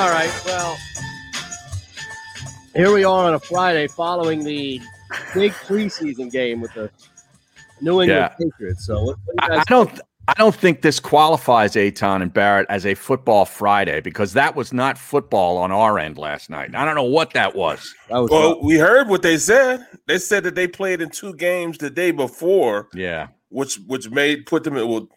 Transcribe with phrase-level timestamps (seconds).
[0.00, 0.32] All right.
[0.46, 0.78] Well,
[2.74, 4.80] here we are on a Friday following the
[5.34, 6.90] big preseason game with the
[7.82, 8.28] New England Yeah.
[8.28, 8.86] Patriots.
[8.86, 10.00] So, what, what do you I, guys I don't.
[10.26, 14.72] I don't think this qualifies Eytan and Barrett as a football Friday because that was
[14.72, 16.74] not football on our end last night.
[16.74, 17.94] I don't know what that was.
[18.08, 19.86] That was Well, we heard what they said.
[20.06, 24.46] They said that they played in two games the day before, Yeah, which which made
[24.46, 25.08] put them in well,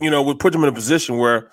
[0.00, 1.52] you know, would put them in a position where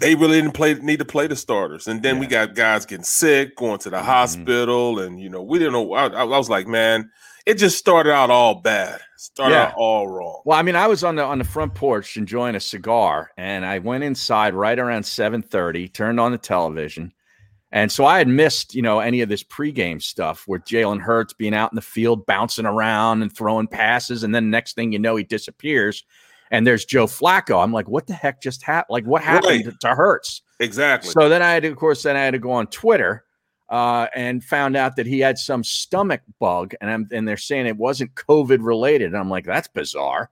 [0.00, 1.86] they really didn't play need to play the starters.
[1.86, 4.06] And then we got guys getting sick, going to the Mm-hmm.
[4.06, 5.92] hospital, and you know, we didn't know.
[5.92, 7.10] I, I was like, man,
[7.46, 9.00] it just started out all bad.
[9.16, 9.62] Started Yeah.
[9.66, 10.42] out all wrong.
[10.44, 13.64] Well, I mean, I was on the on the front porch enjoying a cigar, and
[13.64, 15.88] I went inside right around seven thirty.
[15.88, 17.12] Turned on the television,
[17.70, 21.32] and so I had missed, you know, any of this pregame stuff with Jalen Hurts
[21.34, 24.98] being out in the field, bouncing around and throwing passes, and then next thing you
[24.98, 26.04] know, he disappears,
[26.50, 27.62] and there's Joe Flacco.
[27.62, 28.92] I'm like, what the heck just happened?
[28.92, 29.80] Like, what happened Right.
[29.80, 30.42] to Hurts?
[30.60, 31.10] Exactly.
[31.10, 33.24] So then I had to, of course, then I had to go on Twitter
[33.70, 37.66] uh, and found out that he had some stomach bug, and I'm, and they're saying
[37.66, 39.06] it wasn't COVID related.
[39.06, 40.30] And I'm like, that's bizarre.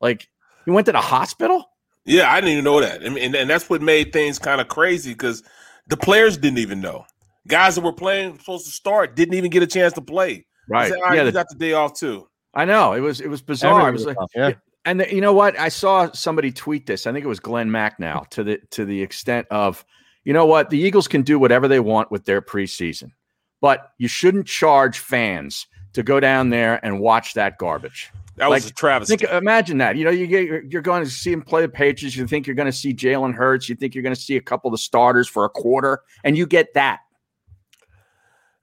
[0.00, 0.28] Like,
[0.64, 1.70] he went to the hospital.
[2.04, 3.02] Yeah, I didn't even know that.
[3.04, 5.42] I mean, and, and that's what made things kind of crazy because
[5.86, 7.06] the players didn't even know.
[7.48, 10.44] Guys that were playing supposed to start didn't even get a chance to play.
[10.68, 10.84] Right.
[10.84, 12.26] They said, All right, Yeah, you the- got the day off too.
[12.54, 13.88] I know it was it was bizarre.
[13.88, 14.73] It was like, Everything yeah.
[14.84, 15.58] And the, you know what?
[15.58, 17.06] I saw somebody tweet this.
[17.06, 19.84] I think it was Glenn Macnow to the to the extent of,
[20.24, 20.70] you know what?
[20.70, 23.12] The Eagles can do whatever they want with their preseason,
[23.60, 28.10] but you shouldn't charge fans to go down there and watch that garbage.
[28.36, 29.16] That was a travesty.
[29.16, 29.96] Think, imagine that.
[29.96, 32.16] You know, you get you're, you're going to see him play the Patriots.
[32.16, 33.68] You think you're going to see Jalen Hurts.
[33.68, 36.36] You think you're going to see a couple of the starters for a quarter, and
[36.36, 36.98] you get that.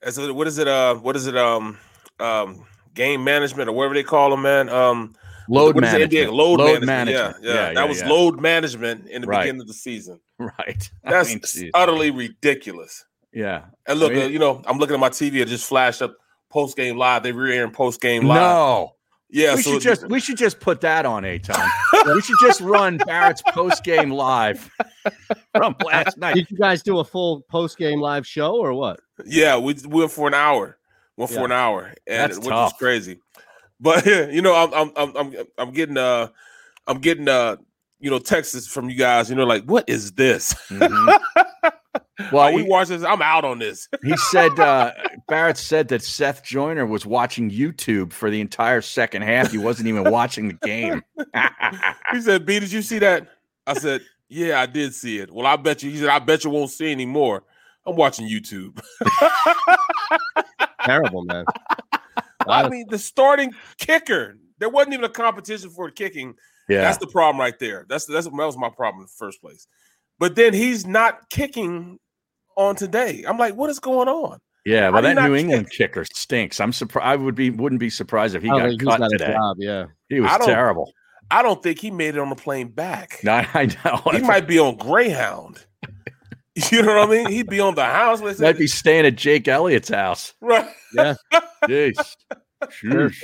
[0.03, 0.67] As a, what is it?
[0.67, 1.37] Uh, what is it?
[1.37, 1.77] Um,
[2.19, 4.67] um, game management or whatever they call them, man.
[4.67, 5.15] Um,
[5.49, 5.97] Load what is it?
[5.99, 6.29] management.
[6.29, 6.33] NBA?
[6.35, 6.85] Load, Load management.
[6.87, 7.35] management.
[7.43, 9.43] Yeah, yeah, Yeah, That yeah, was load management in the Right.
[9.43, 10.19] beginning of the season.
[10.39, 10.89] Right.
[11.05, 13.05] I That's mean, utterly ridiculous.
[13.31, 13.65] yeah.
[13.85, 15.35] And look, I mean- uh, you know, I'm looking at my TV.
[15.41, 16.15] It just flashed up
[16.49, 17.21] post game live.
[17.23, 18.39] They were airing post game live.
[18.41, 18.95] No.
[19.33, 21.69] Yeah, we so should just we should just put that on a time.
[22.13, 24.69] we should just run Barrett's post game live
[25.55, 26.35] from last night.
[26.35, 28.99] Did you guys do a full post game live show or what?
[29.25, 30.77] Yeah, we we went for an hour.
[31.15, 33.19] Went for an hour, and That's which was crazy.
[33.81, 36.27] But you know, I'm I'm I'm I'm, I'm getting uh
[36.87, 37.57] I'm getting uh
[37.99, 39.29] you know texts from you guys.
[39.29, 40.53] You know, like what is this?
[40.69, 41.19] Mhm.
[42.31, 43.03] Well, Are we watch this?
[43.03, 43.89] I'm out on this.
[44.03, 44.91] he said uh,
[45.27, 49.51] Barrett said that Seth Joyner was watching YouTube for the entire second half.
[49.51, 51.01] He wasn't even watching the game.
[52.13, 53.27] he said, "B, did you see that?"
[53.65, 55.89] I said, "Yeah, I did see it." Well, I bet you.
[55.89, 57.43] He said, "I bet you won't see anymore."
[57.85, 58.79] I'm watching YouTube.
[60.83, 61.45] Terrible, man.
[62.49, 64.37] I mean, the starting kicker.
[64.59, 66.35] There wasn't even a competition for kicking.
[66.69, 66.81] yeah.
[66.81, 67.85] That's the problem right there.
[67.89, 69.67] That's that's that was my problem in the first place.
[70.19, 71.97] But then he's not kicking
[72.55, 73.23] on today.
[73.27, 74.37] I'm like, what is going on?
[74.65, 75.43] yeah, How well, that not New kick?
[75.45, 76.59] England kicker stinks.
[76.59, 77.07] I'm surprised.
[77.07, 79.31] I would be wouldn't be surprised if he got think he's cut got today.
[79.33, 79.85] job, yeah.
[80.09, 80.91] He was I terrible.
[81.31, 83.19] I don't think he made it on the plane back.
[83.23, 84.01] No, I know.
[84.11, 85.65] He might be on Greyhound.
[86.71, 87.29] You know what I mean?
[87.29, 88.21] He'd be on the house.
[88.21, 90.33] Let's say- might be staying at Jake Elliott's house.
[90.41, 90.67] right.
[90.93, 91.15] Yeah.
[91.63, 92.15] Jeez.
[92.65, 93.21] Sheesh.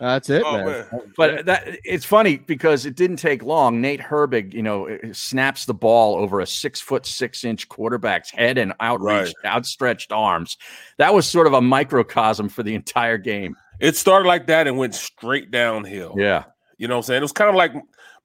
[0.00, 0.66] That's it, Oh, man.
[0.66, 1.00] man.
[1.16, 3.80] But that it's funny because it didn't take long.
[3.80, 8.30] Nate Herbig, you know, eh, snaps the ball over a six foot six inch quarterback's
[8.32, 10.56] head and outreached, outstretched arms.
[10.98, 13.54] That was sort of a microcosm for the entire game.
[13.80, 16.16] It started like that and went straight downhill.
[16.18, 16.44] Yeah.
[16.76, 17.18] You know what I'm saying?
[17.18, 17.72] It was kind of like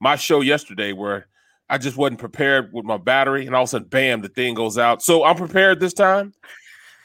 [0.00, 1.28] my show yesterday where
[1.70, 4.54] I just wasn't prepared with my battery, and all of a sudden, bam, the thing
[4.54, 5.02] goes out.
[5.02, 6.34] So I'm prepared this time.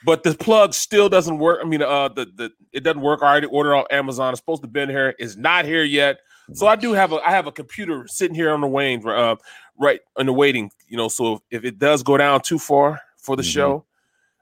[0.04, 1.60] but the plug still doesn't work.
[1.64, 3.22] I mean, uh, the the it doesn't work.
[3.24, 4.34] I already ordered on Amazon.
[4.34, 5.16] It's supposed to be in here.
[5.20, 6.18] It's not here yet.
[6.54, 9.36] So I do have a I have a computer sitting here on the wing, uh,
[9.80, 10.70] right in the waiting.
[10.88, 13.52] You know, so if it does go down too far for the Mhm.
[13.54, 13.86] show,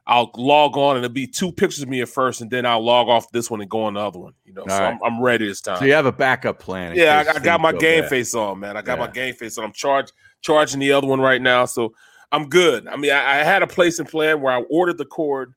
[0.05, 2.83] I'll log on and it'll be two pictures of me at first, and then I'll
[2.83, 4.33] log off this one and go on the other one.
[4.43, 4.97] You know, so All right.
[5.01, 5.77] I'm, I'm ready this time.
[5.77, 6.95] So you have a backup plan.
[6.95, 8.09] Yeah, I, I got my go game bad.
[8.09, 8.75] face on, man.
[8.75, 9.63] I got my game face on.
[9.63, 10.11] I'm charged
[10.41, 11.93] charging the other one right now, so
[12.33, 12.85] I'm good.
[12.87, 15.53] I mean, I, I had a place and plan where I ordered the cord.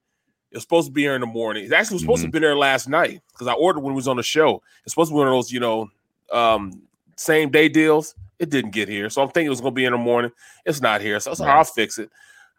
[0.53, 1.65] It's supposed to be here in the morning.
[1.65, 2.33] It actually was supposed to Mhm.
[2.33, 4.63] be there last night because I ordered when it was on the show.
[4.85, 5.91] It's supposed to be one of those, you know,
[6.33, 6.83] um,
[7.17, 8.15] same day deals.
[8.39, 10.31] It didn't get here, so I'm thinking it was going to be in the morning.
[10.65, 11.57] It's not here, so I Right.
[11.57, 12.11] I'll fix it.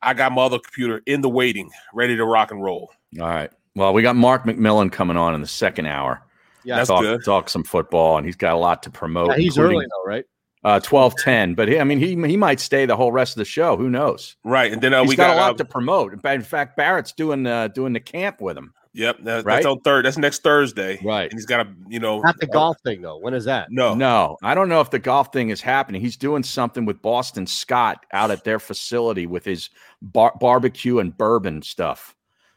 [0.02, 2.92] I got my other computer in the waiting, ready to rock and roll.
[3.20, 3.52] All right.
[3.76, 6.22] Well, we got Mark McMillan coming on in the second hour.
[6.64, 7.24] Yeah, That's talk, good.
[7.24, 9.30] talk some football, and he's got a lot to promote.
[9.32, 10.26] Yeah, he's early though, right?
[10.64, 13.38] Uh, twelve ten, but he, I mean, he he might stay the whole rest of
[13.38, 13.78] the show.
[13.78, 14.36] Who knows?
[14.44, 16.12] Right, and then uh, He's we got, got, a lot uh, to promote.
[16.12, 18.74] In fact- in fact, Barrett's doing uh, doing the camp with him.
[18.94, 19.56] Yep, that, Right?
[19.56, 20.06] that's on third.
[20.06, 21.30] That's next Thursday, Right.
[21.30, 23.18] And he's got a, you know, Not the uh, golf thing though.
[23.18, 23.68] When is that?
[23.72, 26.02] No, No, I don't know if the golf thing is happening.
[26.02, 29.70] He's doing something with Boston Scott out at their facility with his
[30.02, 32.16] bar- barbecue and bourbon stuff.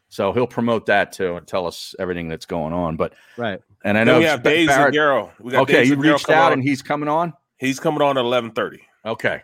[0.09, 2.97] So he'll promote that too and tell us everything that's going on.
[2.97, 3.59] But Right.
[3.85, 5.31] and I Then know we have Ba- Days Barrett- and Garrow.
[5.39, 6.53] We got okay, Days you reached out on.
[6.53, 7.33] and he's coming on.
[7.57, 8.81] he's coming on at eleven thirty.
[9.05, 9.41] Okay,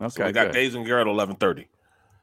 [0.00, 0.52] okay, So we got good.
[0.52, 1.68] Dave Zangaro at eleven thirty,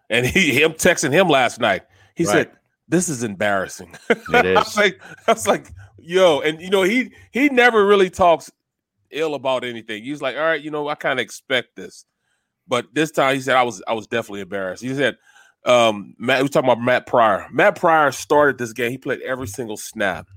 [0.10, 1.84] and he him texting him last night.
[2.16, 2.31] He Right.
[2.31, 2.52] said,
[2.92, 5.68] "This is embarrassing." It I was like, I was like,
[5.98, 8.52] yo, and you know he he never really talks
[9.10, 10.04] ill about anything.
[10.04, 12.06] He's like, all right, you know, I kind of expect this,
[12.68, 14.84] but this time he said I was I was definitely embarrassed.
[14.84, 15.18] He said,
[15.66, 17.48] um, Matt, we was talking about Matt Pryor.
[17.52, 18.92] Matt Pryor started this game.
[18.92, 20.28] He played every single snap,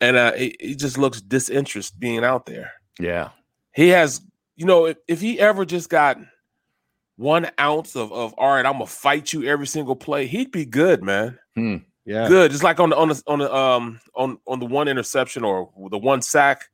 [0.00, 3.30] and uh, he, he just looks disinterested being out there Yeah,
[3.74, 4.20] he has,
[4.56, 6.18] you know, if, if he ever just got
[7.16, 10.64] one ounce of, of all right, I'm gonna fight you every single play, he'd be
[10.64, 11.38] good, man.
[11.56, 12.28] Yeah.
[12.28, 12.50] Good.
[12.50, 15.70] Just like on the on the on the um on on the one interception or
[15.90, 16.68] the one sack.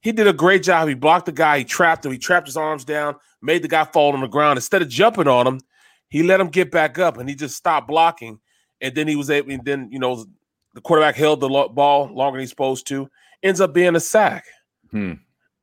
[0.00, 0.88] He did a great job.
[0.88, 3.84] He blocked the guy, he trapped him, he trapped his arms down, made the guy
[3.84, 4.56] fall on the ground.
[4.56, 5.60] Instead of jumping on him,
[6.08, 8.40] he let him get back up and he just stopped blocking.
[8.80, 10.24] And then he was able, and then you know,
[10.74, 13.08] the quarterback held the lo- ball longer than he's supposed to,
[13.44, 14.44] ends up being a sack.
[14.90, 15.12] Hmm.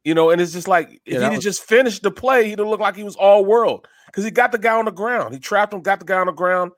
[0.06, 2.60] You know, and it's just like if Yeah, he'd was- just finished the play, he'd
[2.60, 5.34] have looked like he was all world because he got the guy on the ground.
[5.34, 6.72] He trapped him, got the guy on the ground.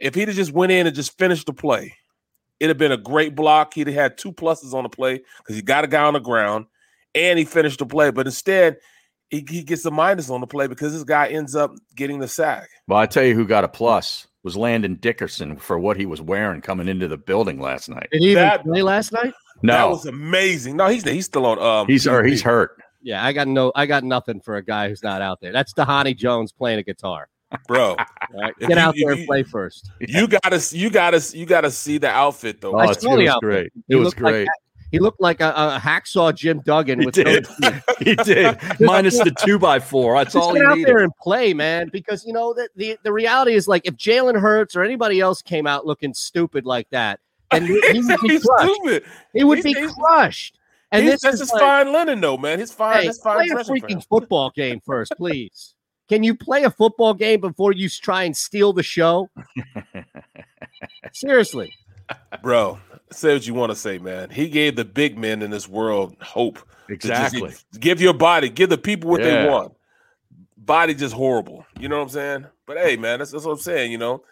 [0.00, 1.94] If he'd have just went in and just finished the play,
[2.60, 3.74] it'd have been a great block.
[3.74, 6.20] He'd have had two pluses on the play because he got a guy on the
[6.20, 6.66] ground
[7.14, 8.10] and he finished the play.
[8.10, 8.78] But instead,
[9.30, 12.28] he, he gets a minus on the play because this guy ends up getting the
[12.28, 12.68] sack.
[12.86, 16.22] well, I tell you who got a plus was Landon Dickerson for what he was
[16.22, 18.08] wearing coming into the building last night.
[18.12, 19.34] Did he even That- play last night?
[19.60, 20.76] No, that was amazing.
[20.76, 21.58] No, he's he's still on.
[21.58, 22.80] Um, he's or he's hurt.
[23.02, 25.52] Yeah, I got no I got nothing for a guy who's not out there.
[25.52, 27.28] That's Dhani Jones playing a guitar.
[27.66, 27.90] Bro.
[27.90, 27.96] All
[28.34, 28.54] right?
[28.60, 29.90] If Get you- out if there and play first.
[30.00, 32.74] You gotta, you gotta, you gotta see the outfit though.
[32.74, 33.40] Oh, I it was outfit.
[33.40, 33.72] great.
[33.88, 34.48] He It was looked like great.
[34.90, 37.46] He looked like a, a hacksaw Jim Duggan He with did.
[37.60, 40.14] no he did minus the two by four.
[40.16, 40.88] That's Just all get he out needed.
[40.88, 41.90] there and play, man.
[41.92, 45.42] Because you know that the the reality is like if Jalen Hurts or anybody else
[45.42, 47.20] came out looking stupid like that,
[47.50, 48.72] then he, he would be crushed.
[48.74, 49.04] stupid.
[49.34, 50.54] He would He's- be he's- crushed.
[50.90, 52.58] And He's- this that's is his like, fine linen, though, man.
[52.58, 53.46] His fine, hey, that's fine.
[53.50, 55.74] play a freaking football game first, please.
[56.08, 59.28] Can you play a football game before you try and steal the show?
[61.12, 61.74] Seriously.
[62.42, 62.78] bro.
[63.10, 64.30] Say what you want to say, man.
[64.30, 66.58] He gave the big men in this world hope.
[66.88, 67.54] Exactly.
[67.78, 69.74] give your body, give the people what they want.
[70.56, 71.64] Body just horrible.
[71.78, 72.46] You know what I'm saying?
[72.66, 73.92] But hey, man, that's, that's what I'm saying.
[73.92, 74.22] You know,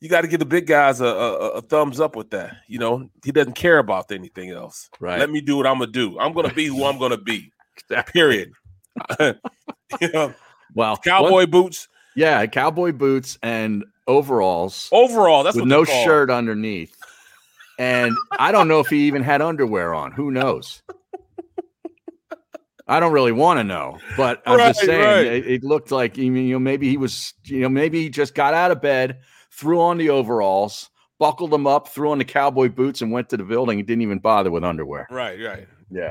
[0.00, 2.56] you got to give the big guys a, a, a thumbs up with that.
[2.66, 4.88] You know, he doesn't care about anything else.
[5.00, 5.18] Right.
[5.18, 6.18] Let me do what I'm gonna do.
[6.18, 7.52] I'm gonna be who I'm gonna be.
[8.06, 8.52] Period.
[9.20, 10.34] you know,
[10.74, 11.88] Well, cowboy one- boots.
[12.16, 16.94] yeah, cowboy boots and overalls Overall, that's with no shirt underneath.
[17.78, 20.12] And I don't know if he even had underwear on.
[20.12, 20.82] Who knows?
[22.86, 25.26] I don't really want to know, but I'm just saying right.
[25.26, 28.52] it, it looked like you know maybe he was you know maybe he just got
[28.52, 33.00] out of bed, threw on the overalls, buckled them up, threw on the cowboy boots,
[33.00, 33.78] and went to the building.
[33.78, 35.06] He didn't even bother with underwear.
[35.10, 35.66] Right, right.
[35.90, 36.10] Yeah.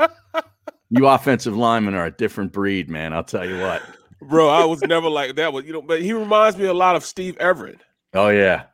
[0.94, 3.12] you offensive linemen are a different breed, man.
[3.12, 3.82] I'll tell you what.
[4.20, 5.52] Bro, I was never like that.
[5.52, 7.78] Was you know, but he reminds me a lot of Steve Everitt.
[8.14, 8.64] Oh yeah,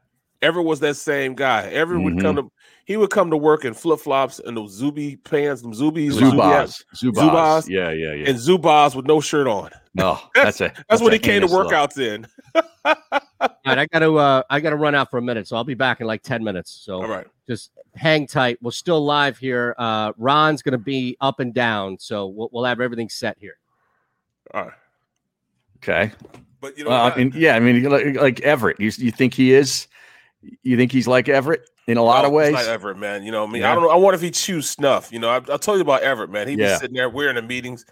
[0.42, 1.70] Everitt was that same guy.
[1.72, 2.20] Everitt would Mhm.
[2.20, 2.52] come to
[2.84, 6.36] he would come to work in flip flops and those Zuby pants, them Zubies, Zuby
[6.38, 6.82] Zubaz.
[6.96, 7.12] Zubaz.
[7.14, 7.68] Zubaz.
[7.68, 8.28] Yeah, yeah, yeah.
[8.30, 9.70] and Zubaz with no shirt on.
[9.94, 10.72] No, that's it.
[10.88, 11.70] That's, what he came to heinous look.
[11.72, 12.26] workouts in.
[12.84, 12.94] All
[13.66, 16.00] right, I gotta uh I gotta run out for a minute, so I'll be back
[16.00, 16.72] in like 10 minutes.
[16.84, 17.26] So All right.
[17.48, 18.58] Just hang tight.
[18.60, 19.74] We're still live here.
[19.78, 23.58] Uh Ron's gonna be up and down, so we'll, we'll have everything set here.
[24.54, 24.72] All right.
[25.78, 26.12] Okay.
[26.60, 28.78] But you know, Well, I- I mean, yeah, I mean, like, like Everitt.
[28.80, 29.86] You, you think he is?
[30.62, 32.54] You think he's like Everitt in a lot of ways?
[32.54, 33.22] It's not Everitt, man.
[33.22, 33.72] You know, what I mean, Yeah.
[33.72, 33.90] I don't know.
[33.90, 35.12] I wonder if he chews snuff.
[35.12, 36.48] You know, I, I told you about Everitt, man.
[36.48, 36.76] He be Yeah.
[36.78, 37.08] sitting there.
[37.08, 37.84] We're in the meetings,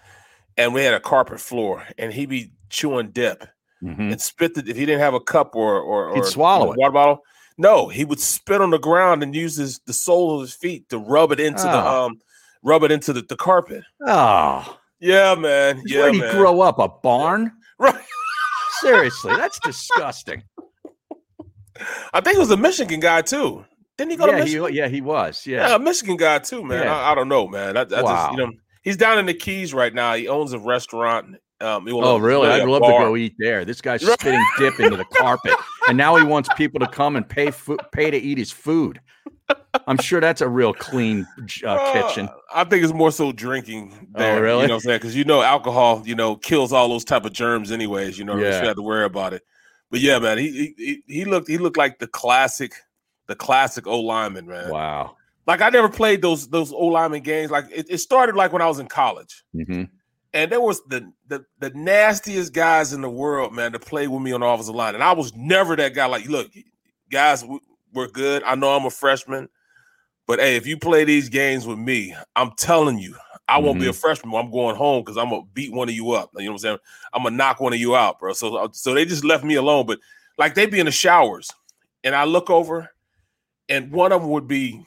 [0.56, 3.44] and we had a carpet floor, and he'd be chewing dip
[3.82, 4.12] Mhm.
[4.12, 4.60] and spit the.
[4.68, 6.78] If he didn't have a cup or or, He'd or swallow it.
[6.78, 7.20] water bottle,
[7.58, 10.88] no, he would spit on the ground and use his the sole of his feet
[10.90, 12.06] to rub it into the Oh.
[12.06, 12.20] um,
[12.62, 13.82] rub it into the, the carpet.
[14.06, 15.82] Oh, Yeah, man.
[15.86, 16.34] Yeah, where did he man.
[16.36, 16.78] grow up?
[16.78, 17.52] A barn?
[17.78, 18.02] Right.
[18.80, 20.42] Seriously, that's disgusting.
[22.14, 23.64] I think it was a Michigan guy too.
[23.98, 24.70] Didn't he go to Michigan?
[24.70, 25.46] he, yeah, he was.
[25.46, 25.74] Yeah, Yeah.
[25.76, 26.84] a Michigan guy too, man.
[26.84, 26.94] Yeah.
[26.98, 27.76] I, I don't know, man.
[27.76, 28.30] I, I just, Wow.
[28.32, 30.14] you know, he's down in the Keys right now.
[30.14, 31.36] He owns a restaurant.
[31.60, 32.48] Um, Oh, really?
[32.48, 33.00] I'd love bar.
[33.00, 33.64] to go eat there.
[33.64, 35.54] This guy's spitting dip into the carpet,
[35.88, 39.00] and now he wants people to come and pay fu- pay to eat his food.
[39.86, 41.26] I'm sure that's a real clean
[41.64, 42.28] uh, kitchen.
[42.28, 43.94] Uh, I think it's more so drinking.
[44.14, 44.62] Oh, There, really?
[44.62, 44.98] You know what I'm saying?
[44.98, 48.18] Because you know, alcohol, you know, kills all those type of germs, anyways.
[48.18, 48.60] You know, Yeah.
[48.60, 49.42] you have to worry about it.
[49.90, 52.72] But yeah, man, he he, he- looked he looked like the classic,
[53.28, 54.68] the classic O lineman, man.
[54.70, 55.16] Wow.
[55.46, 57.50] Like I never played those those O lineman games.
[57.50, 59.42] Like it, it started like when I was in college.
[59.54, 59.84] hmm
[60.36, 64.22] and there was the, the the nastiest guys in the world, man, to play with
[64.22, 64.94] me on the offensive line.
[64.94, 66.06] And I was never that guy.
[66.06, 66.50] Like, look,
[67.10, 67.58] guys, we-
[67.92, 68.42] we're good.
[68.42, 69.48] I know I'm a freshman,
[70.26, 73.16] but hey, if you play these games with me, I'm telling you,
[73.48, 74.34] I won't be a freshman.
[74.34, 76.30] I'm going home because I'm gonna beat one of you up.
[76.36, 76.78] You know what I'm saying?
[77.14, 78.32] I'm gonna knock one of you out, bro.
[78.34, 79.86] So uh, so they just left me alone.
[79.86, 79.98] But
[80.36, 81.50] like they be in the showers,
[82.04, 82.90] and I look over,
[83.70, 84.84] and one of them would be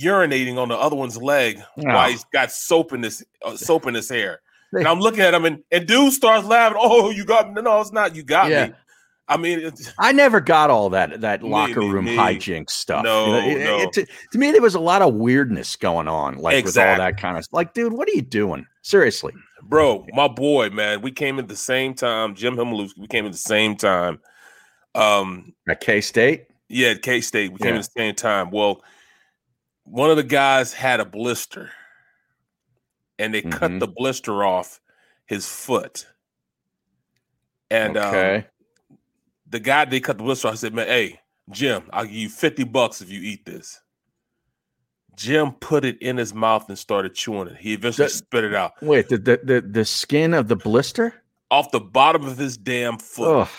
[0.00, 2.10] urinating on the other one's leg while Oh.
[2.10, 4.40] he's got soap in his uh, soap in his hair.
[4.72, 6.78] And I'm looking at him, and, and dude starts laughing.
[6.80, 7.62] Oh, you got me.
[7.62, 8.14] No, it's not.
[8.14, 8.66] You got Yeah.
[8.68, 8.72] me.
[9.30, 12.16] I mean, it's, I never got all that that Me- locker room me.
[12.16, 13.04] hijinks stuff.
[13.04, 13.78] No, You know, it- no.
[13.80, 16.96] it- to, to me, there was a lot of weirdness going on, like with all
[16.96, 18.66] that kind of like, dude, what are you doing?
[18.82, 19.32] Seriously.
[19.62, 21.02] bro, my boy, man.
[21.02, 22.34] We came at the same time.
[22.34, 24.18] Jim Himmelowski, we came at the same time.
[24.94, 26.46] Um, At K State?
[26.68, 27.80] yeah, at K State, we came Yeah.
[27.80, 28.50] at the same time.
[28.50, 28.82] Well,
[29.84, 31.70] one of the guys had a blister,
[33.18, 33.80] and they cut Mhm.
[33.80, 34.80] the blister off
[35.26, 36.06] his foot.
[37.70, 38.44] And um,
[39.48, 41.20] the guy they cut the blister off said, "Man, hey,
[41.50, 43.80] Jim, I'll give you fifty bucks if you eat this."
[45.16, 47.56] Jim put it in his mouth and started chewing it.
[47.56, 51.22] He eventually That- spit it out Wait, the, the the the skin of the blister?
[51.50, 53.48] off the bottom of his damn foot.
[53.48, 53.50] Oh,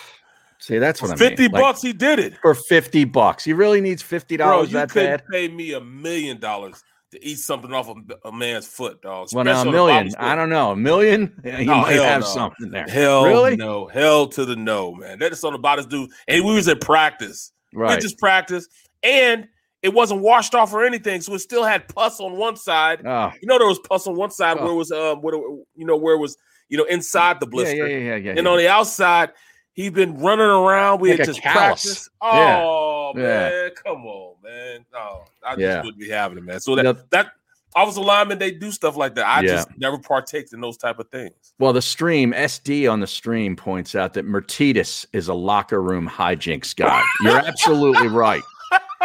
[0.60, 1.18] see, that's what I mean.
[1.30, 2.36] Fifty Like, bucks, he did it.
[2.42, 3.44] for fifty bucks.
[3.44, 5.24] He really needs fifty dollars you couldn't bad?
[5.30, 9.30] pay me a million dollars to eat something off a, a man's foot, dog.
[9.34, 10.12] Well, now a the million.
[10.20, 10.72] I don't know.
[10.72, 11.40] A million?
[11.44, 12.28] Yeah, you Oh, might have no.
[12.28, 12.86] something there.
[12.88, 13.56] Hell Really?
[13.56, 15.18] no, hell to the no, man.
[15.20, 16.10] That's on about his dude.
[16.28, 17.52] And we was at practice.
[17.74, 17.96] Right.
[17.96, 18.68] We just practice,
[19.04, 19.48] and
[19.82, 23.06] it wasn't washed off or anything, so it still had pus on one side.
[23.06, 24.64] Oh, You know, there was pus on one side Oh.
[24.66, 26.36] where it was um, where you know where it was
[26.68, 28.34] you know inside the blister, yeah, yeah, yeah, yeah.
[28.38, 29.32] and on the outside,
[29.74, 31.00] he'd been running around.
[31.02, 32.10] We Like had just callus.
[32.22, 32.62] Yeah.
[32.64, 33.24] Oh Yeah.
[33.24, 34.86] man, come on, man.
[34.96, 36.60] Oh, I just wouldn't be having it, man.
[36.60, 37.32] So that You know- that
[37.76, 39.26] offensive linemen, they do stuff like that.
[39.26, 39.48] I Yeah.
[39.48, 41.54] just never partaked in those type of things.
[41.60, 46.08] Well, the stream SD on the stream points out that Mertitas is a locker room
[46.08, 47.04] hijinks guy.
[47.22, 48.44] You're absolutely right.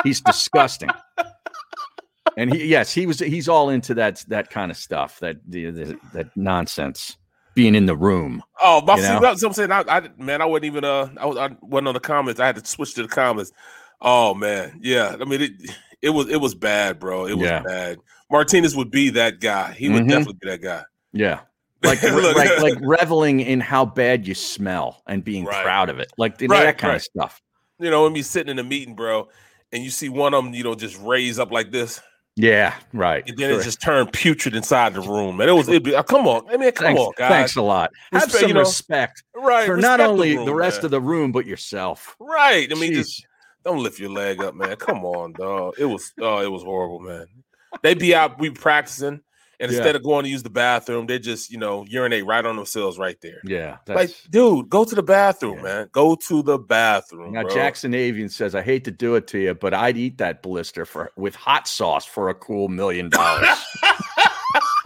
[0.03, 0.91] He's disgusting.
[2.37, 3.21] And he, yes, he was.
[3.21, 5.21] He's all into that that kind of stuff.
[5.21, 7.17] That the, the, that nonsense.
[7.55, 8.43] Being in the room.
[8.61, 9.21] Oh, see, know?
[9.21, 9.71] that's what I'm saying.
[9.71, 12.41] I, I man, I wasn't even uh, I was I wasn't on the comments.
[12.41, 13.53] I had to switch to the comments.
[14.05, 15.17] Oh man, yeah.
[15.21, 15.53] I mean, it
[16.03, 17.27] it was it was bad, bro.
[17.27, 17.63] It was Yeah.
[17.63, 17.99] bad.
[18.31, 19.73] Martinez would be that guy.
[19.73, 20.09] He would Mhm.
[20.11, 20.83] definitely be that guy.
[21.13, 21.41] Yeah.
[21.85, 22.35] Like, Look.
[22.35, 25.63] like like reveling in how bad you smell and being Right.
[25.63, 26.11] proud of it.
[26.17, 26.97] Like you know, Right, that kind right.
[26.97, 27.43] of stuff.
[27.79, 29.29] you know, when me sitting in a meeting, bro,
[29.71, 32.01] and you see one of them, you know, just raise up like this,
[32.37, 33.23] Yeah, right.
[33.29, 33.61] and then Sure.
[33.61, 35.41] it just turned putrid inside the room.
[35.43, 37.57] And it was, it'd be, oh, come on, I mean, come thanks, on, guys, thanks
[37.57, 37.91] a lot.
[38.13, 39.67] Have Respect, some you know, respect right?
[39.67, 40.85] for not respect only room, the rest man.
[40.87, 42.17] of the room but yourself.
[42.19, 42.71] right.
[42.73, 42.95] I mean, Jeez.
[42.95, 43.27] just
[43.65, 44.77] don't lift your leg up, man.
[44.77, 45.75] Come on, dog.
[45.79, 47.27] It was, oh, it was horrible, man.
[47.83, 49.21] They be out, we practicing, and
[49.59, 49.67] Yeah.
[49.79, 52.99] instead of going to use the bathroom, they just, you know, urinate right on themselves
[52.99, 53.41] right there.
[53.45, 55.63] yeah, Like, dude, go to the bathroom, Yeah.
[55.63, 55.89] man.
[55.93, 57.33] Go to the bathroom.
[57.33, 57.55] Now bro.
[57.55, 60.85] Jackson Avian says, "I hate to do it to you, but I'd eat that blister
[60.85, 63.49] for with hot sauce for a cool million dollars."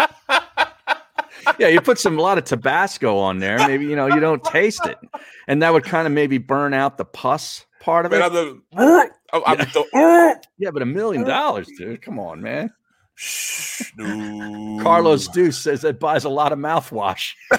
[1.59, 3.59] yeah, you put some a lot of Tabasco on there.
[3.59, 4.99] Maybe you know you don't taste it,
[5.47, 8.25] and that would kind of maybe burn out the pus part of Man, it.
[8.25, 9.09] I'm the, I,
[9.47, 12.03] I'm the, oh, oh, Yeah, but a million dollars, dude.
[12.03, 12.71] Come on, man.
[13.15, 14.79] Shh, no.
[14.83, 17.33] Carlos Deuce says that buys a lot of mouthwash.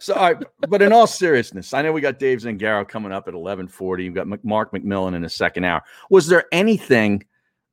[0.00, 3.28] so, all right, but in all seriousness, I know we got Dave Zangaro coming up
[3.28, 4.04] at eleven forty.
[4.04, 5.82] You've got Mark McMillan in the second hour.
[6.10, 7.24] Was there anything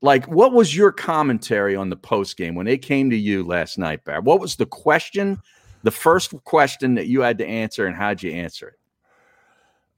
[0.02, 3.80] like what was your commentary on the post game when they came to you last
[3.80, 4.20] night, Barry?
[4.20, 5.42] What was the question?
[5.82, 8.80] The first question that you had to answer, and how'd you answer it?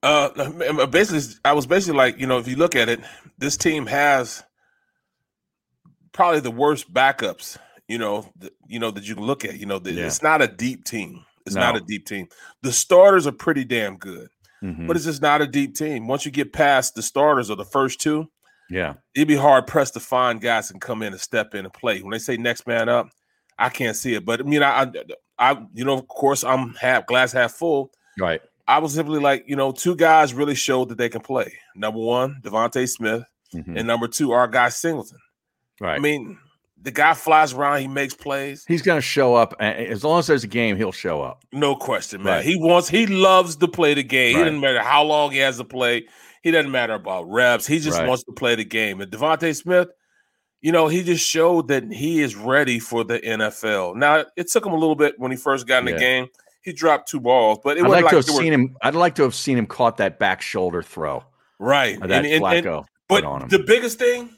[0.06, 3.00] Uh, basically, I was basically like, you know, if you look at it,
[3.38, 4.44] this team has
[6.14, 7.58] probably the worst backups.
[7.88, 8.32] You know,
[8.68, 9.60] you know that you can look at.
[9.60, 10.06] You know, the, Yeah.
[10.08, 11.24] it's not a deep team.
[11.46, 11.62] It's No.
[11.62, 12.28] not a deep team.
[12.64, 14.30] The starters are pretty damn good,
[14.64, 14.88] Mhm.
[14.88, 16.08] but it's just not a deep team.
[16.08, 18.28] Once you get past the starters or the first two,
[18.70, 21.74] yeah, it'd be hard pressed to find guys and come in and step in and
[21.74, 22.02] play.
[22.02, 23.10] When they say next man up,
[23.60, 24.26] I can't see it.
[24.26, 24.92] But I mean, I, I,
[25.38, 27.92] I you know, of course, I'm half glass half full.
[28.20, 28.42] right.
[28.68, 31.54] I was simply like, you know, two guys really showed that they can play.
[31.76, 33.78] Number one, Devonta Smith, Mhm.
[33.78, 35.20] and number two, our guy Singleton.
[35.80, 35.96] Right.
[35.96, 36.38] I mean,
[36.82, 39.54] the guy flies around, he makes plays, He's going to show up.
[39.60, 41.44] As long as there's a game, he'll show up.
[41.52, 42.38] no question, man.
[42.38, 42.46] Right.
[42.46, 44.36] He wants, he loves to play the game.
[44.36, 44.40] Right.
[44.40, 46.08] He doesn't matter how long he has to play.
[46.44, 47.66] He doesn't matter about reps.
[47.66, 48.08] He just Right.
[48.08, 49.02] wants to play the game.
[49.02, 49.90] And Devonta Smith,
[50.62, 53.96] you know, he just showed that he is ready for the NFL.
[53.96, 55.94] Now, it took him a little bit when he first got in Yeah.
[55.94, 56.28] the game.
[56.66, 58.76] He dropped two balls, but it I'd like like to have were- seen him.
[58.82, 61.24] I'd like to have seen him caught that back shoulder throw
[61.60, 61.98] right.
[62.00, 63.50] that And- and- and- Flacco But on him.
[63.50, 64.32] the biggest thing,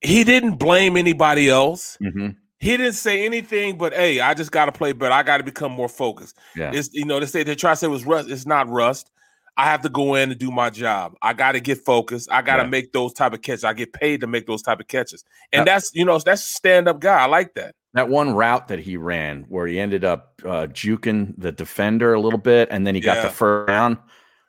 [0.00, 1.96] he didn't blame anybody else.
[2.00, 2.36] Mhm.
[2.60, 5.12] He didn't say anything but, "Hey, I just got to play better.
[5.12, 6.70] I got to become more focused." Yeah.
[6.72, 8.30] It's you know they say they try to say it was rust.
[8.30, 9.10] It's not rust.
[9.56, 11.14] I have to go in and do my job.
[11.22, 12.28] I got to get focused.
[12.30, 12.68] I got to Yeah.
[12.68, 13.64] make those type of catches.
[13.64, 16.54] I get paid to make those type of catches, and that's you know that's a
[16.54, 17.22] stand up guy.
[17.22, 17.74] I like that.
[17.94, 22.20] That one route that he ran where he ended up uh, juking the defender a
[22.20, 23.98] little bit and then he got the first down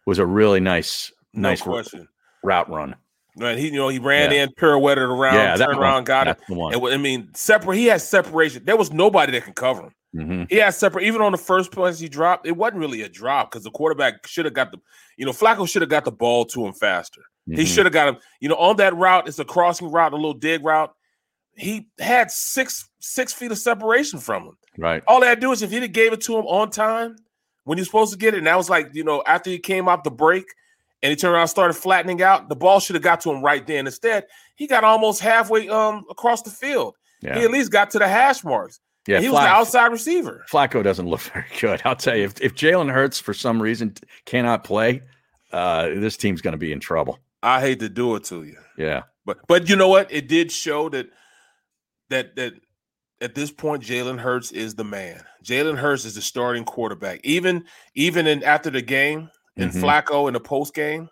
[0.07, 2.07] was a really nice, No nice question.
[2.43, 2.95] route run.
[3.37, 3.57] Right?
[3.57, 4.43] He you know he ran Yeah.
[4.43, 6.37] in, pirouetted around, yeah, turned one, around, got it.
[6.39, 6.73] that's one.
[6.73, 7.75] And I mean, separate.
[7.77, 8.63] He has separation.
[8.65, 9.91] There was nobody that can cover him.
[10.15, 10.49] Mhm.
[10.49, 11.03] He had separate.
[11.03, 14.25] Even on the first points he dropped, it wasn't really a drop because the quarterback
[14.25, 14.77] should have got the.
[15.17, 17.21] You know, Flacco should have got the ball to him faster.
[17.45, 17.67] He Mhm.
[17.67, 18.17] should have got him.
[18.39, 20.93] You know, on that route, it's a crossing route, a little dig route.
[21.55, 24.57] He had six six feet of separation from him.
[24.77, 25.03] Right.
[25.07, 27.15] All they had to do is if he'd have gave it to him on time
[27.63, 29.87] when you're supposed to get it, and that was like you know after he came
[29.87, 30.45] off the break
[31.01, 33.41] and he turned around and started flattening out, the ball should have got to him
[33.43, 33.85] right then.
[33.85, 36.95] Instead, he got almost halfway um across the field.
[37.21, 37.37] Yeah.
[37.39, 38.79] He at least got to the hash marks.
[39.07, 39.19] yeah.
[39.21, 40.45] he was the outside receiver.
[40.51, 41.81] Flacco doesn't look very good.
[41.85, 43.93] I'll tell you, if, if Jalen Hurts for some reason
[44.25, 45.01] cannot play,
[45.53, 47.17] uh, this team's going to be in trouble.
[47.41, 49.03] I hate to do it to you, Yeah.
[49.25, 50.11] but but you know what?
[50.11, 51.07] It did show that
[52.09, 52.53] that that
[53.21, 55.23] at this point, Jalen Hurts is the man.
[55.43, 57.21] Jalen Hurts is the starting quarterback.
[57.23, 57.65] Even
[57.95, 59.81] even in after the game in Mhm.
[59.81, 61.09] Flacco in the post game,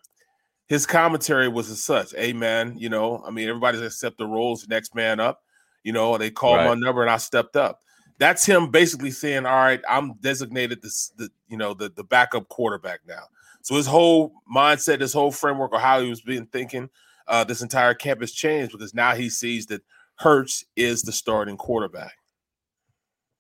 [0.67, 2.12] his commentary was as such.
[2.12, 5.43] Hey man, you know, I mean, everybody's accept the roles, next man up.
[5.84, 7.79] You know, they called my number and I stepped up.
[8.19, 12.47] That's him basically saying, "All right, I'm designated this, the you know, the the backup
[12.49, 13.23] quarterback now."
[13.62, 16.89] So his whole mindset, his whole framework of how he was being thinking,
[17.27, 19.82] uh, this entire camp has changed because now he sees that
[20.17, 22.13] Hurts is the starting quarterback.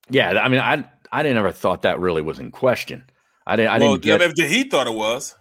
[0.09, 0.31] Yeah.
[0.31, 3.03] I mean, I, I didn't ever thought that really was in question.
[3.45, 5.35] I didn't, I well, didn't get yeah, he thought it was.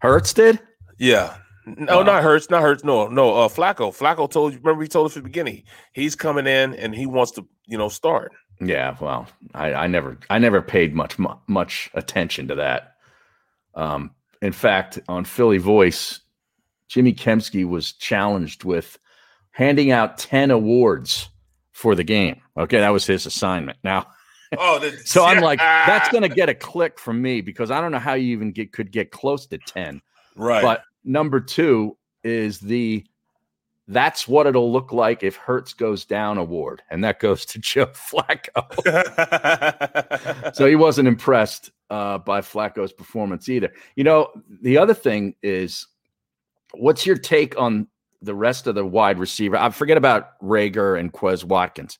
[0.00, 0.60] Hurts did.
[0.98, 1.36] Yeah.
[1.66, 2.02] No, Wow.
[2.02, 2.84] not Hurts, not Hurts.
[2.84, 3.34] No, no.
[3.34, 3.96] Uh, Flacco.
[3.96, 4.58] Flacco told you.
[4.62, 5.62] Remember, he told us at the beginning.
[5.92, 8.32] He's coming in and he wants to, you know, start.
[8.60, 12.94] Yeah, well, I, I never I never paid much mu- much attention to that.
[13.74, 16.20] Um, in fact, on Philly Voice,
[16.88, 18.98] Jimmy Kempski was challenged with
[19.52, 21.28] handing out ten awards
[21.72, 22.40] for the game.
[22.56, 23.78] Okay, that was his assignment.
[23.84, 24.06] Now,
[24.58, 27.80] Oh, the, so I'm like, that's going to get a click from me because I
[27.80, 30.00] don't know how you even get could get close to ten.
[30.36, 30.62] right.
[30.62, 33.04] But number two is the
[33.88, 37.86] that's what it'll look like if Hurts goes down award, and that goes to Joe
[37.86, 38.62] Flacco.
[40.54, 43.72] so he wasn't impressed uh, by Flacco's performance either.
[43.96, 44.30] You know,
[44.62, 45.86] the other thing is,
[46.74, 47.88] what's your take on
[48.22, 49.56] the rest of the wide receiver?
[49.56, 51.98] I forget about Reagor and Quez Watkins.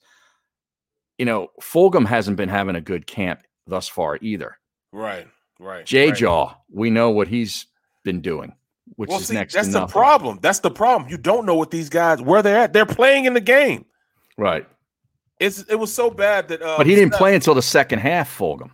[1.18, 4.58] You know, Fulgham hasn't been having a good camp thus far either.
[4.92, 5.26] right.
[5.60, 5.86] Right.
[5.86, 6.16] J right.
[6.18, 7.66] Jaw, we know what he's
[8.02, 8.52] been doing,
[8.96, 10.40] which Well, is see, next that's to the problem.
[10.42, 11.08] That's the problem.
[11.08, 12.72] You don't know what these guys where they're at.
[12.72, 13.84] They're playing in the game.
[14.36, 14.66] Right,
[15.38, 16.62] It's it was so bad that.
[16.62, 18.36] Uh, but he didn't play until the second half.
[18.36, 18.70] Fulgham.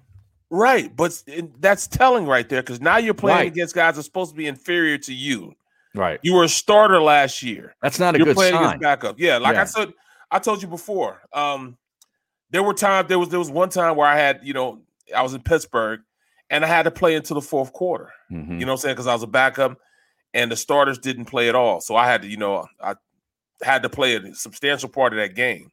[0.49, 1.23] Right, but
[1.59, 3.47] that's telling right there because now you're playing Right.
[3.49, 5.53] against guys that are supposed to be inferior to you.
[5.95, 7.75] Right, You were a starter last year.
[7.83, 8.65] that's not a you're good playing sign.
[8.65, 9.19] against backup.
[9.19, 9.63] Yeah, like Yeah.
[9.63, 9.93] I said,
[10.31, 11.23] I told you before.
[11.33, 11.79] Um,
[12.51, 14.81] there were times there was there was one time where I had you know
[15.15, 16.01] I was in Pittsburgh
[16.51, 18.11] and I had to play into the fourth quarter.
[18.31, 18.59] Mhm.
[18.61, 18.95] You know what I'm saying?
[18.95, 19.79] Because I was a backup
[20.35, 22.95] and the starters didn't play at all, so I had to you know I
[23.63, 25.71] had to play a substantial part of that game.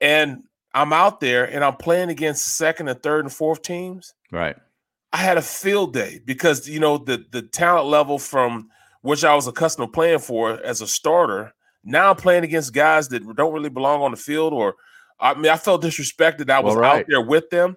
[0.00, 4.14] And I'm out there and I'm playing against second and third and fourth teams.
[4.30, 4.56] Right,
[5.12, 8.68] I had a field day because you know the the talent level from
[9.02, 11.52] which I was accustomed to playing for as a starter.
[11.84, 14.74] Now I'm playing against guys that don't really belong on the field or
[15.18, 16.50] I mean, I felt disrespected.
[16.50, 17.00] I was right.
[17.00, 17.76] out there with them.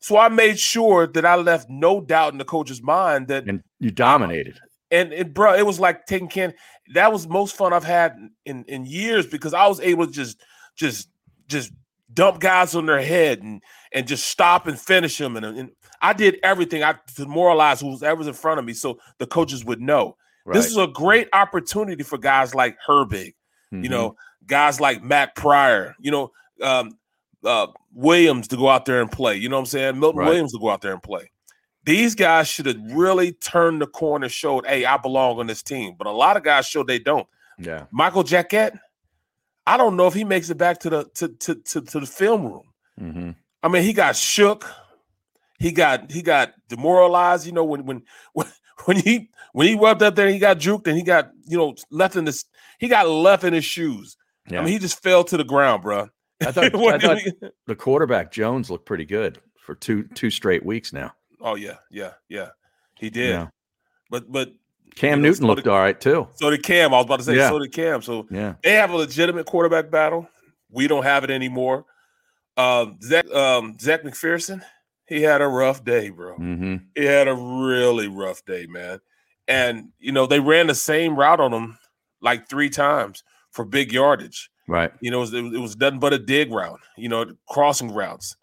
[0.00, 3.62] So I made sure that I left no doubt in the coach's mind that And
[3.78, 4.58] you dominated.
[4.90, 6.54] and it bro, it was like taking can
[6.94, 10.42] that was most fun I've had in in years because I was able to just
[10.76, 11.08] just
[11.48, 11.72] just
[12.12, 15.70] dump guys on their head and and just stop and finish them and, and
[16.02, 19.80] I did everything I to demoralize whoever's in front of me so the coaches would
[19.80, 20.16] know.
[20.44, 20.54] Right.
[20.54, 23.34] This is a great opportunity for guys like Herbig,
[23.72, 23.82] Mhm.
[23.84, 26.98] you know, guys like Matt Pryor, you know, um,
[27.44, 29.36] uh, Williams to go out there and play.
[29.36, 30.00] You know what I'm saying?
[30.00, 30.28] Milton Right.
[30.28, 31.30] Williams to go out there and play.
[31.84, 35.94] These guys should have really turned the corner, showed, hey, I belong on this team.
[35.98, 37.26] But a lot of guys show they don't.
[37.58, 37.86] yeah.
[37.90, 38.72] Michael Jacquet,
[39.66, 42.06] I don't know if he makes it back to the to to to, to the
[42.06, 42.72] film room.
[42.98, 43.30] hmm
[43.64, 44.68] I mean, he got shook.
[45.58, 47.46] He got he got demoralized.
[47.46, 48.02] You know, when when
[48.32, 48.46] when
[48.86, 51.74] when he when he rubbed up there, he got juked and he got you know
[51.90, 52.44] left in this.
[52.78, 54.16] He got left in his shoes.
[54.50, 54.60] Yeah.
[54.60, 56.08] I mean, he just fell to the ground, bro.
[56.40, 57.18] I thought, I thought
[57.66, 61.12] the quarterback Jones looked pretty good for two two straight weeks now.
[61.40, 62.48] oh yeah, yeah, yeah.
[62.98, 63.30] He did.
[63.30, 63.46] Yeah.
[64.10, 64.50] But but
[64.96, 66.28] Cam You know, Newton so looked all right too.
[66.34, 66.92] so did Cam.
[66.92, 67.48] I was about to say Yeah.
[67.48, 68.02] so did Cam.
[68.02, 68.54] So Yeah.
[68.62, 70.28] they have a legitimate quarterback battle.
[70.70, 71.84] We don't have it anymore.
[72.56, 74.62] Um, Zech um, Zech McPhearson,
[75.06, 76.34] he had a rough day, bro.
[76.36, 79.00] hmm He had a really rough day, man.
[79.48, 81.78] And you know, they ran the same route on him
[82.20, 84.50] like three times for big yardage.
[84.68, 84.92] Right.
[85.00, 88.36] You know, it was, it was, nothing but a dig route, you know, crossing routes.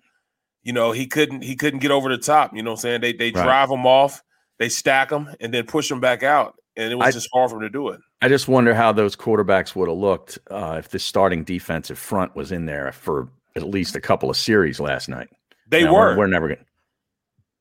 [0.63, 2.53] You know, he couldn't he couldn't get over the top.
[2.55, 3.01] You know what I'm saying?
[3.01, 3.43] They they Right.
[3.43, 4.21] drive him off,
[4.59, 6.55] they stack him, and then push him back out.
[6.75, 7.99] And it was I- just hard for him to do it.
[8.21, 12.35] I just wonder how those quarterbacks would have looked uh, if the starting defensive front
[12.35, 15.29] was in there for at least a couple of series last night.
[15.69, 16.17] They Now, were.
[16.17, 16.65] We're, never going to.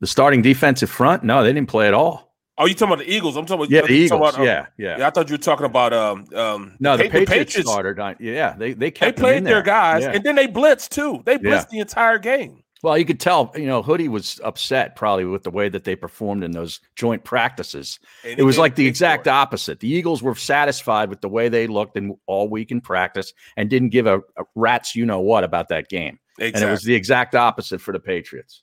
[0.00, 1.22] The starting defensive front?
[1.22, 2.27] No, they didn't play at all.
[2.58, 3.36] Oh, you talking about the Eagles?
[3.36, 4.20] I'm talking about Yeah, the Eagles.
[4.20, 7.04] about, um, yeah, yeah, Yeah, I thought you were talking about um um No, the
[7.04, 7.98] Pa- Patriots, started.
[7.98, 10.12] on- Yeah, they they They kept them played their guys, Yeah.
[10.12, 11.22] and then they blitzed too.
[11.24, 11.64] They blitzed Yeah.
[11.70, 12.62] the entire game.
[12.80, 15.96] Well, you could tell, you know, Hoodie was upset probably with the way that they
[15.96, 17.98] performed in those joint practices.
[18.24, 19.30] And It was like the exact it.
[19.30, 19.80] opposite.
[19.80, 23.68] The Eagles were satisfied with the way they looked in all week in practice and
[23.68, 26.20] didn't give a, a rat's you know what about that game.
[26.38, 26.60] Exactly.
[26.62, 28.62] And it was the exact opposite for the Patriots.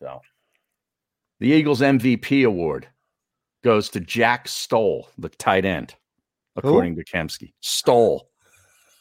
[0.00, 0.20] So
[1.40, 2.86] the Eagles MVP award
[3.66, 5.94] goes to Jack Stoll, the tight end,
[6.54, 7.52] according to Kempski.
[7.60, 8.30] Stoll.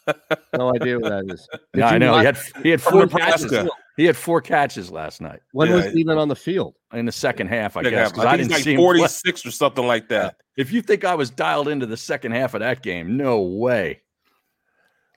[0.56, 1.47] No idea what that is.
[1.73, 2.19] Did Yeah, I you know.
[2.19, 3.51] He had he had four catches.
[3.97, 5.75] He had four catches last night when Yeah.
[5.78, 6.75] was he even on the field?
[6.93, 8.12] in the second half, I Second guess, half.
[8.13, 8.84] because I I, didn't he's see like him.
[8.86, 10.36] 46 or something like that.
[10.58, 14.01] If you think I was dialed into the second half of that game, no way.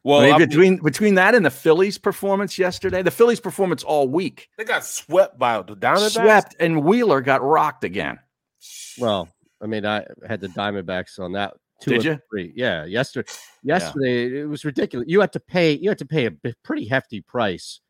[0.04, 3.40] Well, I mean, I mean, between between that and the Phillies' performance yesterday, the Phillies'
[3.40, 6.12] performance all week they got swept by the Diamondbacks.
[6.12, 8.18] swept, and Wheeler got rocked again.
[8.98, 9.28] Well,
[9.60, 11.54] I mean, I had the Diamondbacks on that.
[11.80, 12.18] Two Did you?
[12.30, 12.52] Three.
[12.56, 12.84] Yeah.
[12.84, 13.30] Yesterday,
[13.62, 15.06] yesterday it was ridiculous.
[15.08, 15.72] You had to pay.
[15.74, 16.32] You had to pay a
[16.64, 17.80] pretty hefty price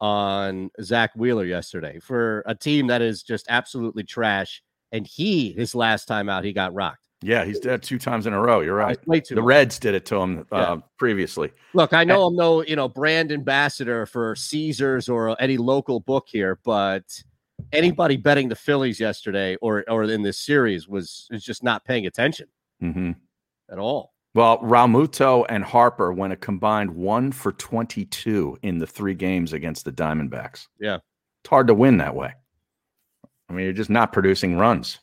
[0.00, 4.62] on Zack Wheeler yesterday for a team that is just absolutely trash.
[4.92, 7.02] And he, his last time out, he got rocked.
[7.22, 8.60] Yeah, he's dead two times in a row.
[8.60, 8.98] You're right.
[9.00, 9.30] The much.
[9.32, 10.76] Reds did it to him uh, Yeah.
[10.98, 11.50] previously.
[11.72, 16.26] Look, I know I'm no, you know, brand ambassador for Caesars or any local book
[16.28, 17.02] here, but
[17.72, 22.06] anybody betting the Phillies yesterday or or in this series was is just not paying
[22.06, 22.48] attention
[22.80, 23.12] hmm
[23.70, 24.12] at all.
[24.34, 29.84] Well, Realmuto and Harper went a combined one for 22 in the three games against
[29.86, 30.66] the Diamondbacks.
[30.78, 30.96] Yeah.
[31.42, 32.34] It's hard to win that way.
[33.48, 34.98] I mean, you're just not producing runs.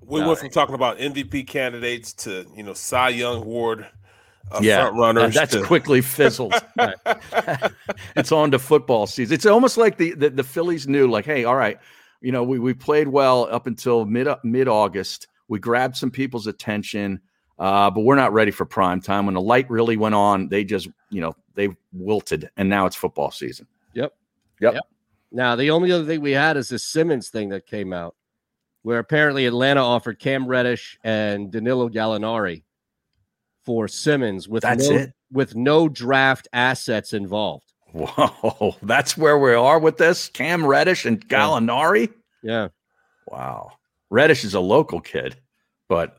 [0.00, 0.28] We No.
[0.28, 3.86] went from talking about MVP candidates to you know Cy Young Award
[4.50, 5.34] uh, Yeah, front runners.
[5.34, 6.54] That's to, quickly fizzled.
[8.16, 9.34] it's on to football season.
[9.34, 11.78] It's almost like the, the the Phillies knew, like, hey, all right,
[12.20, 15.28] you know, we we played well up until mid mid August.
[15.48, 17.20] We grabbed some people's attention,
[17.58, 19.26] uh, but we're not ready for prime time.
[19.26, 22.96] When the light really went on, they just, you know, they wilted, and now it's
[22.96, 23.66] football season.
[23.94, 24.14] Yep.
[24.60, 24.74] Yep.
[24.74, 24.82] Yep.
[25.32, 28.16] Now, the only other thing we had is this Simmons thing that came out,
[28.82, 32.62] where apparently Atlanta offered Cam Reddish and Danilo Gallinari
[33.64, 35.12] for Simmons with That's no, it?
[35.32, 37.72] with no draft assets involved.
[37.92, 40.28] Whoa, that's where we are with this.
[40.28, 42.12] Cam Reddish and Gallinari.
[42.42, 42.68] Yeah.
[43.26, 43.72] Wow,
[44.10, 45.36] Reddish is a local kid,
[45.88, 46.18] but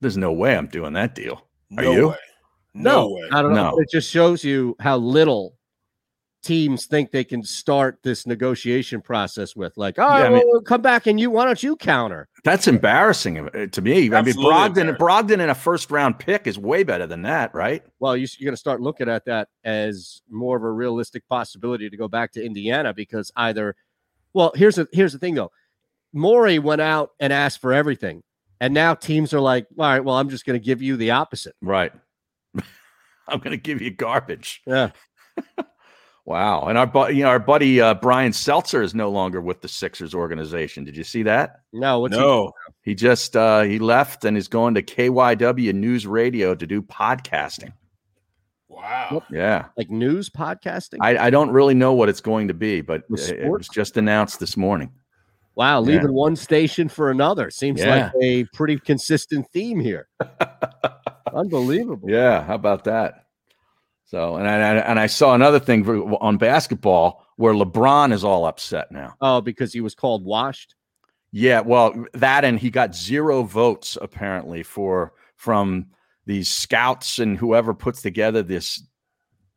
[0.00, 1.46] there's no way I'm doing that deal.
[1.76, 2.08] Are no you?
[2.08, 2.16] way.
[2.74, 3.28] No, way.
[3.32, 3.70] I don't know.
[3.70, 3.78] No.
[3.78, 5.55] It just shows you how little
[6.42, 9.76] teams think they can start this negotiation process with.
[9.76, 12.28] Like, oh, I mean- well, come back and you, why don't you counter?
[12.44, 13.96] That's embarrassing uh, to me.
[13.96, 14.96] I mean, Absolutely Brogdon, embarrassing.
[15.06, 17.82] Brogdon in a first round pick is way better than that, right?
[17.98, 21.90] Well, you, you're going to start looking at that as more of a realistic possibility
[21.90, 23.74] to go back to Indiana because either,
[24.32, 25.50] well, here's a here's the thing though,
[26.12, 28.22] Morey went out and asked for everything,
[28.60, 31.10] and now teams are like, all right, well, I'm just going to give you the
[31.10, 31.56] opposite.
[31.60, 31.92] Right.
[33.28, 34.62] I'm going to give you garbage.
[34.66, 34.90] Yeah.
[36.26, 36.64] Wow.
[36.66, 39.68] And our buddy, you know, our buddy uh, Brian Seltzer is no longer with the
[39.68, 40.82] Sixers organization.
[40.82, 41.60] Did you see that?
[41.72, 42.04] No.
[42.06, 42.52] no.
[42.82, 46.82] He, he just uh, he left and is going to KYW News Radio to do
[46.82, 47.72] podcasting.
[48.68, 49.22] Wow.
[49.30, 49.66] Yeah.
[49.76, 50.98] Like news podcasting?
[51.00, 53.96] I, I don't really know what it's going to be, but it, it was just
[53.96, 54.90] announced this morning.
[55.54, 56.12] Wow, leaving yeah.
[56.12, 58.10] one station for another seems yeah.
[58.12, 60.08] like a pretty consistent theme here.
[61.32, 62.10] Unbelievable.
[62.10, 63.25] Yeah, how about that?
[64.06, 65.86] So, and I and I saw another thing
[66.20, 69.14] on basketball where LeBron is all upset now.
[69.20, 70.76] Oh, because he was called washed.
[71.32, 75.86] Yeah, well, that and he got zero votes apparently for from
[76.24, 78.80] these scouts and whoever puts together this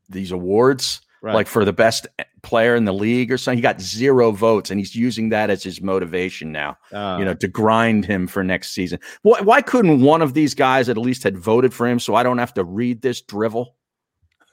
[0.10, 1.36] these awards, right.
[1.36, 2.08] like for the best
[2.42, 3.60] player in the league or something.
[3.60, 6.76] He got zero votes, and he's using that as his motivation now.
[6.92, 9.00] Uh, you know, to grind him for next season.
[9.22, 12.24] Why, why couldn't one of these guys at least had voted for him so I
[12.24, 13.76] don't have to read this drivel?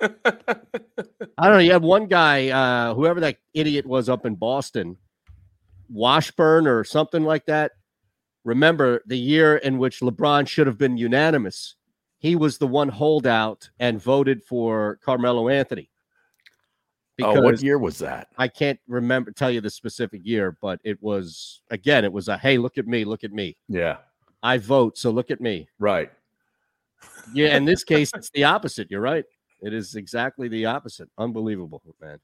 [0.01, 1.59] I don't know.
[1.59, 4.97] You have one guy, uh, whoever that idiot was up in Boston,
[5.89, 7.73] Washburn or something like that.
[8.45, 11.77] Remember the year in which LeBron should have been unanimous.
[12.19, 15.91] He was the one holdout and voted for Carmelo Anthony.
[17.23, 18.29] oh, what year was that?
[18.39, 22.39] I can't remember tell you the specific year, but it was again, it was a
[22.39, 23.57] hey, look at me, look at me.
[23.69, 23.99] Yeah.
[24.43, 25.69] I vote, so look at me.
[25.79, 26.11] Right.
[27.35, 28.91] Yeah, in this case, it's the opposite.
[28.91, 29.25] You're right.
[29.63, 31.09] It is exactly the opposite.
[31.19, 32.19] Unbelievable, man.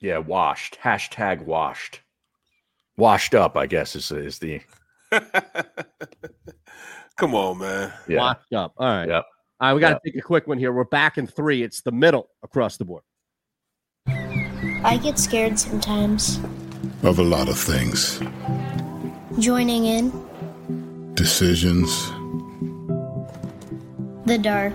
[0.00, 0.78] Yeah, washed.
[0.82, 2.00] Hashtag washed.
[2.96, 4.60] Washed up, I guess, is, is the.
[7.16, 7.92] Come on, man.
[8.08, 8.18] Yeah.
[8.18, 8.74] Washed up.
[8.76, 9.08] All right.
[9.08, 9.24] Yep.
[9.60, 10.02] All right, we got to yep.
[10.04, 10.72] take a quick one here.
[10.72, 11.62] We're back in three.
[11.62, 13.02] It's the middle across the board.
[14.06, 16.38] I get scared sometimes.
[17.02, 18.20] Of a lot of things.
[19.38, 21.14] Joining in.
[21.14, 22.08] Decisions.
[24.26, 24.74] The dark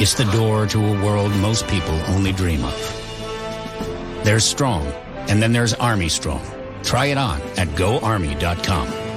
[0.00, 4.22] It's the door to a world most people only dream of.
[4.22, 4.86] There's Strong,
[5.28, 6.44] and then there's Army Strong.
[6.84, 9.07] Try it on at goarmy.com.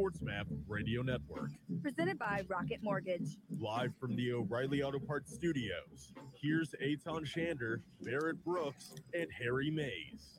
[0.00, 1.50] SportsMap Radio Network.
[1.82, 3.36] Presented by Rocket Mortgage.
[3.58, 6.12] Live from the O'Reilly Auto Parts Studios.
[6.32, 10.38] Here's Eytan Shander, Barrett Brooks, and Harry Mayes.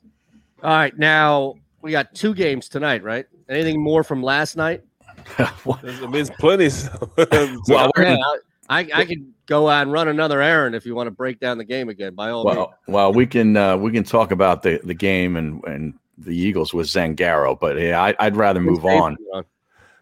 [0.62, 3.26] All right, now we got two games tonight, right?
[3.48, 4.82] Anything more from last night?
[5.38, 6.70] I mean, plenty.
[7.68, 8.16] well, yeah,
[8.68, 11.58] I, I could go out and run another errand if you want to break down
[11.58, 12.14] the game again.
[12.14, 12.68] By all well, means.
[12.88, 15.94] well, we can uh, we can talk about the the game and and
[16.24, 19.16] the Eagles with Zangaro, but yeah, I, I'd rather move on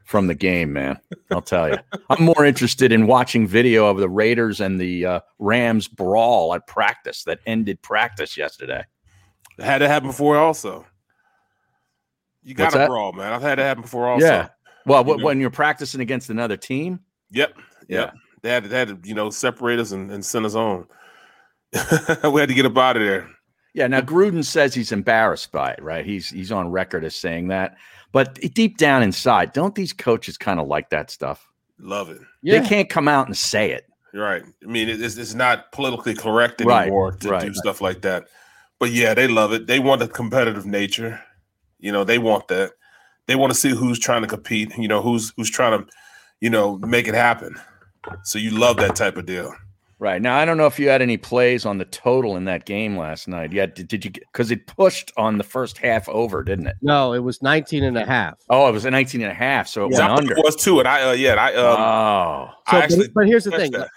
[0.05, 0.99] from the game, man.
[1.31, 1.79] I'll tell you,
[2.11, 6.67] I'm more interested in watching video of the Raiders and the uh, Rams brawl at
[6.67, 8.85] practice that ended practice yesterday.
[9.59, 10.87] It had to happen before, also.
[12.43, 13.33] You got to brawl, man.
[13.33, 14.27] I've had to happen before, also.
[14.27, 14.49] Yeah.
[14.87, 15.25] Well, You know?
[15.25, 17.57] when you're practicing against another team, Yep.
[17.89, 18.15] Yep.
[18.43, 20.87] They had, they had to, you know, separate us and, and send us on.
[21.73, 23.29] we had to get up out of there.
[23.75, 26.05] Yeah, now Gruden says he's embarrassed by it, right?
[26.05, 27.77] He's he's on record as saying that.
[28.13, 31.49] But deep down inside, don't these coaches kind of like that stuff?
[31.79, 32.21] Love it.
[32.43, 33.87] They can't come out and say it.
[34.13, 34.43] Right.
[34.63, 37.57] I mean, it's, it's not politically correct Right, anymore to right, do right.
[37.57, 38.27] stuff like that.
[38.81, 39.67] But yeah, they love it.
[39.67, 41.23] They want a competitive nature.
[41.79, 42.73] You know, they want that.
[43.27, 44.77] They want to see who's trying to compete.
[44.77, 45.87] You know, who's who's trying to,
[46.41, 47.55] you know, make it happen.
[48.25, 49.55] So you love that type of deal.
[50.01, 50.23] Right.
[50.23, 52.97] Now, I don't know if you had any plays on the total in that game
[52.97, 53.53] last night.
[53.53, 56.77] Yeah, did, did you because it pushed on the first half over, didn't it?
[56.81, 58.39] No, it was 19 and a half.
[58.49, 60.33] Oh, it was a 19 and a half, so it Yeah, went under.
[60.39, 63.27] it was two, And I, uh, yeah, I, um, oh, So, I but- actually, but,
[63.27, 63.91] here's the thing, that.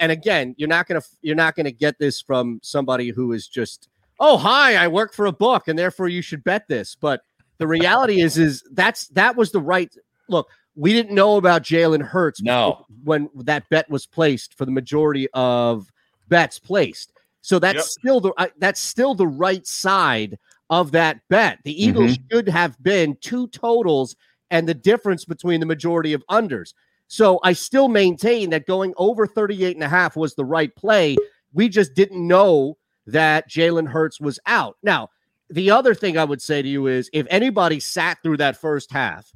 [0.00, 3.88] And again, you're not gonna you're not gonna get this from somebody who is just,
[4.20, 6.96] oh hi, I work for a book, and therefore you should bet this.
[6.98, 7.20] But
[7.58, 9.94] the reality is, is that's that was the right
[10.30, 10.48] look.
[10.76, 12.84] We didn't know about Jalen Hurts No.
[13.04, 15.90] when that bet was placed for the majority of
[16.28, 17.12] bets placed.
[17.42, 17.84] So that's Yep.
[17.84, 20.38] still the uh, that's still the right side
[20.70, 21.58] of that bet.
[21.64, 24.16] The Eagles should have been two totals
[24.50, 26.72] and the difference between the majority of unders.
[27.06, 31.16] So I still maintain that going over 38 and a half was the right play.
[31.52, 34.76] We just didn't know that Jalen Hurts was out.
[34.82, 35.10] Now,
[35.50, 38.90] the other thing I would say to you is if anybody sat through that first
[38.90, 39.30] half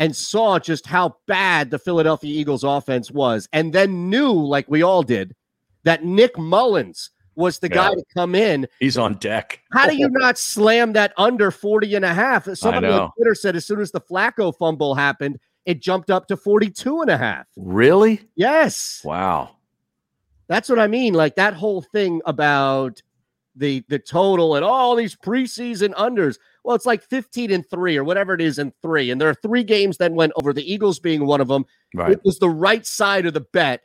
[0.00, 4.82] and saw just how bad the Philadelphia Eagles offense was, and then knew, like we
[4.82, 5.36] all did,
[5.84, 8.66] that Nick Mullens was the guy to come in.
[8.80, 9.60] He's on deck.
[9.72, 12.48] How do you not slam that under 40 and a half?
[12.56, 13.10] Somebody on.
[13.16, 17.10] Twitter said as soon as the Flacco fumble happened, it jumped up to 42 and
[17.10, 17.46] a half.
[17.56, 18.22] Really?
[18.34, 19.02] Yes.
[19.04, 19.56] Wow.
[20.48, 21.14] That's what I mean.
[21.14, 23.02] Like that whole thing about
[23.54, 26.38] the the total and all these preseason unders.
[26.64, 29.34] Well, it's like 15 and 3 or whatever it is in 3 and there are
[29.34, 31.64] 3 games that went over the Eagles being one of them.
[31.94, 32.12] Right.
[32.12, 33.82] It was the right side of the bet.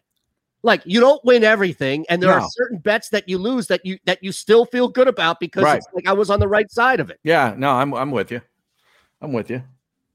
[0.63, 3.99] Like you don't win everything and there are certain bets that you lose that you
[4.05, 5.77] that you still feel good about because Right.
[5.77, 7.19] it's like I was on the right side of it.
[7.23, 8.41] Yeah, no, I'm I'm with you.
[9.21, 9.61] I'm with you.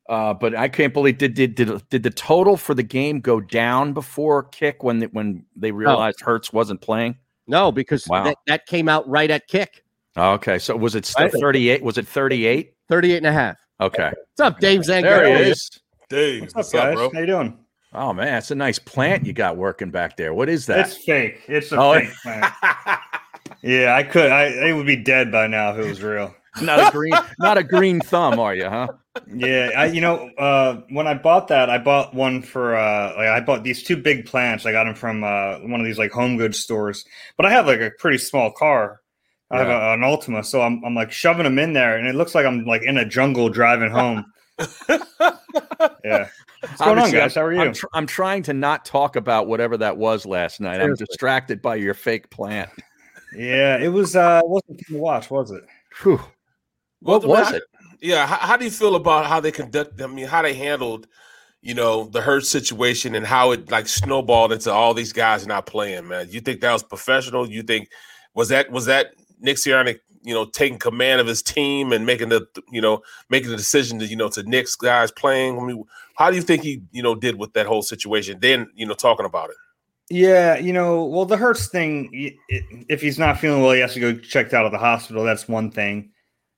[0.08, 3.40] Uh, but I can't believe did did did did the total for the game go
[3.40, 7.16] down before kick when they, when they realized Hurts wasn't playing?
[7.46, 8.24] No, because Wow.
[8.24, 9.84] that, that came out right at kick.
[10.16, 11.82] Okay, so was it still 38?
[11.82, 12.72] Was it 38?
[12.88, 13.56] 38 and a half.
[13.80, 14.10] Okay.
[14.36, 15.02] What's up, Dave Zangaro?
[15.02, 15.70] There he is.
[16.08, 17.10] Dave, What's up, guys?
[17.12, 17.58] How you doing?
[17.92, 20.32] Oh man, that's a nice plant you got working back there.
[20.34, 20.80] What is that?
[20.86, 21.42] It's fake.
[21.48, 22.52] It's a Oh, fake plant.
[23.62, 24.30] yeah, I could.
[24.30, 26.34] I it would be dead by now if it was real.
[26.62, 28.68] not a green, not a green thumb, are you?
[28.68, 28.88] Huh?
[29.32, 33.28] Yeah, I you know uh, when I bought that, I bought one for uh, like
[33.28, 34.66] I bought these two big plants.
[34.66, 37.04] I got them from uh, one of these like home goods stores.
[37.36, 39.00] But I have like a pretty small car.
[39.50, 42.14] I have a, an Altima, so I'm I'm like shoving them in there, and it
[42.14, 44.32] looks like I'm like in a jungle driving home.
[46.04, 46.28] yeah.
[46.60, 47.34] What's going on, guys?
[47.34, 47.60] How are you?
[47.60, 50.80] I'm, tr- I'm trying to not talk about whatever that was last night.
[50.80, 52.70] I'm distracted by your fake plant.
[53.34, 54.14] yeah, it was.
[54.14, 55.64] uh it wasn't fun to watch, was it?
[56.02, 56.20] Whew.
[57.00, 57.62] What I mean, was how- it?
[58.02, 58.26] Yeah.
[58.26, 60.00] How, how do you feel about how they conduct?
[60.00, 61.06] I mean, how they handled,
[61.62, 65.66] you know, the hurt situation and how it like snowballed into all these guys not
[65.66, 66.08] playing.
[66.08, 67.48] Man, you think that was professional?
[67.50, 67.88] You think
[68.34, 72.28] was that was that Nick Sirianni, you know, taking command of his team and making
[72.28, 75.58] the you know making the decision to you know to Nick's guys playing?
[75.58, 78.38] I mean, how do you think he you know did with that whole situation?
[78.40, 79.56] Then you know talking about it.
[80.12, 84.00] Yeah, you know, well, the Hurts thing, if he's not feeling well, he has to
[84.00, 85.22] go checked out of the hospital.
[85.22, 86.10] That's one thing.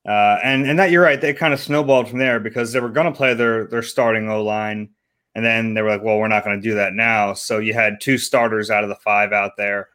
[0.07, 2.89] Uh, and and that you're right, they kind of snowballed from there because they were
[2.89, 4.89] going to play their their starting O line,
[5.35, 7.33] and then they were like, well, we're not going to do that now.
[7.33, 9.89] So you had two starters out of the five out there.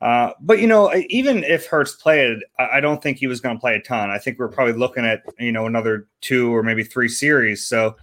[0.00, 3.60] Uh, but you know, even if Hurts played, I, don't think he was going to
[3.60, 4.10] play a ton.
[4.10, 7.66] I think we're probably looking at you know another two or maybe three series.
[7.66, 7.96] So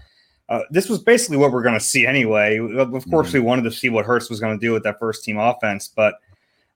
[0.49, 2.59] uh, this was basically what we're going to see anyway.
[2.59, 5.23] Of course, we wanted to see what Hurts was going to do with that first
[5.23, 6.15] team offense, but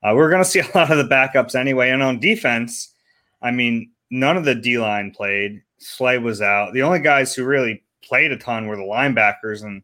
[0.04, 1.90] uh, we're going to see a lot of the backups anyway.
[1.90, 2.94] And on defense,
[3.42, 5.62] I mean, none of the D line played.
[5.80, 6.74] Slay was out.
[6.74, 9.82] The only guys who really played a ton were the linebackers, and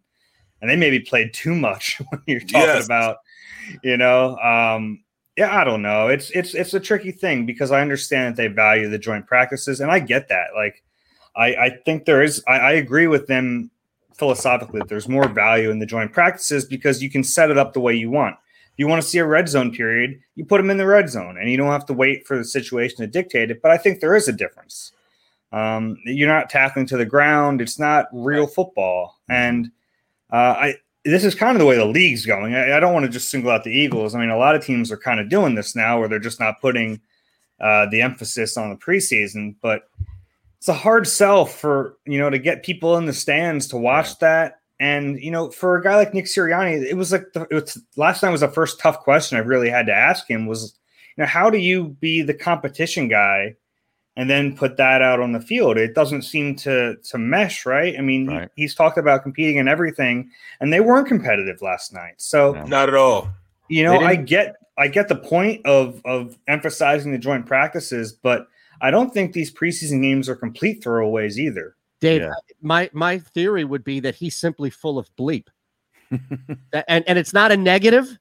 [0.62, 2.86] and they maybe played too much when you're talking yes.
[2.86, 3.18] about,
[3.84, 5.04] you know, um,
[5.38, 6.08] yeah, I don't know.
[6.08, 9.82] It's it's it's a tricky thing because I understand that they value the joint practices,
[9.82, 10.48] and I get that.
[10.56, 10.84] Like,
[11.36, 12.44] I I think there is.
[12.48, 13.70] I, I agree with them
[14.14, 17.74] philosophically that there's more value in the joint practices because you can set it up
[17.74, 18.36] the way you want.
[18.72, 21.10] If you want to see a red zone period, you put them in the red
[21.10, 23.62] zone, and you don't have to wait for the situation to dictate it.
[23.62, 24.94] But I think there is a difference.
[25.52, 27.62] Um, you're not tackling to the ground.
[27.62, 29.70] It's not real football, and
[30.32, 30.76] uh, I
[31.06, 32.56] this is kind of the way the league's going.
[32.56, 34.16] I, I don't want to just single out the Eagles.
[34.16, 36.40] I mean, a lot of teams are kind of doing this now, where they're just
[36.40, 37.00] not putting
[37.62, 39.56] uh, the emphasis on the preseason.
[39.62, 39.84] But
[40.58, 44.18] it's a hard sell for you know to get people in the stands to watch
[44.20, 44.60] that.
[44.80, 47.82] And you know, for a guy like Nick Sirianni, it was like the, it was,
[47.96, 50.78] last time was the first tough question I really had to ask him was,
[51.16, 53.56] you know, how do you be the competition guy
[54.18, 55.78] and then put that out on the field.
[55.78, 57.96] It doesn't seem to to mesh, right?
[57.98, 58.50] I mean, right.
[58.56, 62.16] He, he's talked about competing in everything, and they weren't competitive last night.
[62.18, 63.30] So not at all.
[63.68, 68.48] You know, I get I get the point of of emphasizing the joint practices, but
[68.82, 71.76] I don't think these preseason games are complete throwaways either.
[72.00, 72.34] Dave, yeah.
[72.62, 75.48] my my theory would be that he's simply full of bleep.
[76.12, 78.18] and and it's not a negative.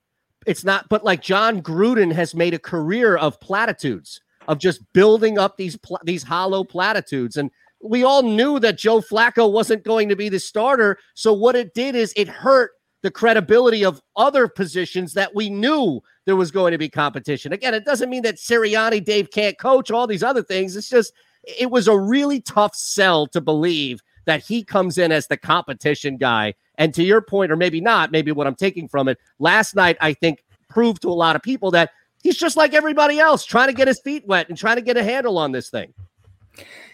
[0.46, 5.38] It's not, but like Jon Gruden has made a career of platitudes of just building
[5.38, 7.36] up these pl- these hollow platitudes.
[7.36, 7.50] And
[7.82, 10.98] we all knew that Joe Flacco wasn't going to be the starter.
[11.14, 12.72] So what it did is it hurt
[13.02, 17.52] the credibility of other positions that we knew there was going to be competition.
[17.52, 20.74] Again, it doesn't mean that Sirianni, Dave can't coach all these other things.
[20.74, 21.12] It's just
[21.46, 26.16] it was a really tough sell to believe that he comes in as the competition
[26.16, 26.54] guy.
[26.76, 29.98] And to your point, or maybe not, maybe what I'm taking from it, last night
[30.00, 31.90] I think proved to a lot of people that
[32.24, 34.96] he's just like everybody else, trying to get his feet wet and trying to get
[34.96, 35.94] a handle on this thing.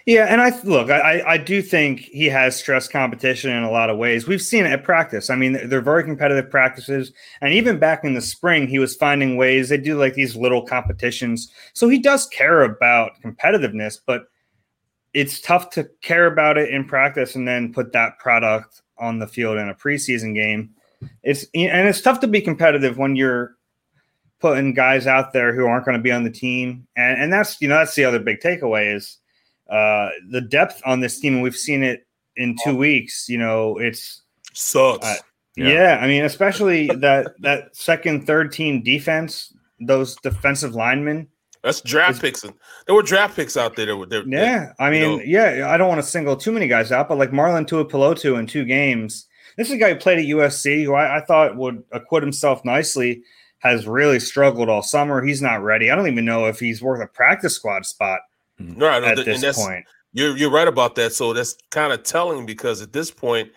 [0.07, 3.91] Yeah, and I look, I I do think he has stress competition in a lot
[3.91, 4.27] of ways.
[4.27, 5.31] We've seen it at practice.
[5.31, 9.37] I mean, they're very competitive practices, and even back in the spring, he was finding
[9.37, 9.69] ways.
[9.69, 14.25] They do like these little competitions, so he does care about competitiveness, but
[15.13, 19.27] it's tough to care about it in practice and then put that product on the
[19.27, 20.71] field in a preseason game.
[21.23, 23.57] It's and it's tough to be competitive when you're
[24.41, 27.61] putting guys out there who aren't going to be on the team, and and that's
[27.61, 29.19] you know that's the other big takeaway is
[29.71, 31.35] uh, the depth on this team.
[31.35, 33.29] And we've seen it in two weeks.
[33.29, 34.23] You know, it's
[34.53, 35.07] sucks.
[35.07, 35.17] Uh,
[35.57, 35.69] yeah.
[35.69, 41.29] yeah, I mean, especially that that second, third team defense, those defensive linemen.
[41.63, 42.41] That's draft picks.
[42.41, 43.87] There were draft picks out there.
[43.87, 45.23] That were, there, yeah, I mean, know.
[45.25, 48.47] yeah, I don't want to single too many guys out, but like Marlon Tuipulotu in
[48.47, 49.27] two games.
[49.57, 52.65] This is a guy who played at USC who I, I thought would acquit himself
[52.65, 53.23] nicely
[53.61, 55.23] has really struggled all summer.
[55.23, 55.91] He's not ready.
[55.91, 58.21] I don't even know if he's worth a practice squad spot
[58.61, 58.79] mm-hmm.
[58.79, 59.85] no, at no, this point.
[60.13, 61.13] You're you're right about that.
[61.13, 63.51] So that's kind of telling because at this point,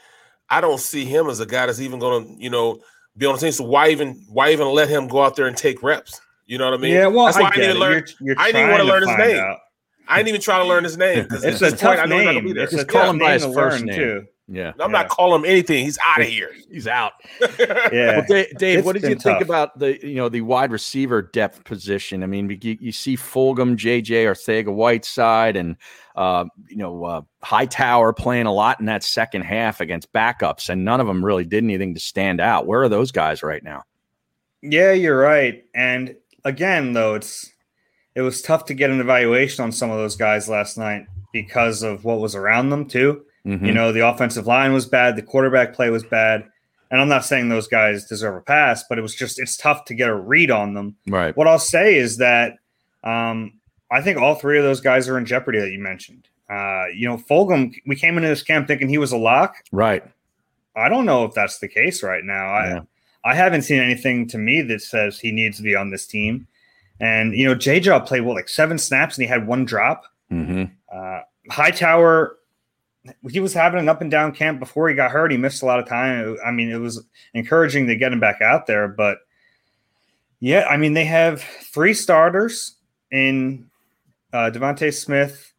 [0.50, 2.80] I don't see him as a guy that's even going to you know
[3.18, 3.52] be on the team.
[3.52, 6.22] So why even why even let him go out there and take reps?
[6.46, 6.94] You know what I mean?
[6.94, 8.04] Yeah, well, that's why I, I didn't learn.
[8.20, 9.40] You're, you're I didn't want to learn his name.
[9.40, 9.58] Out.
[10.08, 11.28] I didn't even try to learn his name.
[11.32, 12.58] It's a tough point, name.
[12.58, 14.28] It's just call him by his first name too.
[14.50, 15.02] Yeah, I'm yeah.
[15.02, 15.86] not calling him anything.
[15.86, 16.52] He's out of here.
[16.70, 17.14] He's out.
[17.58, 21.22] yeah, well, Dave, Dave what did you think about the you know the wide receiver
[21.22, 22.24] depth position?
[22.24, 25.78] I mean, you, you see Fulgham, JJ, Arcega-Whiteside, and
[26.18, 30.84] uh, you know uh, Hightower playing a lot in that second half against backups, and
[30.84, 32.68] none of them really did anything to stand out.
[32.68, 33.84] Where are those guys right now?
[34.62, 35.64] Yeah, you're right.
[35.74, 37.50] And again, though, it's
[38.14, 41.82] it was tough to get an evaluation on some of those guys last night because
[41.82, 43.24] of what was around them too.
[43.46, 43.66] Mm-hmm.
[43.66, 46.48] You know, the offensive line was bad, the quarterback play was bad.
[46.92, 49.86] And I'm not saying those guys deserve a pass, but it was just it's tough
[49.86, 50.96] to get a read on them.
[51.08, 51.36] Right.
[51.36, 52.58] What I'll say is that
[53.04, 53.54] um,
[53.92, 56.28] I think all three of those guys are in jeopardy that you mentioned.
[56.50, 59.56] Uh, you know, Fulgham, we came into this camp thinking he was a lock.
[59.72, 60.04] Right.
[60.76, 62.54] I don't know if that's the case right now.
[62.54, 62.80] Yeah.
[63.26, 66.06] I I haven't seen anything to me that says he needs to be on this
[66.06, 66.48] team.
[67.00, 70.04] And you know, JJ played well like seven snaps and he had one drop.
[70.32, 70.66] Mm-hmm.
[70.94, 72.38] Uh, Hightower
[73.30, 75.32] he was having an up and down camp before he got hurt.
[75.32, 76.38] He missed a lot of time.
[76.46, 79.20] I mean, it was encouraging to get him back out there, but
[80.40, 82.76] yeah, I mean, they have three starters
[83.12, 83.70] in
[84.34, 85.54] uh, Devonta Smith,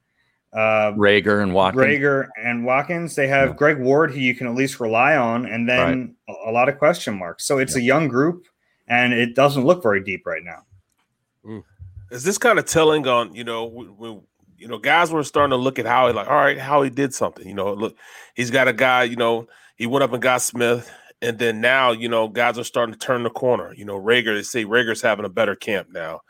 [0.53, 1.87] uh, Reagor, and Watkins.
[1.87, 3.15] Reagor and Watkins.
[3.15, 3.55] They have yeah.
[3.55, 6.37] Greg Ward, who you can at least rely on, and then right.
[6.47, 7.47] a, a, lot of question marks.
[7.47, 7.81] So it's yeah.
[7.81, 8.45] a young group,
[8.87, 11.63] and it doesn't look very deep right now.
[12.11, 14.23] Is this kind of telling on you know when
[14.65, 16.89] you know, guys were starting to look at how he like, all right, how he
[16.89, 17.47] did something.
[17.47, 17.97] You know, look,
[18.35, 19.47] he's got a guy, you know,
[19.77, 20.91] he went up and got Smith.
[21.21, 23.75] And then now, you know, guys are starting to turn the corner.
[23.75, 26.23] You know, Reagor, they say Reagor's having a better camp now.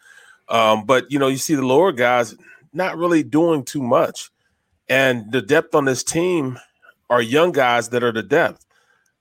[0.49, 2.35] Um, but you know, you see the lower guys
[2.73, 4.31] not really doing too much.
[4.89, 6.59] And the depth on this team,
[7.11, 8.67] are young guys that are the depth.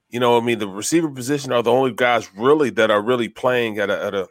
[0.09, 3.29] You know, I mean, the receiver position are the only guys really that are really
[3.29, 4.27] playing at a at a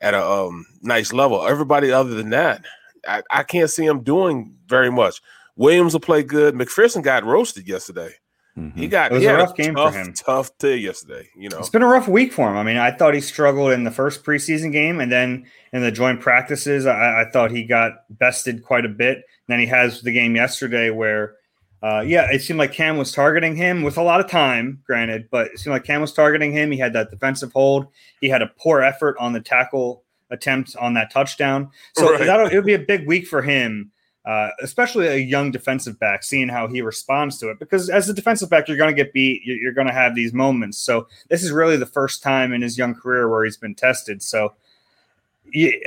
[0.00, 1.46] at a um, nice level.
[1.46, 2.64] Everybody other than that,
[3.06, 5.20] I, I can't see him doing very much.
[5.56, 6.54] Williams will play good.
[6.54, 8.14] McPhearson got roasted yesterday.
[8.56, 8.78] Mm-hmm.
[8.78, 10.12] He got it was a rough a game tough, for him.
[10.14, 11.28] Tough day yesterday.
[11.36, 12.56] You know, It's been a rough week for him.
[12.56, 15.92] I mean, I thought he struggled in the first preseason game, and then in the
[15.92, 19.18] joint practices, I, I thought he got bested quite a bit.
[19.18, 21.36] And then he has the game yesterday where,
[21.84, 25.28] uh, yeah, it seemed like Cam was targeting him with a lot of time, granted,
[25.30, 26.72] but it seemed like Cam was targeting him.
[26.72, 27.86] He had that defensive hold.
[28.20, 31.70] He had a poor effort on the tackle attempt on that touchdown.
[31.96, 32.26] So Right.
[32.26, 33.90] that'll, it'll be a big week for him.
[34.24, 37.58] Uh, especially a young defensive back, seeing how he responds to it.
[37.58, 39.40] Because as a defensive back, you're going to get beat.
[39.42, 40.76] You're, you're going to have these moments.
[40.76, 44.22] So this is really the first time in his young career where he's been tested.
[44.22, 44.52] So,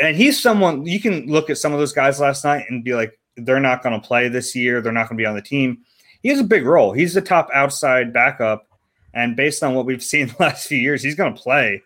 [0.01, 2.95] and he's someone you can look at some of those guys last night and be
[2.95, 4.81] like, they're not going to play this year.
[4.81, 5.79] They're not going to be on the team.
[6.23, 6.93] He has a big role.
[6.93, 8.67] He's the top outside backup,
[9.13, 11.83] and based on what we've seen the last few years, he's going to play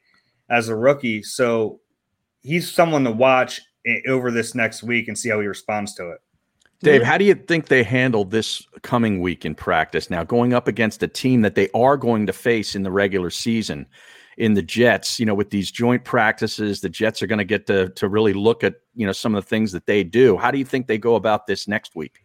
[0.50, 1.22] as a rookie.
[1.22, 1.80] So
[2.46, 3.62] he's someone to watch
[4.08, 6.20] over this next week and see how he responds to it.
[6.82, 10.68] Dave, how do you think they handle this coming week in practice now, going up
[10.68, 13.88] against a team that they are going to face in the regular season
[14.38, 15.20] in the Jets?
[15.20, 18.34] You know, with these joint practices, the Jets are going to get to to really
[18.34, 20.38] look at you know some of the things that they do.
[20.38, 22.24] How do you think they go about this next week?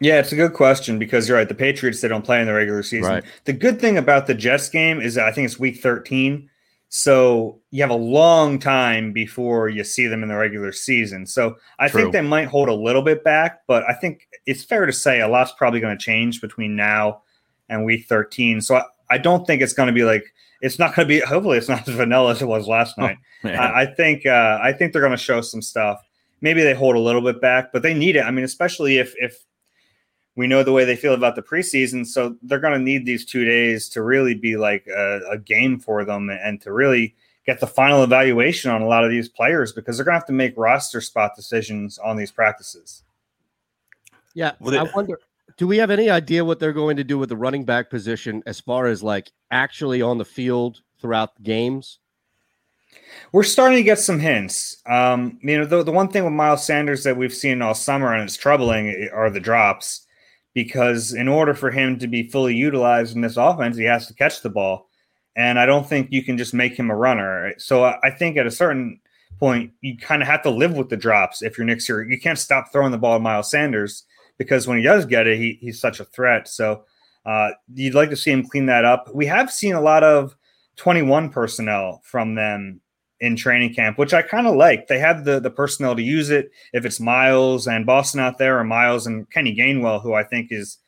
[0.00, 1.48] Yeah, it's a good question because you're right.
[1.48, 3.12] The Patriots they don't play in the regular season.
[3.12, 3.24] Right.
[3.44, 6.50] The good thing about the Jets game is that I think it's week 13.
[6.94, 11.24] So you have a long time before you see them in the regular season.
[11.24, 12.02] So I True.
[12.02, 15.22] think they might hold a little bit back, but I think it's fair to say
[15.22, 17.22] a lot's probably going to change between now
[17.70, 18.60] and week 13.
[18.60, 21.20] So I, I don't think it's going to be like it's not going to be.
[21.20, 23.16] Hopefully, it's not as vanilla as it was last night.
[23.42, 23.58] man.
[23.58, 25.98] I, I think uh, I think they're going to show some stuff.
[26.42, 28.26] Maybe they hold a little bit back, but they need it.
[28.26, 29.46] I mean, especially if if
[30.34, 33.24] we know the way they feel about the preseason, so they're going to need these
[33.24, 37.14] two days to really be like a, a game for them and to really
[37.44, 40.26] get the final evaluation on a lot of these players because they're going to have
[40.26, 43.02] to make roster spot decisions on these practices.
[44.34, 45.18] Yeah, Would I wonder.
[45.58, 48.42] Do we have any idea what they're going to do with the running back position
[48.46, 51.98] as far as like actually on the field throughout the games?
[53.32, 54.82] We're starting to get some hints.
[54.86, 58.14] Um, you know, the, the one thing with Miles Sanders that we've seen all summer
[58.14, 60.06] and it's troubling are the drops
[60.54, 64.14] because in order for him to be fully utilized in this offense, he has to
[64.14, 64.88] catch the ball.
[65.34, 67.54] And I don't think you can just make him a runner.
[67.58, 69.00] So I think at a certain
[69.38, 72.10] point, you kind of have to live with the drops if you're Nick Sirianni.
[72.10, 74.04] You can't stop throwing the ball to Miles Sanders
[74.36, 76.48] because when he does get it, he, he's such a threat.
[76.48, 76.84] So
[77.24, 79.08] uh, you'd like to see him clean that up.
[79.14, 80.36] We have seen a lot of
[80.76, 82.81] 21 personnel from them
[83.22, 84.88] in training camp, which I kind of like.
[84.88, 86.50] They have the the personnel to use it.
[86.72, 90.48] If it's Miles and Boston out there, or Miles and Kenny Gainwell, who I think
[90.50, 90.78] is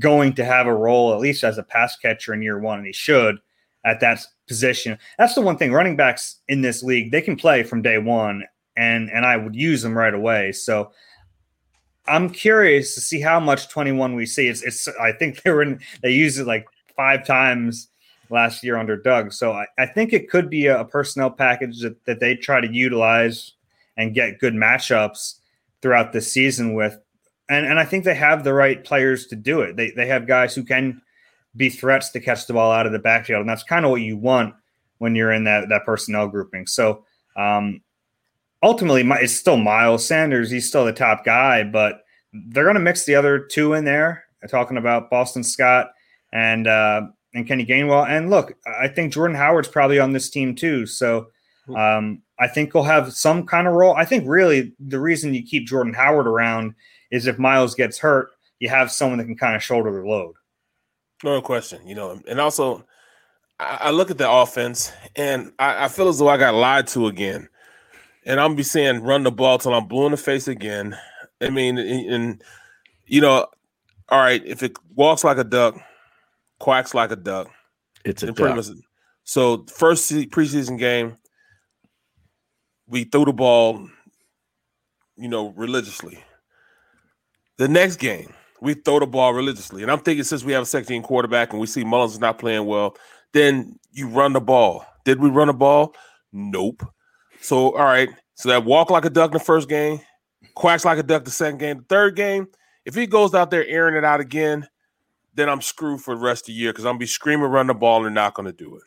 [0.00, 2.86] going to have a role at least as a pass catcher in year one, and
[2.86, 3.38] he should
[3.84, 4.18] at that
[4.48, 4.98] position.
[5.16, 5.72] That's the one thing.
[5.72, 8.42] Running backs in this league, they can play from day one,
[8.76, 10.50] and and I would use them right away.
[10.50, 10.90] So
[12.08, 14.48] I'm curious to see how much 21 we see.
[14.48, 16.66] It's, it's I think they were in, they used it like
[16.96, 17.88] five times
[18.30, 19.32] last year under Doug.
[19.32, 22.60] So I, I think it could be a, a personnel package that, that they try
[22.60, 23.52] to utilize
[23.96, 25.36] and get good matchups
[25.82, 26.98] throughout the season with.
[27.48, 29.76] And and I think they have the right players to do it.
[29.76, 31.00] They they have guys who can
[31.56, 34.00] be threats to catch the ball out of the backfield, and that's kind of what
[34.00, 34.54] you want
[34.98, 36.66] when you're in that that personnel grouping.
[36.66, 37.04] So
[37.36, 37.82] um,
[38.62, 40.50] ultimately, it's still Miles Sanders.
[40.50, 42.02] He's still the top guy, but
[42.32, 44.24] they're going to mix the other two in there.
[44.48, 45.90] Talking about Boston Scott
[46.32, 47.02] and uh,
[47.36, 48.08] and Kenny Gainwell.
[48.08, 50.86] And look, I think Jordan Howard's probably on this team too.
[50.86, 51.28] So
[51.76, 53.94] um, I think he'll have some kind of role.
[53.94, 56.74] I think really the reason you keep Jordan Howard around
[57.10, 60.34] is if Miles gets hurt, you have someone that can kind of shoulder the load.
[61.22, 62.84] No question, you know, and also
[63.60, 66.86] I, I look at the offense and I, I feel as though I got lied
[66.88, 67.48] to again.
[68.24, 70.96] And I'm be saying run the ball till I'm blue in the face again.
[71.40, 72.44] I mean, and, and,
[73.06, 73.46] you know,
[74.08, 75.76] all right, if it walks like a duck,
[76.58, 77.48] quacks like a duck,
[78.04, 78.56] It's a duck.
[78.56, 78.66] much-
[79.24, 81.16] so first se- preseason game,
[82.86, 83.88] we threw the ball,
[85.16, 86.22] you know, religiously.
[87.58, 89.82] The next game, we throw the ball religiously.
[89.82, 92.20] And I'm thinking since we have a second team quarterback and we see Mullens is
[92.20, 92.96] not playing well,
[93.32, 94.84] then you run the ball.
[95.04, 95.94] Did we run the ball?
[96.32, 96.82] Nope.
[97.40, 98.08] So, all right.
[98.34, 100.00] So that walk like a duck in the first game,
[100.54, 101.78] quacks like a duck the second game.
[101.78, 102.46] The third game,
[102.84, 104.66] if he goes out there airing it out again,
[105.36, 107.68] then I'm screwed for the rest of the year because I'm gonna be screaming run
[107.68, 108.82] the ball and not gonna do it.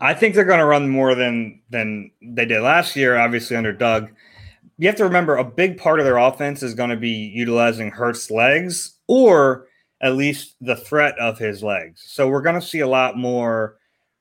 [0.00, 3.16] I think they're to run more than than they did last year.
[3.16, 4.10] Obviously, under Doug,
[4.78, 8.30] you have to remember a big part of their offense is to be utilizing Hurts'
[8.30, 9.66] legs, or
[10.00, 12.02] at least the threat of his legs.
[12.06, 13.76] So we're to see a lot more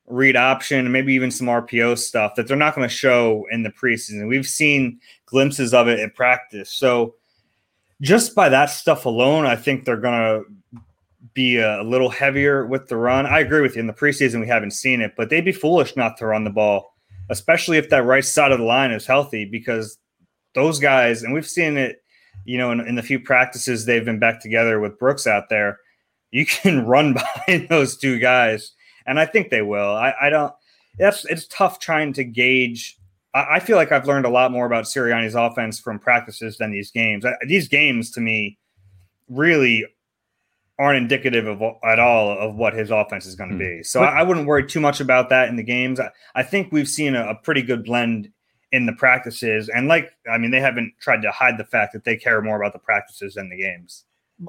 [0.08, 3.72] read option, maybe even some RPO stuff that they're not going to show in the
[3.72, 4.28] preseason.
[4.28, 6.70] We've seen glimpses of it in practice.
[6.70, 7.16] So
[8.02, 10.46] just by that stuff alone, I think they're going to
[11.34, 13.26] be a little heavier with the run.
[13.26, 13.82] I agree with you.
[13.82, 16.50] In the preseason, we haven't seen it, but they'd be foolish not to run the
[16.50, 16.96] ball,
[17.30, 19.98] especially if that right side of the line is healthy, because
[20.56, 22.04] those guys, and we've seen it,
[22.46, 25.80] you know, in, in the few practices they've been back together with Brooks out there,
[26.32, 28.74] you can run behind those two guys
[29.06, 29.96] and I think they will.
[29.96, 30.54] I, I don't.
[30.98, 32.98] That's it's tough trying to gauge.
[33.34, 36.72] I, I, feel like I've learned a lot more about Sirianni's offense from practices than
[36.72, 37.26] these games.
[37.26, 38.58] I, these games to me
[39.30, 39.86] really
[40.82, 43.80] aren't indicative of at all of what his offense is going to mm.
[43.80, 43.84] be.
[43.84, 46.00] So I, I, wouldn't worry too much about that in the games.
[46.00, 48.32] I, I think we've seen a, a pretty good blend
[48.72, 52.04] in the practices, and like I mean, they haven't tried to hide the fact that
[52.04, 54.06] they care more about the practices than the games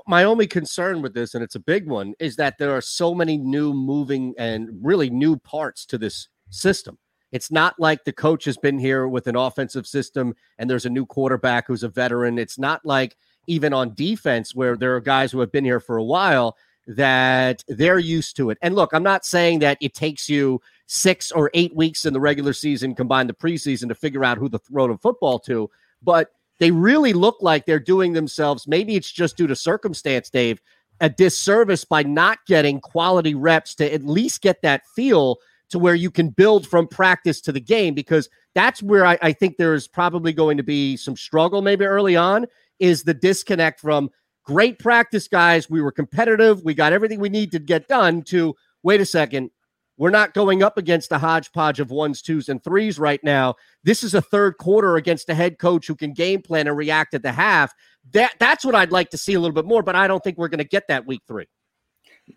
[0.07, 3.15] my only concern with this, and it's a big one, is that there are so
[3.15, 6.99] many new moving and really new parts to this system.
[7.31, 10.91] It's not like the coach has been here with an offensive system and there's a
[10.91, 12.39] new quarterback who's a veteran.
[12.39, 13.17] It's not like
[13.47, 17.63] even on defense where there are guys who have been here for a while that
[17.69, 18.59] they're used to it.
[18.63, 22.21] And look, I'm not saying that it takes you six or eight weeks in the
[22.21, 25.71] regular season combined the preseason to figure out who to throw the football to,
[26.03, 28.67] but they really look like they're doing themselves.
[28.67, 30.61] Maybe it's just due to circumstance, Dave,
[31.01, 35.39] a disservice by not getting quality reps to at least get that feel
[35.71, 39.33] to where you can build from practice to the game because that's where I, I
[39.33, 42.47] think there is probably going to be some struggle maybe early on
[42.83, 44.11] is the disconnect from
[44.45, 45.71] great practice guys.
[45.71, 46.65] We were competitive.
[46.65, 49.51] We got everything we need to get done to wait a second.
[49.99, 53.55] We're not going up against a hodgepodge of ones, twos, and threes right now.
[53.85, 57.15] This is a third quarter against a head coach who can game plan and react
[57.15, 57.73] at the half.
[58.13, 60.39] That that's what I'd like to see a little bit more, but I don't think
[60.39, 61.47] we're going to get that week three.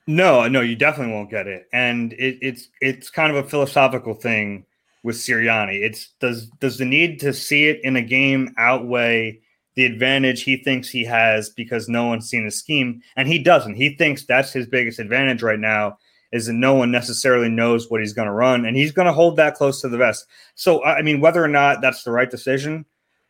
[0.06, 4.14] No, no, you definitely won't get it, and it, it's it's kind of a philosophical
[4.14, 4.66] thing
[5.04, 5.82] with Sirianni.
[5.82, 9.40] It's does does the need to see it in a game outweigh
[9.76, 13.76] the advantage he thinks he has because no one's seen his scheme, and he doesn't.
[13.76, 15.98] He thinks that's his biggest advantage right now
[16.32, 19.14] is that no one necessarily knows what he's going to run, and he's going to
[19.14, 20.26] hold that close to the vest.
[20.56, 22.86] So, I mean, whether or not that's the right decision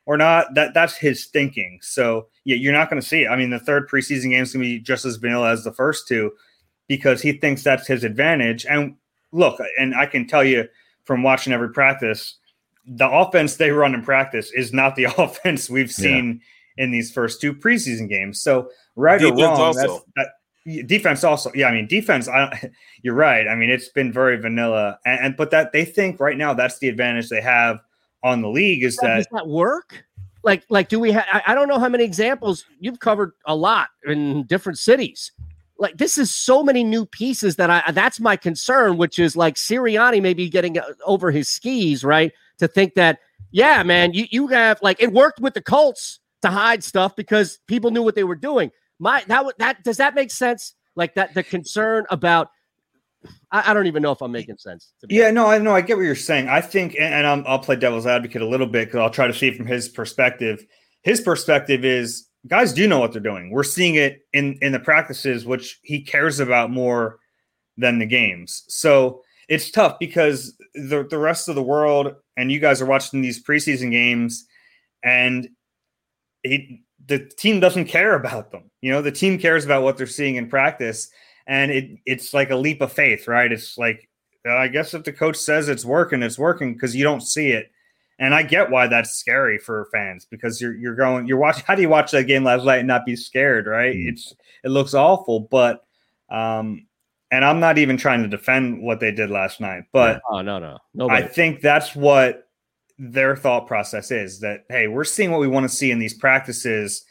[0.06, 1.80] or not, that that's his thinking.
[1.82, 3.28] So, yeah, you're not going to see it.
[3.28, 5.74] I mean, the third preseason game is going to be just as vanilla as the
[5.74, 6.32] first two
[6.88, 8.66] because he thinks that's his advantage.
[8.66, 8.96] And
[9.32, 10.68] look, and I can tell you
[11.04, 12.38] from watching every practice,
[12.88, 16.42] the offense they run in practice is not the offense we've seen
[16.78, 16.84] yeah.
[16.84, 18.42] in these first two preseason games.
[18.42, 21.52] So, right Defense or wrong, that's, that, defense also.
[21.54, 22.72] Yeah i mean defense I,
[23.04, 23.48] you're right.
[23.48, 25.00] I mean it's been very vanilla.
[25.06, 27.82] And, and, but that they think right now that's the advantage they have
[28.24, 30.06] on the league is that does that work?
[30.44, 33.56] Like like do we have I, I don't know how many examples you've covered a
[33.56, 35.32] lot in different cities.
[35.78, 39.56] Like this is so many new pieces that i that's my concern which is like
[39.56, 43.20] sirianni maybe getting uh, over his skis right to think that
[43.52, 47.60] yeah man you, you have like it worked with the colts to hide stuff because
[47.68, 50.74] people knew what they were doing my that that does that make sense?
[50.96, 52.50] Like that the concern about
[53.52, 54.94] I, I don't even know if I'm making sense.
[55.10, 56.48] Yeah, no, I know I get what you're saying.
[56.48, 59.34] I think, and, i will play devil's advocate a little bit because I'll try to
[59.34, 60.64] see from his perspective.
[61.02, 63.52] His perspective is guys do know what they're doing.
[63.52, 67.20] We're seeing it in in the practices, which he cares about more
[67.78, 68.64] than the games.
[68.70, 73.22] So it's tough because the the rest of the world and you guys are watching
[73.22, 74.46] these preseason games,
[75.04, 75.50] and
[76.44, 78.72] he the team doesn't care about them.
[78.82, 81.10] You know, the team cares about what they're seeing in practice,
[81.48, 83.52] and it it's like a leap of faith, right?
[83.52, 84.10] It's like
[84.48, 87.72] I guess if the coach says it's working, it's working because you don't see it.
[88.18, 91.66] And I get why that's scary for fans because you're you're going you're watching.
[91.68, 93.68] How do you watch that game last night and not be scared?
[93.68, 93.96] Right?
[93.96, 94.10] Mm.
[94.10, 94.34] It's
[94.64, 95.84] it looks awful, but
[96.30, 96.88] um,
[97.36, 100.78] and I'm not even trying to defend what they did last night, but no no
[100.94, 102.50] no, I think that's what
[102.98, 106.14] their thought process is that hey we're seeing what we want to see in these
[106.14, 107.04] practices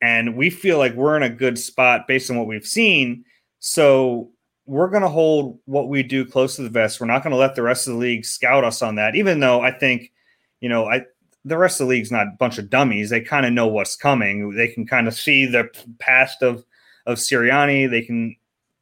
[0.00, 3.24] and we feel like we're in a good spot based on what we've seen.
[3.58, 4.30] So
[4.64, 7.00] we're going to hold what we do close to the vest.
[7.00, 9.40] We're not going to let the rest of the league scout us on that even
[9.40, 10.12] though i think
[10.60, 11.02] you know i
[11.48, 13.10] the rest of the league's not a bunch of dummies.
[13.10, 14.54] They kind of know what's coming.
[14.54, 16.64] They can kind of see the past of
[17.06, 17.90] of Sirianni.
[17.90, 18.36] They can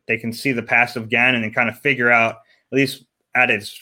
[0.08, 2.36] they can see the past of Gannon and kind of figure out
[2.72, 3.04] at least
[3.34, 3.78] at its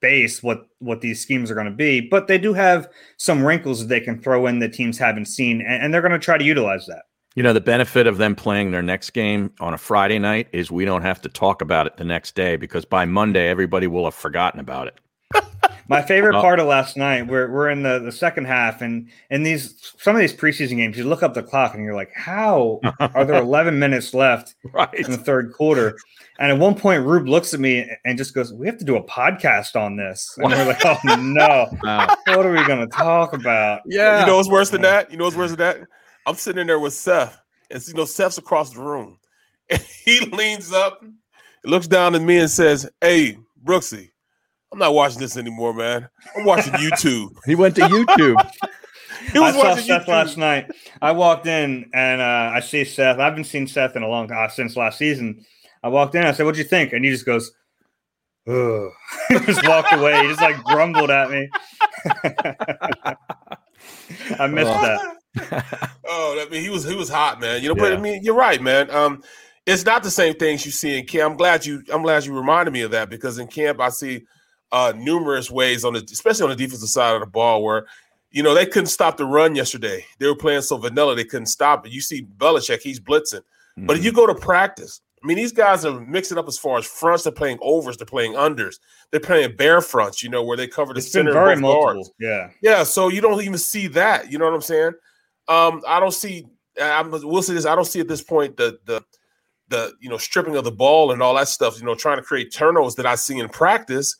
[0.00, 3.80] base what what these schemes are going to be, but they do have some wrinkles
[3.80, 6.38] that they can throw in that teams haven't seen, and, and they're going to try
[6.38, 7.02] to utilize that.
[7.36, 10.70] You know, the benefit of them playing their next game on a Friday night is
[10.70, 14.04] we don't have to talk about it the next day because by Monday everybody will
[14.04, 14.98] have forgotten about it.
[15.90, 16.40] My favorite Oh.
[16.40, 20.14] part of last night, we're we're in the, the second half, and in these some
[20.14, 23.42] of these preseason games, you look up the clock and you're like, how are there
[23.42, 24.94] 11 minutes left right.
[24.94, 25.98] in the third quarter?
[26.38, 28.96] And at one point, Rube looks at me and just goes, "We have to do
[28.96, 31.68] a podcast on this." And we're like, "Oh no,
[32.34, 35.10] what are we going to talk about?" Yeah, you know what's worse than that?
[35.10, 35.80] You know what's worse than that?
[36.26, 37.38] I'm sitting in there with Seth,
[37.70, 39.18] and you know Seth's across the room,
[39.70, 41.04] and he leans up,
[41.64, 44.10] looks down at me, and says, "Hey, Brooksy,
[44.72, 46.08] I'm not watching this anymore, man.
[46.36, 48.50] I'm watching YouTube." He went to YouTube.
[49.32, 50.08] he was I saw watching Seth YouTube.
[50.08, 50.70] last night.
[51.02, 53.18] I walked in and uh, I see Seth.
[53.18, 55.44] I haven't seen Seth in a long time since last season.
[55.82, 56.24] I walked in.
[56.24, 57.50] I said, "What'd you think?" And he just goes,
[58.48, 58.90] "Ugh."
[59.28, 60.22] He just walked away.
[60.22, 61.48] He just like grumbled at me.
[64.38, 65.90] I missed that.
[66.06, 67.62] oh, I mean, he was he was hot, man.
[67.62, 68.90] You know, but I mean, you're right, man.
[68.90, 69.22] Um,
[69.66, 71.32] it's not the same things you see in camp.
[71.32, 74.22] I'm glad you I'm glad you reminded me of that because in camp I see
[74.72, 77.86] uh numerous ways on the especially on the defensive side of the ball where
[78.30, 80.04] you know they couldn't stop the run yesterday.
[80.18, 81.92] They were playing so vanilla they couldn't stop it.
[81.92, 83.42] You see Belichick, he's blitzing.
[83.76, 86.76] But if you go to practice, I mean, these guys are mixing up as far
[86.78, 87.22] as fronts.
[87.24, 87.96] They're playing overs.
[87.96, 88.78] They're playing unders.
[89.10, 90.22] They're playing bear fronts.
[90.22, 91.94] You know where they cover the It's center very multiple.
[91.94, 92.10] guards.
[92.18, 92.50] Yeah.
[92.62, 94.30] Yeah, so you don't even see that.
[94.30, 94.92] You know what I'm saying?
[95.48, 96.46] Um, I don't see.
[96.80, 97.64] I'm, we'll see this.
[97.66, 99.02] I don't see at this point the the
[99.68, 101.78] the you know stripping of the ball and all that stuff.
[101.78, 104.14] You know, trying to create turnovers that I see in practice.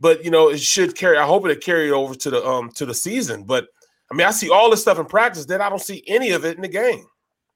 [0.00, 1.18] But you know, it should carry.
[1.18, 3.44] I hope it carry over to the um to the season.
[3.44, 3.66] But
[4.10, 5.44] I mean, I see all this stuff in practice.
[5.46, 7.04] Then I don't see any of it in the game.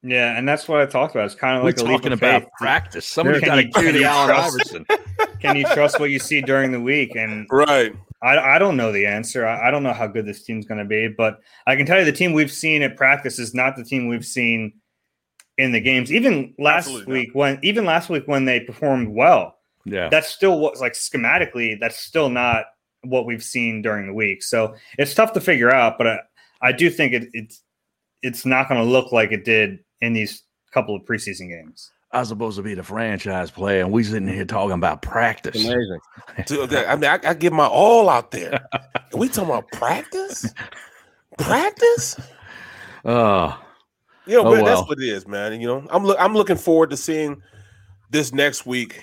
[0.03, 1.24] Yeah, and that's what I talked about.
[1.24, 2.51] It's kind of We're like a talking about faith.
[2.59, 3.07] practice.
[3.09, 4.86] Somebody Can got to you- cue can the you Allen trust- Iverson.
[5.40, 7.14] Can you trust what you see during the week?
[7.16, 9.47] And right, I, I don't know the answer.
[9.47, 11.99] I, I don't know how good this team's going to be, but I can tell
[11.99, 14.72] you the team we've seen at practice is not the team we've seen
[15.59, 16.11] in the games.
[16.11, 20.09] Even last week when even last week when they performed well, Yeah.
[20.09, 22.64] that's still what like schematically that's still not
[23.03, 24.43] what we've seen during the week.
[24.43, 26.18] So it's tough to figure out, but I,
[26.62, 27.62] I do think it, it's
[28.22, 31.91] it's not going to look like it did in these couple of preseason games.
[32.11, 35.57] I was supposed to be the franchise player, and we sitting here talking about practice.
[35.64, 35.99] Amazing.
[36.47, 38.66] Dude, I mean, I, I give my all out there.
[38.72, 40.55] And we talking about practice?
[41.39, 42.20] Practice?
[43.05, 43.61] Oh,
[44.26, 45.61] You know, Oh, but that's what it is, man.
[45.61, 47.43] You know, I'm look, I'm looking forward to seeing
[48.11, 49.03] this next week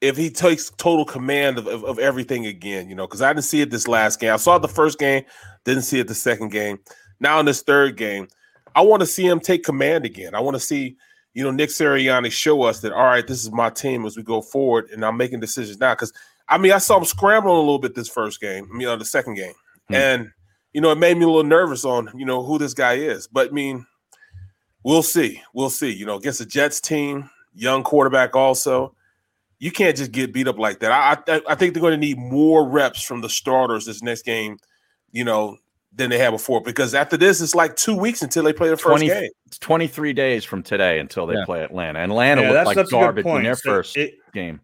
[0.00, 2.88] if he takes total command of, of, of everything again.
[2.88, 4.32] You know, because I didn't see it this last game.
[4.32, 5.24] I saw it the first game,
[5.64, 6.78] didn't see it the second game.
[7.20, 8.28] Now in this third game,
[8.74, 10.34] I want to see him take command again.
[10.34, 10.96] I want to see
[11.34, 14.22] you know Nick Sirianni show us that all right, this is my team as we
[14.22, 15.94] go forward, and I'm making decisions now.
[15.94, 16.12] Because
[16.48, 18.68] I mean, I saw him scrambling a little bit this first game.
[18.72, 19.54] I mean, on the second game,
[19.88, 19.94] hmm.
[19.94, 20.30] and
[20.72, 23.26] you know, it made me a little nervous on you know who this guy is.
[23.26, 23.86] But I mean,
[24.84, 25.42] we'll see.
[25.54, 25.92] We'll see.
[25.92, 28.94] You know, against the Jets team, young quarterback also.
[29.58, 30.92] You can't just get beat up like that.
[30.92, 34.22] I I, I think they're going to need more reps from the starters this next
[34.24, 34.58] game.
[35.12, 35.56] You know,
[35.92, 38.76] than they had before because after this, it's like two weeks until they play the
[38.76, 39.30] first 20 game.
[39.46, 41.44] It's 23 days from today until they Yeah.
[41.46, 41.98] play Atlanta.
[42.00, 43.44] Atlanta Yeah, looked that's- like that's garbage in point.
[43.44, 44.60] their So first it- game.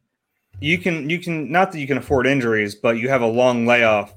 [0.61, 3.67] You can you can not that you can afford injuries, but you have a long
[3.67, 4.15] layoff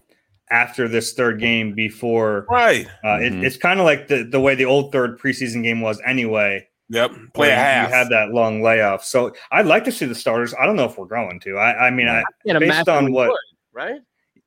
[0.52, 2.86] after this third game before right.
[3.04, 3.44] Uh, it, Mhm.
[3.46, 6.67] it's kind of like the the way the old third preseason game was anyway.
[6.90, 7.90] Yep, where play a you- half.
[7.90, 10.54] You had that long layoff, so I'd like to see the starters.
[10.58, 11.58] I don't know if we're going to.
[11.58, 13.38] I, I mean, I, can't based on what, would,
[13.74, 14.02] right?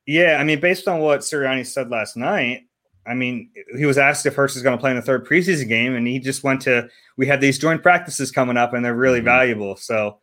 [0.06, 2.62] yeah, I mean, based on what Sirianni said last night,
[3.06, 5.68] I mean, he was asked if Hurts is going to play in the third preseason
[5.68, 6.88] game, and he just went to.
[7.16, 9.24] We had these joint practices coming up, and they're really Mm-hmm.
[9.26, 9.76] valuable.
[9.76, 10.18] So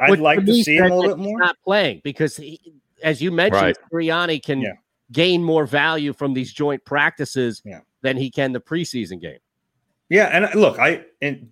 [0.00, 1.38] I'd Which like to me see him a little bit more.
[1.38, 2.60] Not playing because, he,
[3.02, 3.76] as you mentioned, Right.
[3.92, 4.64] Sirianni can
[5.12, 7.62] gain more value from these joint practices
[8.02, 9.38] than he can the preseason game.
[10.14, 11.48] Yeah, and uh, look, I and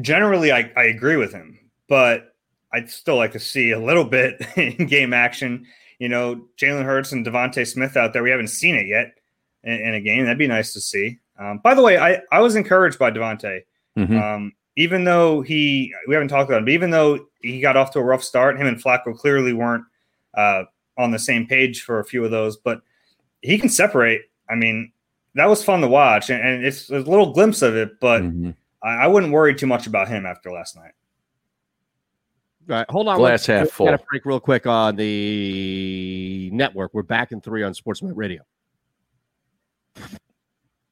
[0.00, 1.56] generally I, I agree with him,
[1.88, 2.34] but
[2.72, 5.66] I'd still like to see a little bit in game action.
[6.00, 8.24] You know, Jalen Hurts and Devonta Smith out there.
[8.24, 9.14] We haven't seen it yet
[9.62, 10.24] in, in a game.
[10.24, 11.18] That'd be nice to see.
[11.38, 13.62] Um, by the way, I, I was encouraged by Devontae.
[13.96, 14.20] Mhm.
[14.20, 17.92] Um, even though he we haven't talked about him, but even though he got off
[17.92, 19.84] to a rough start, him and Flacco clearly weren't
[20.34, 20.64] uh,
[20.98, 22.80] on the same page for a few of those, but
[23.42, 24.22] he can separate.
[24.50, 24.92] I mean,
[25.36, 28.50] that was fun to watch, and, and it's a little glimpse of it, but Mm-hmm.
[28.82, 30.92] I, I wouldn't worry too much about him after last night.
[32.68, 33.16] All right, hold on.
[33.18, 33.86] Glass let's- half full.
[33.86, 36.92] Get a break real quick on the network.
[36.92, 38.42] We're back in three on Sportsman Radio.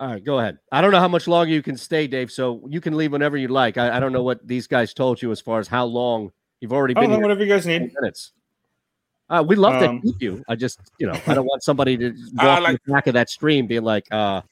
[0.01, 0.59] All right, go ahead.
[0.73, 2.31] I don't know how much longer you can stay, Dave.
[2.31, 3.77] So you can leave whenever you like.
[3.79, 6.31] I, I don't know what these guys told you as far as how long
[6.61, 7.23] you've already I been don't know, here.
[7.37, 7.93] whatever you guys need.
[8.01, 8.33] Minutes.
[9.31, 10.45] Uh, we'd love Um, to keep you.
[10.49, 13.07] I just, you know, I don't want somebody to I walk like- in the back
[13.07, 14.43] of that stream being like, uh,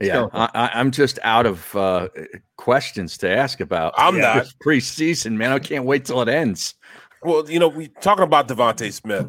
[0.00, 0.28] yeah.
[0.32, 2.08] I, I, I'm just out of uh,
[2.56, 3.94] questions to ask about.
[3.96, 4.38] I'm not.
[4.38, 5.52] It's preseason, man.
[5.52, 6.74] I can't wait till it ends.
[7.22, 9.26] Well, you know, we talking about Devonta Smith,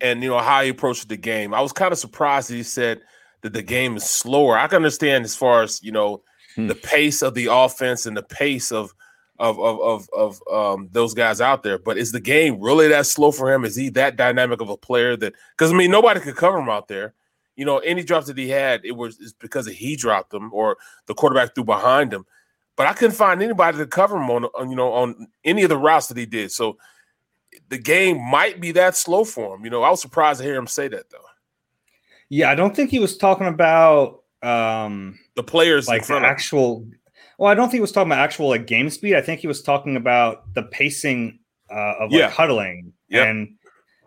[0.00, 1.52] and you know how he approached the game.
[1.52, 3.02] I was kind of surprised that he said
[3.42, 4.56] that the game is slower.
[4.56, 6.22] I can understand as far as you know
[6.54, 6.66] hmm.
[6.66, 8.94] the pace of the offense and the pace of
[9.38, 11.78] of of of, of um, those guys out there.
[11.78, 13.64] But is the game really that slow for him?
[13.64, 15.34] Is he that dynamic of a player that?
[15.52, 17.14] Because I mean, nobody could cover him out there.
[17.56, 20.76] You know, any drops that he had, it was it's because he dropped them or
[21.06, 22.26] the quarterback threw behind him.
[22.76, 25.70] But I couldn't find anybody to cover him on, on you know on any of
[25.70, 26.52] the routes that he did.
[26.52, 26.76] So
[27.68, 29.64] the game might be that slow for him.
[29.64, 31.18] You know, I was surprised to hear him say that though.
[32.28, 36.86] Yeah, I don't think he was talking about um the players like the actual.
[37.38, 39.14] Well, I don't think he was talking about actual like game speed.
[39.14, 41.38] I think he was talking about the pacing
[41.70, 42.30] uh, of like yeah.
[42.30, 42.92] huddling.
[43.08, 43.26] Yep.
[43.26, 43.48] And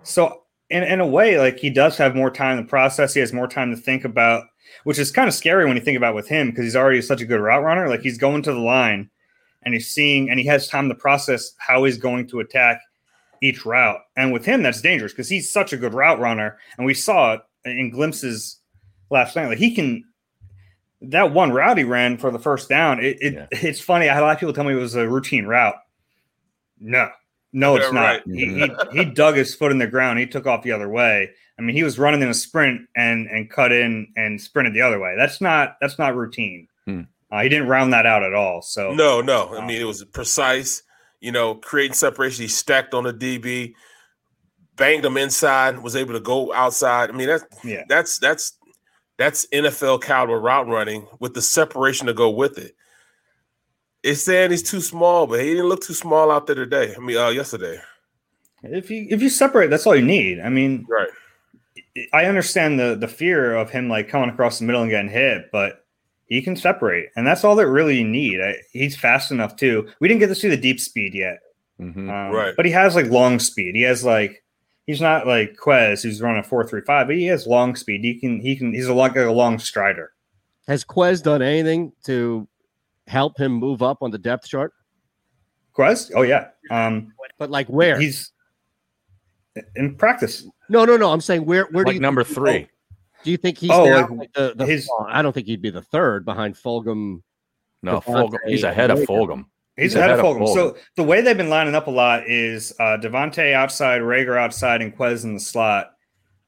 [0.04, 3.14] so, in in a way, like he does have more time to process.
[3.14, 4.46] He has more time to think about,
[4.84, 7.22] which is kind of scary when you think about with him because he's already such
[7.22, 7.88] a good route runner.
[7.88, 9.10] Like he's going to the line
[9.64, 12.82] and he's seeing and he has time to process how he's going to attack
[13.42, 14.00] each route.
[14.16, 16.58] And with him, that's dangerous because he's such a good route runner.
[16.78, 18.60] And we saw it in glimpses
[19.10, 19.48] last night.
[19.48, 20.04] Like he can
[21.02, 23.00] that one route he ran for the first down.
[23.00, 23.48] It, it yeah.
[23.52, 24.10] it's funny.
[24.10, 25.76] I had a lot of people tell me it was a routine route.
[26.80, 27.10] No,
[27.54, 28.02] no, it's yeah, not.
[28.02, 28.22] Right.
[28.26, 30.20] He, he, he dug his foot in the ground.
[30.20, 31.30] He took off the other way.
[31.58, 34.82] I mean, he was running in a sprint and and cut in and sprinted the
[34.82, 35.16] other way.
[35.18, 36.68] That's not that's not routine.
[36.86, 37.02] Hmm.
[37.32, 38.62] Uh, he didn't round that out at all.
[38.62, 39.56] So no, no.
[39.56, 40.84] I mean, it was precise
[41.20, 42.44] you know, creating separation.
[42.44, 43.74] He stacked on the DB,
[44.76, 47.10] banged him inside, was able to go outside.
[47.10, 48.58] I mean, that's yeah, that's that's
[49.20, 52.74] that's NFL caliber route running with the separation to go with it.
[54.02, 56.96] It's saying he's too small, but he didn't look too small out there today.
[56.96, 57.82] I mean, uh, yesterday.
[58.64, 60.40] If you if you separate, that's all you need.
[60.40, 61.10] I mean, right.
[62.14, 65.52] I understand the the fear of him like coming across the middle and getting hit,
[65.52, 65.86] but
[66.28, 68.40] he can separate, and that's all that really you need.
[68.42, 69.86] I, he's fast enough too.
[70.00, 71.40] We didn't get to see the deep speed yet,
[71.80, 72.10] mm-hmm.
[72.10, 72.54] um, right?
[72.56, 73.76] But he has like long speed.
[73.76, 74.44] He has like
[74.90, 78.04] he's not like Quez who's running four three five, but he has long speed.
[78.04, 80.14] He can he can he's a like a long strider.
[80.68, 82.48] Has Quez done anything to
[83.06, 84.74] help him move up on the depth chart?
[85.78, 86.12] Quez?
[86.16, 86.48] Oh yeah.
[86.72, 88.32] Um, but like where he's
[89.76, 90.48] in practice.
[90.70, 91.12] No, no, no.
[91.12, 92.68] I'm saying where where like do you number three?
[93.24, 95.70] Do you think he's oh, now like the, the his, I don't think he'd be
[95.70, 97.22] the third behind Fulgham.
[97.84, 98.40] No, Fulgham.
[98.48, 99.46] He's ahead of Fulgham.
[99.80, 100.54] He's, he's ahead, ahead, of Fulgham.
[100.54, 104.82] So the way they've been lining up a lot is uh, Devonta outside, Reagor outside,
[104.82, 105.92] and Quez in the slot.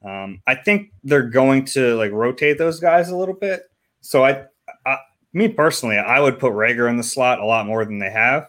[0.04, 3.62] Um, I think they're going to like rotate those guys a little bit.
[4.00, 4.44] So I,
[4.84, 4.98] I,
[5.32, 8.48] me personally, I would put Reagor in the slot a lot more than they have.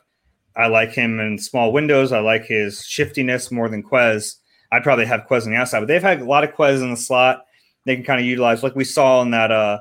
[0.56, 2.12] I like him in small windows.
[2.12, 4.36] I like his shiftiness more than Quez.
[4.72, 6.92] I'd probably have Quez on the outside, but they've had a lot of Quez in
[6.92, 7.44] the slot
[7.86, 9.80] they can kind of utilize, like we saw in that uh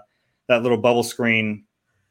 [0.48, 1.64] that little bubble screen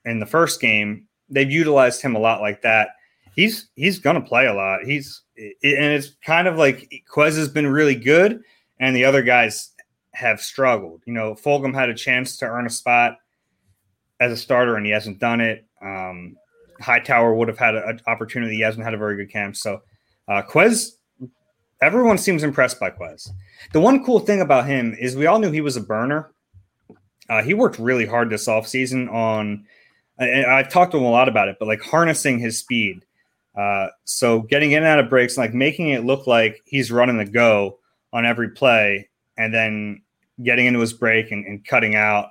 [0.06, 1.08] in the first game.
[1.32, 2.90] They've utilized him a lot like that.
[3.36, 4.84] He's he's gonna play a lot.
[4.84, 8.42] He's and it's kind of like Quez has been really good,
[8.80, 9.72] and the other guys
[10.14, 11.02] have struggled.
[11.06, 13.18] You know, Fulgham had a chance to earn a spot
[14.20, 15.66] as a starter, and he hasn't done it.
[15.82, 16.36] Um,
[16.80, 18.56] Hightower would have had an opportunity.
[18.56, 19.56] He hasn't had a very good camp.
[19.56, 19.82] So
[20.28, 20.92] uh, Quez
[21.82, 23.32] Everyone seems impressed by Quez.
[23.74, 26.32] The one cool thing about him is we all knew he was a burner.
[27.28, 29.66] Uh, he worked really hard this offseason on,
[30.22, 33.06] and I've talked to him a lot about it, but like harnessing his speed.
[33.58, 37.18] Uh, so getting in and out of breaks, like making it look like he's running
[37.18, 37.80] the go
[38.14, 40.02] on every play, and then
[40.44, 42.28] getting into his break and, and cutting out.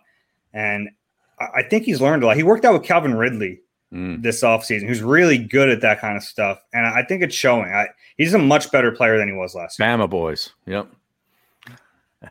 [0.52, 0.90] And
[1.38, 2.36] I think he's learned a lot.
[2.36, 3.60] He worked out with Calvin Ridley
[3.92, 4.22] mm.
[4.22, 6.58] this offseason, who's really good at that kind of stuff.
[6.72, 7.72] And I think it's showing.
[7.72, 9.88] I, he's a much better player than he was last year.
[9.88, 10.50] Bama boys.
[10.66, 10.90] Yep.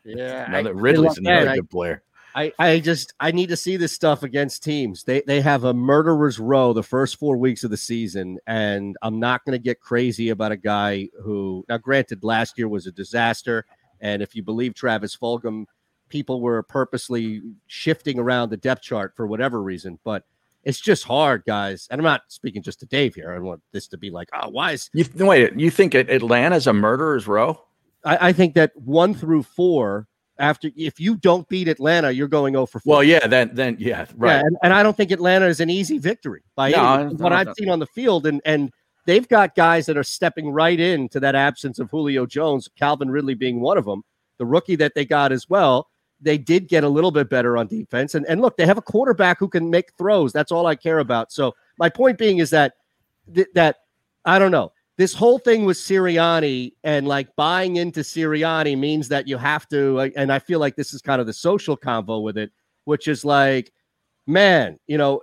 [0.03, 0.45] Yeah.
[0.45, 2.03] another Ridley's another good player.
[2.35, 5.03] I, I just I need to see this stuff against teams.
[5.03, 9.19] They they have a murderer's row the first four weeks of the season, and I'm
[9.19, 12.91] not going to get crazy about a guy who now granted last year was a
[12.91, 13.65] disaster,
[13.99, 15.65] and if you believe Travis Fulgham,
[16.09, 20.23] people were purposely shifting around the depth chart for whatever reason, but
[20.63, 21.87] it's just hard, guys.
[21.89, 23.33] And I'm not speaking just to Dave here.
[23.33, 25.57] I want this to be like, oh, why is you wait?
[25.57, 27.63] You think Atlanta's a murderer's row?
[28.03, 30.07] I, I, think that one through four,
[30.39, 32.81] after if you don't beat Atlanta, you're going oh over 4.
[32.85, 34.31] Well, yeah, then then yeah, right.
[34.31, 37.53] Yeah, and, and, I don't think Atlanta is an easy victory by no, what I've
[37.55, 38.71] seen on the field, and and
[39.05, 43.35] they've got guys that are stepping right into that absence of Julio Jones, Calvin Ridley
[43.35, 44.03] being one of them,
[44.37, 45.89] the rookie that they got as well
[46.21, 48.15] they did get a little bit better on defense.
[48.15, 50.33] And, and look, they have a quarterback who can make throws.
[50.33, 51.31] That's all I care about.
[51.31, 52.73] So my point being is that
[53.53, 53.77] that
[54.25, 54.71] I don't know.
[54.99, 60.11] This whole thing with Sirianni and like buying into Sirianni means that you have to,
[60.17, 62.51] and I feel like this is kind of the social convo with it,
[62.83, 63.71] which is like,
[64.27, 65.21] man, you know,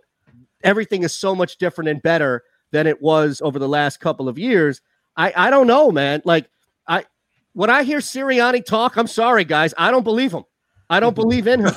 [0.64, 4.38] everything is so much different and better than it was over the last couple of
[4.38, 4.80] years.
[5.14, 6.22] I I don't know, man.
[6.24, 6.48] Like
[6.88, 7.04] I
[7.52, 9.74] When I hear Sirianni talk, I'm sorry, guys.
[9.76, 10.44] I don't believe him.
[10.88, 11.74] I don't believe in him.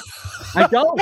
[0.56, 1.02] I don't.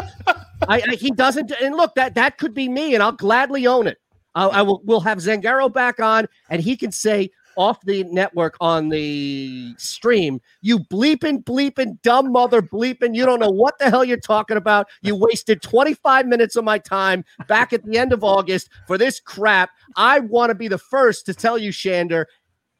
[0.68, 1.52] I, I, he doesn't.
[1.62, 4.00] And look, that that could be me, and I'll gladly own it.
[4.38, 4.81] I'll, I will.
[4.85, 10.39] We'll have Zangaro back on, and he can say off the network on the stream,
[10.61, 13.15] you bleeping, bleeping, dumb mother bleeping.
[13.15, 14.89] You don't know what the hell you're talking about.
[15.01, 19.19] You wasted 25 minutes of my time back at the end of August for this
[19.19, 19.71] crap.
[19.95, 22.25] I want to be the first to tell you, Shander,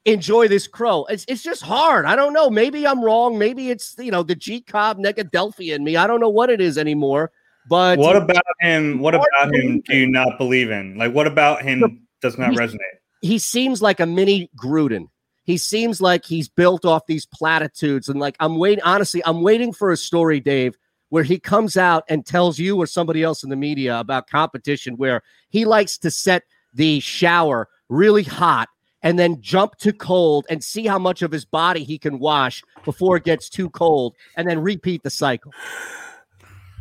[0.06, 1.06] enjoy this crow.
[1.06, 2.06] It's, it's just hard.
[2.06, 2.52] I don't know.
[2.52, 3.40] Maybe I'm wrong.
[3.40, 5.96] Maybe it's, you know, the G Cobb Negadelphia in me.
[5.98, 7.32] I don't know what it is anymore.
[7.70, 9.00] But what about him?
[9.00, 10.98] What about him do you not believe in?
[10.98, 12.98] Like, what about him does not resonate?
[13.22, 15.08] he seems like a mini Gruden.
[15.44, 18.10] He seems like he's built off these platitudes.
[18.10, 20.76] And like, I'm waiting, honestly, I'm waiting for a story, Dave,
[21.10, 24.98] where he comes out and tells you or somebody else in the media about competition
[24.98, 26.44] where he likes to set
[26.74, 28.68] the shower really hot
[29.04, 32.62] and then jump to cold and see how much of his body he can wash
[32.84, 35.54] before it gets too cold and then repeat the cycle.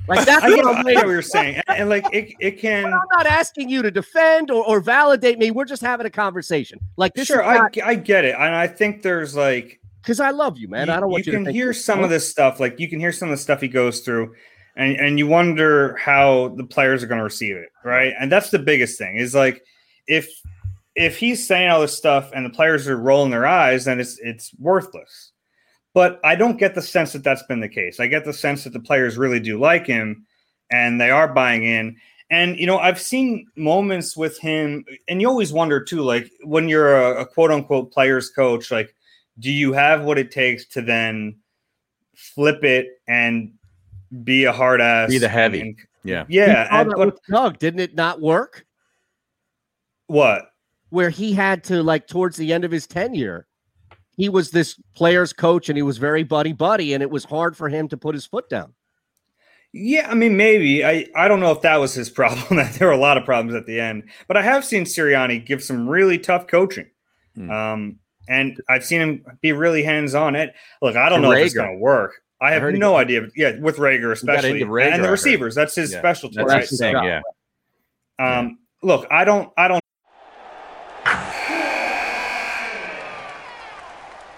[0.08, 2.84] Like that's I what, what you're saying, and, and, like it, it can.
[2.84, 5.50] But I'm not asking you to defend or, or validate me.
[5.50, 6.78] We're just having a conversation.
[6.96, 7.26] Like this.
[7.26, 10.68] Sure, not, I I get it, and I think there's like because I love you,
[10.68, 10.86] man.
[10.86, 12.60] You, I don't want you, you can hear some of this stuff.
[12.60, 14.34] Like you can hear some of the stuff he goes through,
[14.76, 18.14] and and you wonder how the players are going to receive it, right?
[18.18, 19.16] And that's the biggest thing.
[19.16, 19.62] Is like
[20.06, 20.28] if
[20.94, 24.18] if he's saying all this stuff and the players are rolling their eyes, then it's
[24.20, 25.32] it's worthless.
[25.96, 28.00] But I don't get the sense that that's been the case.
[28.00, 30.26] I get the sense that the players really do like him
[30.70, 31.96] and they are buying in.
[32.28, 36.68] And you know, I've seen moments with him, and you always wonder too, like when
[36.68, 38.94] you're a, a quote unquote players coach, like,
[39.38, 41.36] do you have what it takes to then
[42.14, 43.54] flip it and
[44.22, 46.68] be a hard ass, be the heavy, and, yeah, yeah.
[46.78, 48.66] And, but Doug, didn't it not work?
[50.08, 50.50] What?
[50.90, 53.46] Where he had to like towards the end of his tenure,
[54.16, 57.56] he was this player's coach and he was very buddy buddy, and it was hard
[57.56, 58.74] for him to put his foot down.
[59.72, 62.64] Yeah, I mean, maybe I I don't know if that was his problem.
[62.78, 65.62] there were a lot of problems at the end, but I have seen Sirianni give
[65.62, 66.86] some really tough coaching,
[67.34, 67.50] hmm.
[67.50, 67.98] um,
[68.28, 70.34] and I've seen him be really hands on.
[70.34, 71.40] It look, I don't and know Reagor.
[71.40, 72.22] if it's going to work.
[72.40, 73.28] I have I no got, idea.
[73.34, 75.54] Yeah, with Reagor especially, Reagor, and the receivers.
[75.54, 76.36] That's his yeah, specialty.
[76.36, 76.68] That's right?
[76.68, 77.20] his thing, yeah.
[78.18, 79.82] Um, look, I don't, I don't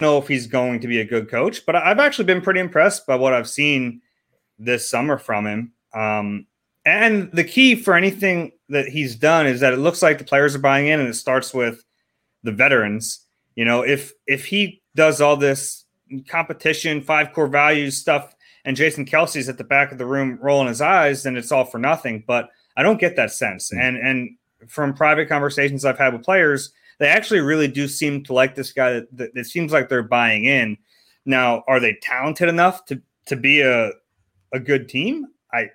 [0.00, 3.06] know if he's going to be a good coach, but I've actually been pretty impressed
[3.06, 4.00] by what I've seen
[4.58, 5.72] this summer from him.
[5.94, 6.46] Um,
[6.84, 10.54] and the key for anything that he's done is that it looks like the players
[10.54, 11.84] are buying in, and it starts with
[12.42, 13.24] the veterans.
[13.56, 15.84] You know, if if he does all this
[16.28, 18.34] competition, five core values stuff,
[18.64, 21.64] and Jason Kelce's at the back of the room rolling his eyes, then it's all
[21.64, 22.22] for nothing.
[22.26, 23.70] But I don't get that sense.
[23.70, 23.80] Mm-hmm.
[23.80, 24.36] And and
[24.68, 28.72] from private conversations I've had with players, they actually really do seem to like this
[28.72, 29.02] guy.
[29.12, 30.78] That, it seems like they're buying in.
[31.24, 33.92] Now, are they talented enough to to be a
[34.52, 35.26] a good team?
[35.52, 35.70] I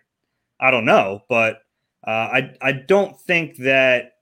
[0.60, 1.62] I don't know, but
[2.06, 4.14] uh, I I don't think that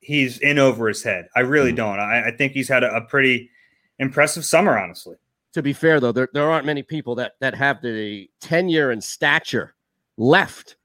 [0.00, 1.28] he's in over his head.
[1.34, 1.76] I really mm-hmm.
[1.76, 2.00] don't.
[2.00, 3.50] I, I, think he's had a, a, pretty
[3.98, 5.16] impressive summer, honestly.
[5.54, 9.02] To be fair, though, there, there aren't many people that that have the tenure and
[9.02, 9.74] stature
[10.16, 10.76] left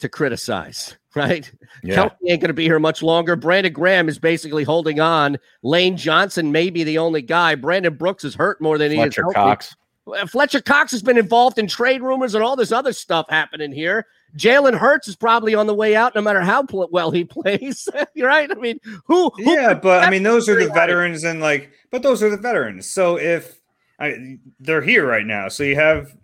[0.00, 1.50] to criticize right?
[1.82, 1.96] Yeah.
[1.96, 3.36] Kelce ain't going to be here much longer.
[3.36, 5.38] Brandon Graham is basically holding on.
[5.62, 7.54] Lane Johnson may be the only guy.
[7.54, 9.14] Brandon Brooks is hurt more than Fletcher he is.
[9.14, 9.76] Fletcher Cox.
[10.06, 13.72] Uh, Fletcher Cox has been involved in trade rumors and all this other stuff happening
[13.72, 14.06] here.
[14.36, 17.88] Jalen Hurts is probably on the way out, no matter how pl- well he plays.
[18.16, 18.50] Right.
[18.50, 19.30] I mean, who?
[19.36, 22.36] who yeah, but I mean, those are the veterans, and like, but those are the
[22.36, 22.90] veterans.
[22.90, 23.60] So if
[24.00, 26.16] I, they're here right now, so you have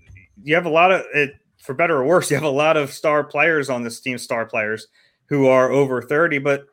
[0.43, 2.93] you have a lot of it for better or worse, you have a lot of
[2.93, 4.89] star players on this team, star players
[5.27, 6.39] who are over 30.
[6.39, 6.67] But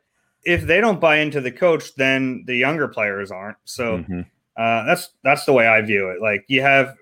[0.44, 3.56] if they don't buy into the coach, then the younger players aren't.
[3.64, 4.20] So mm-hmm.
[4.56, 6.20] uh, that's that's the way I view it.
[6.20, 6.96] Like you have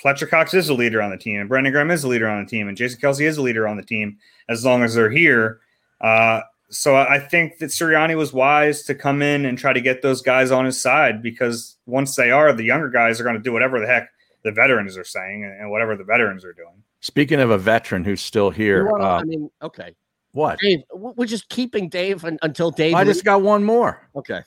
[0.00, 2.44] Fletcher Cox is a leader on the team, and Brandon Graham is a leader on
[2.44, 5.10] the team, and Jason Kelce is a leader on the team as long as they're
[5.10, 5.60] here.
[6.00, 6.40] Uh,
[6.70, 10.22] so I think that Sirianni was wise to come in and try to get those
[10.22, 13.52] guys on his side because once they are, the younger guys are going to do
[13.52, 14.08] whatever the heck
[14.42, 16.81] the veterans are saying and whatever the veterans are doing.
[17.02, 19.92] Speaking of a veteran who's still here, Wanna, uh, I mean, okay.
[20.32, 20.60] what?
[20.60, 22.94] Dave, we're just keeping Dave un- until Dave.
[22.94, 24.08] I just got one more.
[24.14, 24.40] Okay.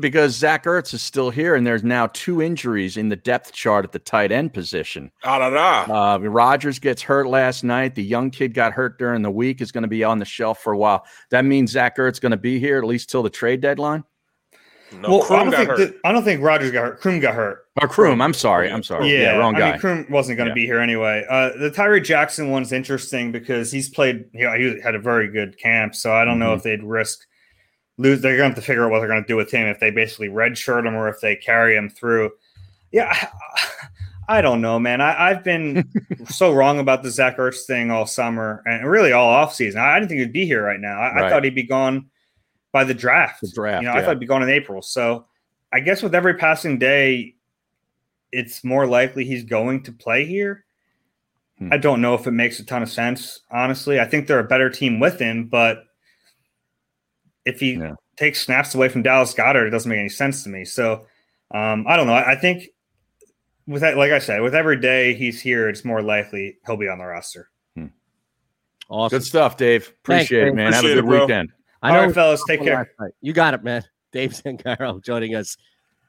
[0.00, 3.84] Because Zach Ertz is still here, and there's now two injuries in the depth chart
[3.84, 5.12] at the tight end position.
[5.22, 6.14] Ah, da, da.
[6.14, 7.94] Uh, Rodgers gets hurt last night.
[7.94, 9.60] The young kid got hurt during the week.
[9.60, 11.04] Is going to be on the shelf for a while.
[11.30, 14.02] That means Zach Ertz is going to be here at least till the trade deadline.
[14.92, 15.78] No, well, I don't got think hurt.
[15.78, 17.00] that- I don't think Rodgers got hurt.
[17.00, 17.66] Croom got hurt.
[17.82, 18.22] Or Croom.
[18.22, 18.70] I'm sorry.
[18.70, 19.12] I'm sorry.
[19.12, 19.70] Yeah, Yeah, wrong I guy.
[19.72, 20.54] mean, Croom wasn't going to Yeah.
[20.54, 21.24] be here anyway.
[21.28, 24.24] Uh, the Tyree Jackson one's interesting because he's played.
[24.32, 26.56] You know, he had a very good camp, so I don't know Mhm.
[26.58, 27.20] if they'd risk
[27.98, 28.20] lose.
[28.20, 29.80] They're going to have to figure out what they're going to do with him if
[29.80, 32.30] they basically redshirt him or if they carry him through.
[32.92, 33.28] Yeah, I,
[34.38, 35.00] I don't know, man.
[35.00, 35.88] I, I've been
[36.26, 39.76] so wrong about the Zach Ertz thing all summer and really all offseason.
[39.76, 40.98] I, I didn't think he'd be here right now.
[41.00, 42.06] I, I thought he'd be gone
[42.76, 43.40] by the draft.
[43.40, 44.82] The draft, You know, I thought he'd be gone in April.
[44.82, 45.24] So
[45.72, 47.34] I guess with every passing day,
[48.32, 50.66] it's more likely he's going to play here.
[51.58, 51.72] Hmm.
[51.72, 53.98] I don't know if it makes a ton of sense, honestly.
[53.98, 55.84] I think they're a better team with him, but
[57.46, 57.80] if he
[58.18, 60.66] takes snaps away from Dallas Goedert, it doesn't make any sense to me.
[60.66, 61.06] So
[61.54, 62.12] um, I don't know.
[62.12, 62.68] I, I think
[63.66, 66.88] with that, like I said, with every day he's here, it's more likely he'll be
[66.88, 67.48] on the roster.
[68.88, 69.18] Awesome.
[69.18, 69.84] Good stuff, Dave.
[70.04, 70.68] Thanks, Appreciate it, man.
[70.68, 71.20] Appreciate Have a it, good bro.
[71.22, 71.52] weekend.
[71.82, 72.90] I All know right, fellas, take care.
[72.98, 73.12] night.
[73.20, 73.84] You got it, man.
[74.12, 75.56] Dave Zangaro joining us.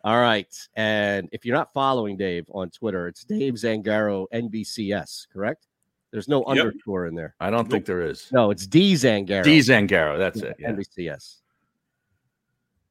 [0.04, 0.48] All right.
[0.76, 5.66] And if you're not following Dave on Twitter, it's Dave Zangaro NBCS, correct?
[6.12, 6.48] There's no Yep.
[6.66, 7.36] underscore in there.
[7.40, 8.30] I don't think there is.
[8.32, 9.44] No, it's D Zangaro.
[9.44, 10.18] D Zangaro.
[10.18, 10.56] That's it.
[10.58, 10.72] Yeah.
[10.72, 11.38] NBCS.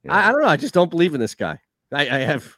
[0.08, 0.48] I, I don't know.
[0.48, 1.58] I just don't believe in this guy.
[1.92, 2.56] I, I have.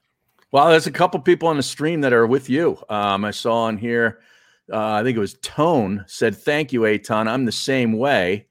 [0.51, 2.77] Well, there's a couple people on the stream that are with you.
[2.89, 4.21] Um, I saw on here,
[4.73, 7.29] uh, I think it was Tone said, Thank you, Eytan.
[7.29, 8.48] I'm the same way.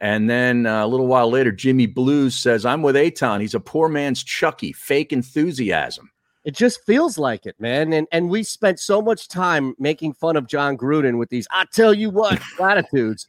[0.00, 3.40] And then uh, a little while later, Jimmy Blues says, I'm with Eytan.
[3.40, 6.10] He's a poor man's Chucky, fake enthusiasm.
[6.44, 7.92] It just feels like it, man.
[7.94, 11.64] And and we spent so much time making fun of Jon Gruden with these I
[11.72, 13.26] tell you what platitudes.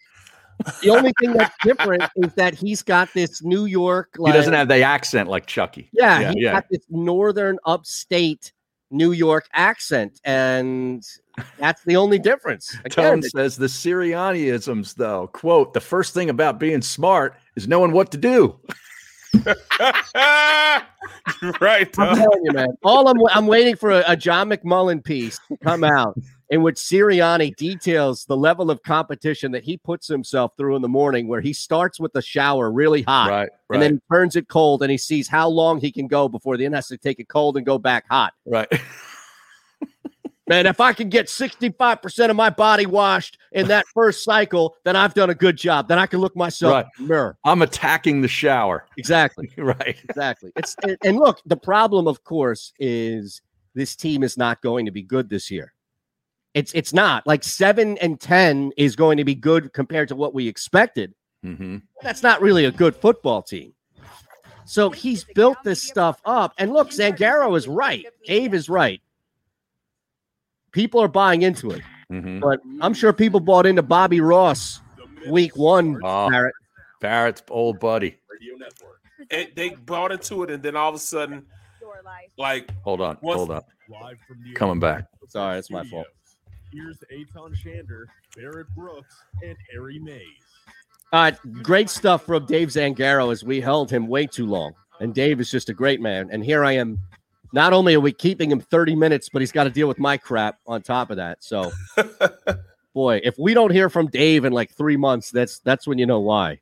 [0.81, 4.53] The only thing that's different is that he's got this New York like he doesn't
[4.53, 5.89] have the accent like Chucky.
[5.91, 6.31] yeah, yeah.
[6.31, 6.51] he's yeah.
[6.53, 8.51] got this northern upstate
[8.91, 11.05] New York accent, and
[11.57, 12.75] that's the only difference.
[12.89, 18.11] Tone says the Sirianniisms, though, quote, the first thing about being smart is knowing what
[18.11, 18.59] to do.
[21.59, 21.99] right.
[21.99, 22.69] I'm telling you, man.
[22.83, 26.17] All I'm I'm waiting for a, a John McMullen piece to come out
[26.49, 30.87] in which Sirianni details the level of competition that he puts himself through in the
[30.87, 34.17] morning, where he starts with the shower really hot, Right, and then right.
[34.17, 36.87] turns it cold, and he sees how long he can go before the end has
[36.87, 38.33] to take it cold and go back hot.
[38.45, 38.71] Right.
[40.47, 44.95] Man, if I can get 65% of my body washed in that first cycle, then
[44.95, 45.87] I've done a good job.
[45.87, 46.85] Then I can look myself Right.
[46.99, 47.37] in the mirror.
[47.43, 48.85] I'm attacking the shower.
[48.97, 49.49] Exactly.
[49.57, 49.97] right.
[50.07, 50.51] Exactly.
[50.55, 53.41] It's and, look, the problem, of course, is
[53.73, 55.73] this team is not going to be good this year.
[56.53, 60.33] It's it's not like seven and ten is going to be good compared to what
[60.33, 61.13] we expected.
[61.43, 61.77] Mm-hmm.
[62.01, 63.73] That's not really a good football team.
[64.63, 66.53] So he's built this stuff up.
[66.57, 68.05] And look, Zangaro is right.
[68.25, 69.01] Dave is right.
[70.75, 71.81] People are buying into it.
[72.11, 72.39] Mm-hmm.
[72.41, 74.81] But I'm sure people bought into Bobby Ross
[75.29, 76.01] week one.
[76.03, 76.53] Oh, Barrett.
[76.99, 78.17] Barrett's old buddy.
[79.31, 81.45] And they bought into it, and then all of a sudden,
[82.37, 83.17] like, Hold on.
[83.21, 83.61] Once- hold on.
[83.87, 85.07] Live from the Coming back.
[85.29, 86.07] Sorry, it's my fault.
[86.73, 90.21] Here's Eytan Shander, Barrett Brooks, and Harry Mayes.
[91.13, 94.73] All right, great stuff from Dave Zangaro as we held him way too long.
[94.99, 96.29] And Dave is just a great man.
[96.31, 96.99] And here I am.
[97.55, 100.17] Not only are we keeping him 30 minutes, but he's got to deal with my
[100.17, 101.41] crap on top of that.
[101.41, 101.71] So,
[102.93, 106.05] boy, if we don't hear from Dave in like three months, that's that's when you
[106.05, 106.59] know why.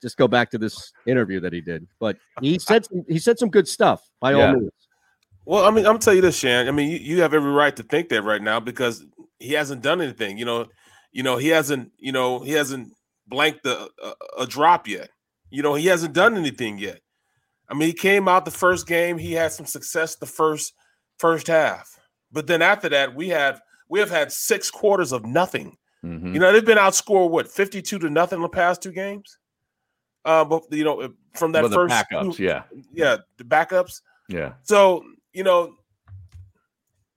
[0.00, 1.86] Just go back to this interview that he did.
[1.98, 4.46] But he said some, he said some good stuff by Yeah.
[4.46, 4.70] all means.
[5.44, 6.68] Well, I mean, I'm gonna tell you this, Shan.
[6.68, 9.04] I mean, you, you have every right to think that right now because
[9.38, 10.38] he hasn't done anything.
[10.38, 10.68] You know,
[11.12, 12.94] you know, he hasn't, you know, he hasn't
[13.26, 15.10] blanked a, a, a drop yet.
[15.50, 17.00] You know, he hasn't done anything yet.
[17.70, 19.16] I mean, he came out the first game.
[19.16, 20.74] He had some success the first
[21.18, 21.98] first half,
[22.32, 25.76] but then after that, we have we have had six quarters of nothing.
[26.04, 26.32] Mhm.
[26.34, 29.38] You know, they've been outscored what 52 to nothing in the past two games.
[30.24, 32.64] Uh, but you know, from that Well, first backups, yeah.
[32.92, 34.00] yeah, the backups.
[34.28, 34.54] Yeah.
[34.62, 35.76] So, you know,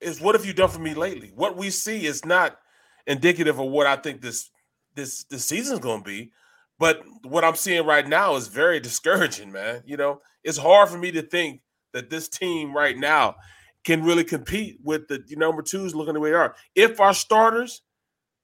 [0.02, 1.32] is what have you done for me lately?
[1.36, 2.60] What we see is not
[3.08, 4.50] indicative of what I think this
[4.96, 6.32] this this season's gonna be.
[6.80, 9.84] But what I'm seeing right now is very discouraging, man.
[9.86, 11.62] You know, it's hard for me to think
[11.94, 13.36] that this team right now
[13.84, 16.56] can really compete with the number twos looking the way they are.
[16.76, 17.82] If our starters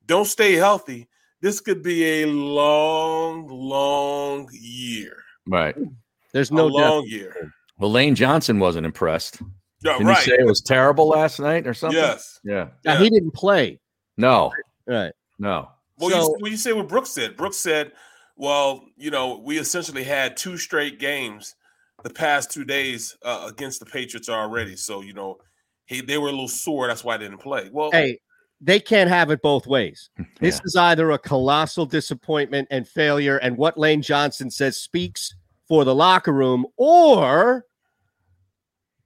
[0.05, 1.07] don't stay healthy,
[1.41, 5.17] this could be a long, long year.
[5.47, 5.75] Right.
[6.33, 7.11] There's A no long depth.
[7.13, 7.53] year.
[7.77, 9.41] Well, Lane Johnson wasn't impressed.
[9.83, 10.17] Yeah, Didn't right.
[10.17, 11.97] he say it was terrible last night or something?
[11.97, 12.39] Yes.
[12.43, 12.67] Yeah.
[12.83, 13.79] Now, he didn't play.
[14.17, 14.51] No.
[14.85, 15.13] Right.
[15.39, 15.69] No.
[15.97, 17.37] Well, So- you, well, you say what Brooks said.
[17.37, 17.93] Brooks said,
[18.35, 21.55] "Well, you know, we essentially had two straight games
[22.03, 24.75] the past two days uh, against the Patriots already.
[24.75, 25.37] So, you know,
[25.85, 26.87] he they were a little sore.
[26.87, 27.69] That's why they didn't play.
[27.71, 28.19] Well, Hey,
[28.61, 30.09] they can't have it both ways.
[30.39, 35.33] This is either a colossal disappointment and failure, and what Lane Johnson says speaks
[35.67, 37.65] for the locker room, or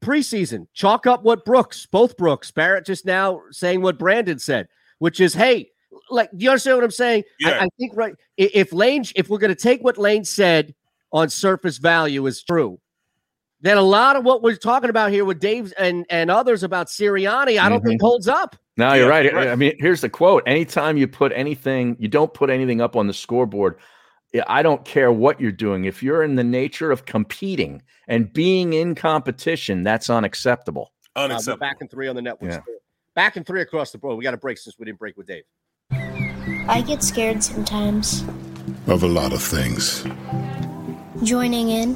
[0.03, 0.67] preseason.
[0.73, 4.67] Chalk up what Brooks, both Brooks, Barrett just now saying what Brandon said,
[4.99, 5.69] which is, hey,
[6.09, 7.23] like, do you understand what I'm saying?
[7.45, 7.63] I, Yeah.
[7.63, 8.13] I think right.
[8.37, 10.73] If Lane, if we're going to take what Lane said
[11.11, 12.79] on surface value is true,
[13.63, 16.87] then a lot of what we're talking about here with Dave and and others about
[16.87, 18.05] Sirianni, I don't think Mhm.
[18.05, 18.55] holds up.
[18.77, 19.33] No, you're Yeah, right.
[19.33, 19.47] right.
[19.49, 20.43] I mean, here's the quote.
[20.45, 23.75] Anytime you put anything, you don't put anything up on the scoreboard.
[24.35, 25.85] I- I don't care what you're doing.
[25.85, 30.91] If you're in the nature of competing and being in competition, that's unacceptable.
[31.15, 31.57] Uh, we're unacceptable.
[31.59, 32.51] back in three on the network.
[32.51, 32.59] Yeah.
[33.15, 34.17] Back in three across the board.
[34.17, 35.43] We got a break since we didn't break with Dave.
[36.67, 38.23] I get scared sometimes.
[38.87, 40.03] Of a lot of things.
[41.21, 41.95] Joining in,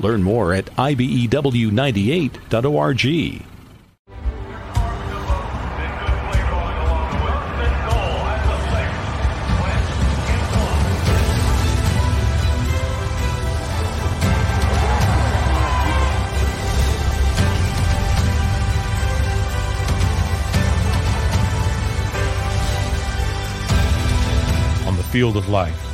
[0.00, 3.42] Learn more at E IBEW98.org.
[24.86, 25.93] On the field of life,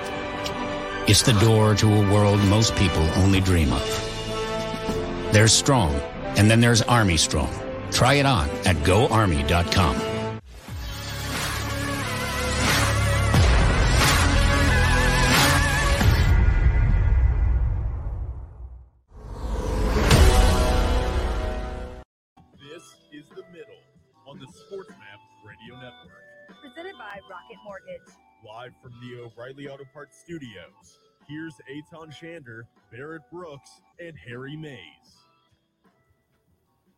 [1.07, 5.31] It's the door to a world most people only dream of.
[5.31, 5.95] There's Strong,
[6.37, 7.53] and then there's Army Strong.
[7.91, 10.10] Try it on at goarmy.com.
[29.61, 30.97] the Auto Parts Studios.
[31.27, 33.69] Here's Eytan Shander, Barrett Brooks,
[33.99, 34.79] and Harry Mayes.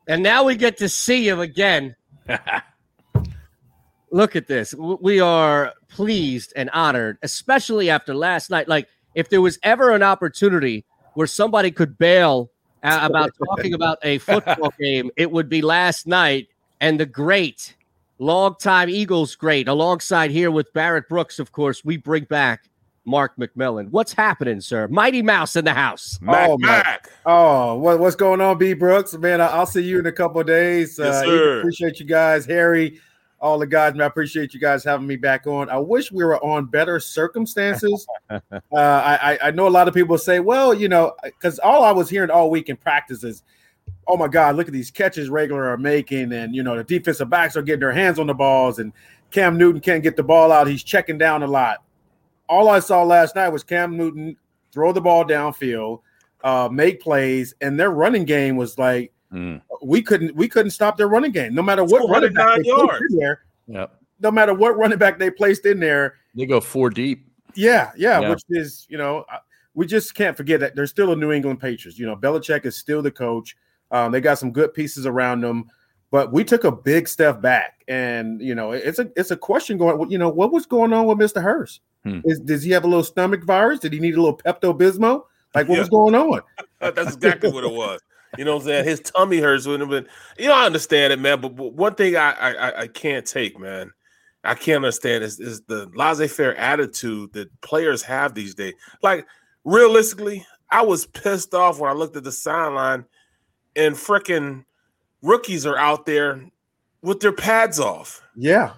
[0.08, 1.94] And now we get to see him again.
[4.12, 4.74] Look at this.
[4.76, 8.70] We are pleased and honored, especially after last night.
[8.70, 10.86] Like, if there was ever an opportunity
[11.16, 12.50] where somebody could bail
[12.82, 16.48] about talking about a football game, it would be last night
[16.80, 17.76] and the great,
[18.24, 22.70] longtime Eagles great, alongside here with Barrett Brooks, of course, we bring back
[23.06, 23.90] Mark McMillan.
[23.90, 24.88] What's happening, sir?
[24.88, 26.18] Mighty Mouse in the house.
[26.22, 27.10] Mac, oh, Mac.
[27.26, 29.14] Oh, what, what's going on, B Brooks?
[29.14, 30.98] Man, I, will see you in a couple of days.
[30.98, 31.60] Yes, uh, sir.
[31.60, 33.02] Appreciate you guys, Harry,
[33.42, 33.94] all the guys.
[33.94, 35.70] Man, I appreciate you guys having me back on.
[35.70, 38.08] I wish we were on better circumstances.
[38.30, 38.40] uh,
[38.72, 42.10] I, I know a lot of people say, well, you know, because all I was
[42.10, 43.44] hearing all week in practice is,
[44.08, 47.30] oh my God, look at these catches regular are making, and you know the defensive
[47.30, 48.94] backs are getting their hands on the balls, and
[49.32, 50.68] Cam Newton can't get the ball out.
[50.68, 51.84] He's checking down a lot
[52.50, 54.38] all I saw last night was Cam Newton
[54.72, 56.02] throw the ball downfield,
[56.44, 59.62] uh, make plays, and their running game was like mm.
[59.82, 61.54] we couldn't we couldn't stop their running game.
[61.54, 64.02] No matter what running back they placed in there, yep.
[64.20, 67.28] no matter what running back they placed in there, they go four deep.
[67.56, 68.30] Yeah, yeah, yeah.
[68.30, 69.26] which is you know
[69.74, 71.98] we just can't forget that there's still a New England Patriots.
[71.98, 73.56] You know, Belichick is still the coach.
[73.94, 75.70] Um, they got some good pieces around them,
[76.12, 79.78] but we took a big step back, and you know it's a it's a question
[79.78, 80.12] going.
[80.12, 81.80] You know what was going on with Mister Hurts?
[82.04, 82.20] Hmm.
[82.26, 83.80] Is, does he have a little stomach virus?
[83.80, 85.24] Did he need a little Pepto Bismol?
[85.56, 85.82] Like what yeah.
[85.82, 86.42] was going on?
[86.80, 88.02] That's exactly what it was.
[88.38, 88.86] You know what I'm saying?
[88.86, 90.12] His tummy hurts wouldn't have been.
[90.40, 91.40] You know, I understand it, man.
[91.40, 93.92] But, but one thing I, I I can't take, man,
[94.44, 98.74] I can't understand is is the laissez-faire attitude that players have these days.
[99.04, 99.28] Like
[99.64, 103.06] realistically, I was pissed off when I looked at the sideline,
[103.76, 104.66] and freaking
[105.22, 106.44] rookies are out there
[107.02, 108.22] with their pads off.
[108.36, 108.74] Yeah,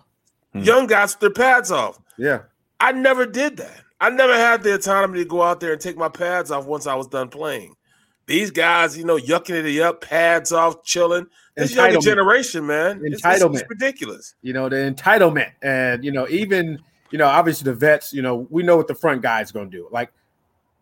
[0.54, 0.60] hmm.
[0.60, 2.00] young guys with their pads off.
[2.18, 2.44] Yeah.
[2.80, 3.82] I never did that.
[4.00, 6.88] I never had the autonomy to go out there and take my pads off once
[6.88, 7.76] I was done playing.
[8.28, 11.28] These guys, you know, yucking it up, pads off, chilling.
[11.56, 14.36] This younger generation, man, entitlement, it's, it's, it's ridiculous.
[14.42, 16.80] You know, the entitlement, and you know, even
[17.12, 18.12] you know, obviously the vets.
[18.12, 19.88] You know, we know what the front guys going to do.
[19.92, 20.12] Like,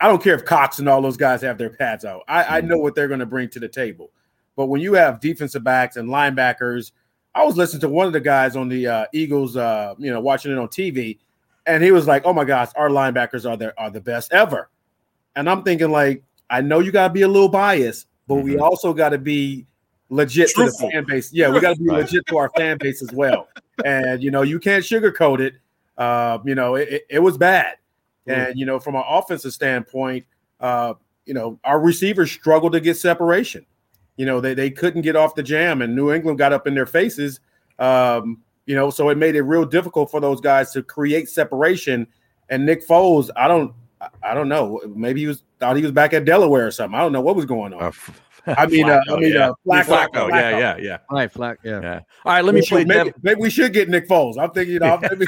[0.03, 2.23] I don't care if Cox and all those guys have their pads out.
[2.27, 2.53] I, mm-hmm.
[2.53, 4.11] I know what they're going to bring to the table.
[4.55, 6.91] But when you have defensive backs and linebackers,
[7.33, 10.19] I was listening to one of the guys on the uh, Eagles, uh, you know,
[10.19, 11.17] watching it on TV
[11.65, 14.69] and he was like, "Oh my gosh, our linebackers are the are the best ever."
[15.35, 18.45] And I'm thinking, like, I know you got to be a little biased, but mm-hmm.
[18.45, 19.65] we also got to be
[20.09, 20.79] legit Truthful.
[20.79, 21.33] to the fan base.
[21.33, 22.01] Yeah, we got to be right.
[22.01, 23.47] legit to our fan base as well.
[23.85, 25.55] And you know, you can't sugarcoat it.
[25.97, 27.77] Uh, you know, it, it, it was bad.
[28.27, 30.25] And you know, from an offensive standpoint,
[30.59, 30.93] uh,
[31.25, 33.65] you know, our receivers struggled to get separation.
[34.15, 36.75] You know, they they couldn't get off the jam, and New England got up in
[36.75, 37.39] their faces.
[37.79, 42.07] Um, you know, so it made it real difficult for those guys to create separation.
[42.49, 43.73] And Nick Foles, I don't,
[44.21, 44.79] I don't know.
[44.95, 46.97] Maybe he was thought he was back at Delaware or something.
[46.97, 47.83] I don't know what was going on.
[47.83, 47.91] Uh,
[48.57, 49.49] I mean, Flacco, uh, I mean, yeah.
[49.49, 50.97] uh, Flacco, Flacco, Flacco, yeah, yeah, yeah.
[51.09, 51.81] All right, Flack, yeah.
[51.81, 51.99] yeah.
[52.25, 52.81] All right, let me we play.
[52.81, 54.37] Should, maybe, maybe, we should get Nick Foles.
[54.37, 55.25] I'm thinking, you know, maybe...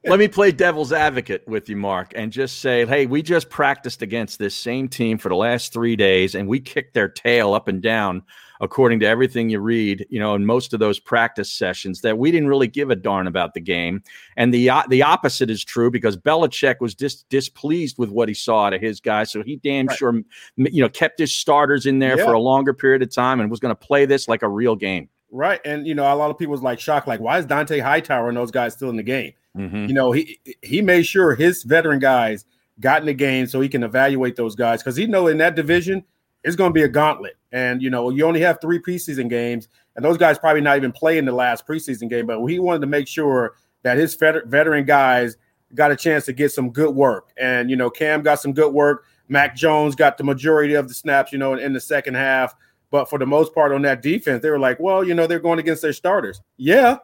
[0.08, 4.00] let me play devil's advocate with you, Mark, and just say, hey, we just practiced
[4.00, 7.68] against this same team for the last three days, and we kicked their tail up
[7.68, 8.22] and down
[8.60, 12.30] according to everything you read, you know, in most of those practice sessions, that we
[12.30, 14.02] didn't really give a darn about the game.
[14.36, 18.34] And the uh, the opposite is true because Belichick was dis- displeased with what he
[18.34, 19.96] saw out of his guys, so he damn right.
[19.96, 20.22] sure,
[20.56, 22.24] you know, kept his starters in there yeah.
[22.24, 24.76] for a longer period of time and was going to play this like a real
[24.76, 25.08] game.
[25.30, 27.82] Right, and you know, a lot of people was like shocked, like, why is Dont'a
[27.82, 29.32] Hightower and those guys still in the game?
[29.56, 29.86] Mm-hmm.
[29.86, 32.44] You know, he he made sure his veteran guys
[32.80, 35.56] got in the game so he can evaluate those guys because he know in that
[35.56, 36.04] division
[36.44, 37.36] it's going to be a gauntlet.
[37.52, 40.92] And you know, you only have three preseason games, and those guys probably not even
[40.92, 42.26] playing the last preseason game.
[42.26, 45.36] But he wanted to make sure that his veteran guys
[45.74, 47.30] got a chance to get some good work.
[47.36, 49.04] And you know, Cam got some good work.
[49.28, 52.54] Mac Jones got the majority of the snaps, you know, in, in the second half.
[52.90, 55.38] But for the most part on that defense, they were like, well, you know, they're
[55.38, 56.40] going against their starters.
[56.56, 56.98] Yeah.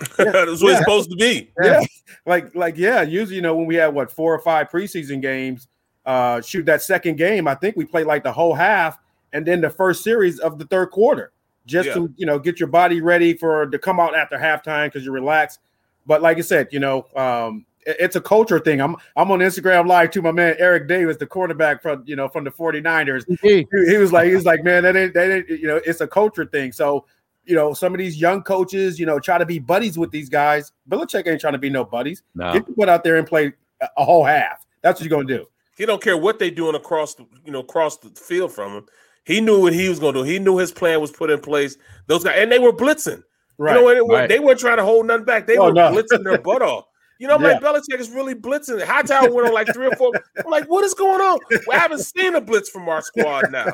[0.18, 0.30] yeah.
[0.30, 0.70] That's what yeah.
[0.70, 1.50] it's supposed to be.
[1.60, 1.80] Yeah.
[2.24, 5.66] Like, like, yeah, usually, you know, when we had what four or five preseason games,
[6.06, 8.98] uh, shoot that second game, I think we played like the whole half
[9.32, 11.32] and then the first series of the third quarter,
[11.66, 11.94] just yeah.
[11.94, 15.14] to you know get your body ready for to come out after halftime because you're
[15.14, 15.60] relaxed.
[16.06, 18.80] But like I said, you know, um, it, it's a culture thing.
[18.80, 22.28] I'm I'm on Instagram live to my man Eric Davis, the quarterback from you know
[22.28, 23.24] from the 49ers.
[23.42, 26.06] He, he was like, he's like, man, that ain't that ain't you know, it's a
[26.06, 26.72] culture thing.
[26.72, 27.04] So
[27.44, 30.28] you know, some of these young coaches, you know, try to be buddies with these
[30.28, 30.72] guys.
[30.88, 32.22] Belichick ain't trying to be no buddies.
[32.34, 32.52] No.
[32.52, 33.52] Get put out there and play
[33.96, 34.66] a whole half.
[34.82, 35.46] That's what you're gonna do.
[35.76, 38.86] He don't care what they doing across the you know across the field from him.
[39.24, 40.24] He knew what he was going to do.
[40.24, 41.76] He knew his plan was put in place.
[42.06, 43.22] Those guys, and they were blitzing.
[43.58, 43.76] Right.
[43.76, 44.28] You know, they, right.
[44.28, 45.46] they weren't trying to hold nothing back.
[45.46, 45.90] They oh, were no.
[45.90, 46.84] blitzing their butt off.
[47.18, 47.58] You know, yeah.
[47.58, 48.82] like Belichick is really blitzing.
[48.82, 50.12] Hightower went on like three or four.
[50.38, 51.38] I'm like, what is going on?
[51.50, 53.72] We haven't seen a blitz from our squad now.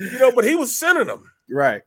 [0.00, 1.30] You know, but he was sending them.
[1.50, 1.82] Right.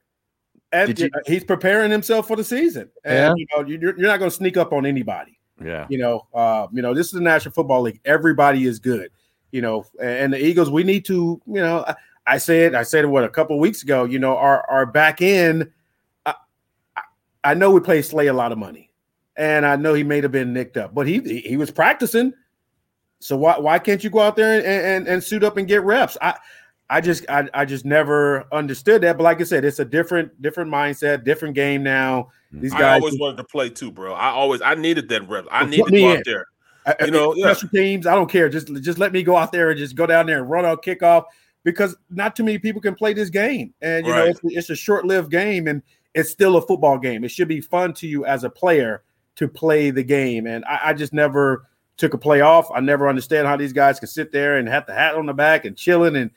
[0.72, 2.90] And you, he's preparing himself for the season.
[3.04, 3.34] And yeah.
[3.36, 5.40] you know, you're, you're not going to sneak up on anybody.
[5.64, 5.88] Yeah.
[5.90, 8.00] You know, uh, you know, this is the National Football League.
[8.06, 9.10] Everybody is good.
[9.52, 11.86] You know, and the Eagles, we need to, you know,
[12.26, 14.06] I said, I said what a couple weeks ago.
[14.06, 15.72] You know, our our back end.
[16.26, 16.36] I,
[17.44, 18.92] I know we pay Slay a lot of money,
[19.36, 22.34] and I know he may have been nicked up, but he he was practicing.
[23.20, 25.84] So why why can't you go out there and, and, and suit up and get
[25.84, 26.18] reps?
[26.22, 26.36] I
[26.90, 29.18] I just I, I just never understood that.
[29.18, 32.30] But like I said, it's a different different mindset, different game now.
[32.54, 32.62] Mm-hmm.
[32.62, 34.14] These guys I always wanted to play too, bro.
[34.14, 35.48] I always I needed that reps.
[35.52, 36.46] I needed to go out there.
[37.00, 37.46] You know, yeah.
[37.54, 38.08] special teams.
[38.08, 38.50] I don't care.
[38.50, 40.84] Just just let me go out there and just go down there and run out
[40.84, 41.26] kickoff
[41.64, 44.76] because not too many people can play this game, and you know it's, it's a
[44.76, 45.82] short lived game, and
[46.14, 47.24] it's still a football game.
[47.24, 49.04] It should be fun to you as a player
[49.36, 51.68] to play the game, and I, I just never
[51.98, 52.72] took a play off.
[52.74, 55.34] I never understand how these guys can sit there and have the hat on the
[55.34, 56.32] back and chilling, and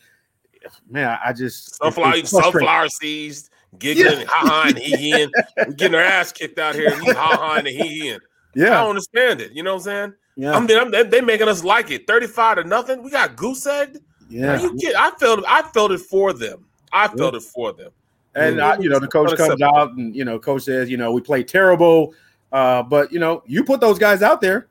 [0.89, 5.31] man, I, just Sunflower, seeds, giggling, and ha ha, and he in,
[5.67, 8.21] We getting our ass kicked out here, and he ha ha and he in.
[8.55, 8.67] Yeah.
[8.67, 9.53] I don't understand it.
[9.53, 10.15] You know what I'm saying?
[10.37, 10.53] Yeah.
[10.53, 12.07] I'm, I'm, they, making us like it.
[12.07, 13.03] 35 to nothing.
[13.03, 14.01] We got goose egged.
[14.29, 14.57] Yeah.
[14.57, 14.97] Are you kidding?
[14.97, 16.65] I felt I felt it for them.
[16.93, 17.91] I felt it for them.
[18.35, 18.71] And Yeah.
[18.71, 21.21] uh, you know, the coach comes out and you know, coach says, you know, we
[21.21, 22.15] play terrible.
[22.53, 24.69] Uh, but you know, you put those guys out there.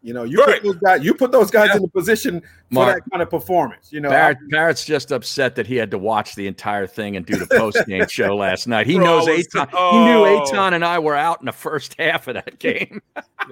[0.00, 0.62] You know, you Right.
[0.62, 2.94] put those guys, you put those guys in the position for Mark.
[3.04, 3.92] that kind of performance.
[3.92, 7.26] You know, Barrett, Barrett's just upset that he had to watch the entire thing and
[7.26, 8.86] do the post game show last night.
[8.86, 9.70] He Bro, knows I was- Eytan.
[9.70, 10.44] He knew oh.
[10.46, 13.02] Eytan and I were out in the first half of that game.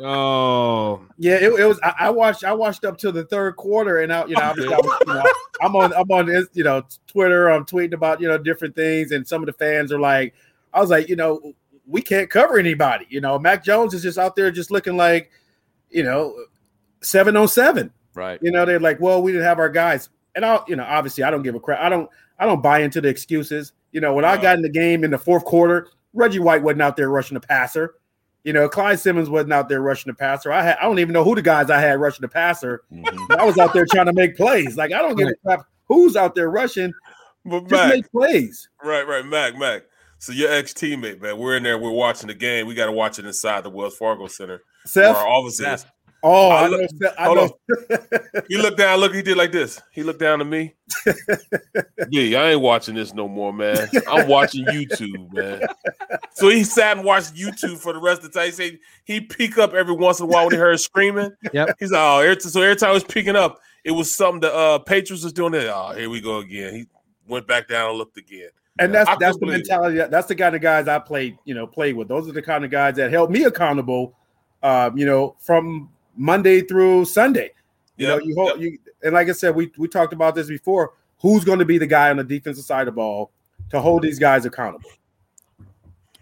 [0.00, 1.80] Oh, yeah, it, it was.
[1.82, 2.44] I, I watched.
[2.44, 5.14] I watched up till the third quarter, and I, you know, obviously I was, you
[5.14, 5.24] know,
[5.62, 5.92] I'm on.
[5.94, 6.46] I'm on.
[6.52, 7.48] You know, Twitter.
[7.50, 10.34] I'm tweeting about you know different things, and some of the fans are like,
[10.72, 11.54] I was like, you know,
[11.86, 13.06] we can't cover anybody.
[13.08, 15.30] You know, Mac Jones is just out there, just looking like,
[15.96, 16.36] you know,
[17.00, 17.90] seven on seven.
[18.14, 18.38] Right.
[18.42, 20.10] You know, they're like, well, we didn't have our guys.
[20.34, 21.80] And I'll, you know, obviously I don't give a crap.
[21.80, 23.72] I don't, I don't buy into the excuses.
[23.92, 26.82] You know, when I got in the game in the fourth quarter, Reggie White wasn't
[26.82, 27.94] out there rushing the passer.
[28.44, 30.52] You know, Clyde Simmons wasn't out there rushing the passer.
[30.52, 32.82] I had, I don't even know who the guys I had rushing the passer.
[32.92, 33.32] Mm-hmm.
[33.40, 34.76] I was out there trying to make plays.
[34.76, 36.92] Like I don't give a crap who's out there rushing.
[37.46, 38.68] But Just Mac, make plays.
[38.84, 39.84] right, right, Mac, Mac.
[40.18, 41.78] So your ex teammate, man, we're in there.
[41.78, 42.66] We're watching the game.
[42.66, 44.62] We got to watch it inside the Wells Fargo Center.
[44.86, 45.14] Seth?
[45.16, 45.86] where our office is.
[46.22, 46.86] Oh, I I look- know.
[47.02, 47.98] Seth- I hold know.
[48.48, 48.98] He looked down.
[49.00, 49.80] Look, he did like this.
[49.92, 50.74] He looked down to me.
[52.10, 53.88] yeah, I ain't watching this no more, man.
[54.08, 55.62] I'm watching YouTube, man.
[56.34, 58.46] So he sat and watched YouTube for the rest of the time.
[58.46, 61.30] He said he peek up every once in a while when he heard screaming.
[61.52, 61.76] Yep.
[61.78, 64.52] He's like, oh, every, so every time he was peeking up, it was something the
[64.54, 65.54] uh, Patriots was doing.
[65.54, 65.66] It.
[65.72, 66.74] Oh, here we go again.
[66.74, 66.86] He
[67.28, 68.48] went back down and looked again.
[68.78, 69.96] And that's I that's the mentality.
[69.98, 72.08] that- That's the kind of guys I played, you know, played with.
[72.08, 74.14] Those are the kind of guys that held me accountable.
[74.62, 77.50] Um, you know, from Monday through Sunday.
[77.96, 80.48] You know, Yep, you hold you, and like I said, we we talked about this
[80.48, 80.92] before.
[81.20, 83.30] Who's going to be the guy on the defensive side of the ball
[83.70, 84.90] to hold these guys accountable?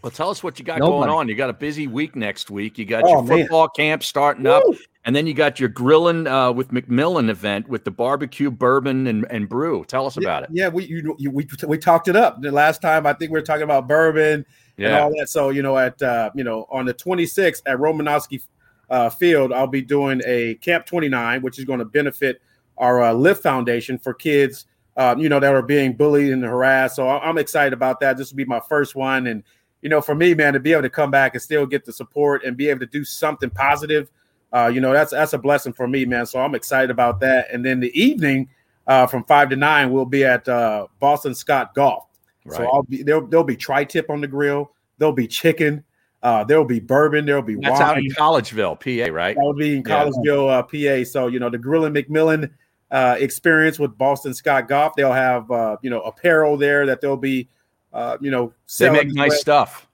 [0.02, 0.98] Well, tell us what you got Nobody.
[0.98, 1.28] going on.
[1.28, 2.78] You got a busy week next week.
[2.78, 3.38] You got Oh, your man.
[3.38, 4.62] football camp starting up,
[5.06, 9.26] and then you got your grilling uh, with McMillan event with the barbecue, bourbon, and,
[9.30, 9.82] and brew.
[9.86, 10.50] Tell us about it.
[10.52, 13.06] Yeah, we you, you, we we talked it up the last time.
[13.06, 14.44] I think we were talking about bourbon
[14.78, 15.28] and all that.
[15.28, 18.42] So you know, at uh, you know on the 26th at Romanowski
[18.90, 22.40] uh, Field, I'll be doing a Camp 29, which is going to benefit
[22.76, 26.96] our uh, Lift Foundation for kids, uh, you know, that are being bullied and harassed.
[26.96, 28.16] So I'm excited about that.
[28.16, 29.42] This will be my first one, and
[29.82, 31.92] you know, for me, man, to be able to come back and still get the
[31.92, 34.10] support and be able to do something positive,
[34.54, 36.26] uh, you know, that's that's a blessing for me, man.
[36.26, 37.48] So I'm excited about that.
[37.52, 38.48] And then the evening
[38.86, 42.06] uh, from five to nine, we'll be at uh, Boston Scott Golf.
[42.50, 44.72] So I'll be there'll, there'll be tri-tip on the grill.
[44.98, 45.82] There'll be chicken.
[46.22, 47.26] Uh, there'll be bourbon.
[47.26, 47.82] There'll be That's wine.
[47.82, 49.36] out in Collegeville, PA, right?
[49.36, 50.04] That would be in Yeah.
[50.04, 51.04] Collegeville, uh, PA.
[51.10, 52.50] So you know the Grill and McMillan
[52.90, 54.94] uh, experience with Boston Scott Golf.
[54.96, 57.48] They'll have uh, you know apparel there that they'll be
[57.92, 59.38] uh, you know They make nice well.
[59.38, 59.88] stuff.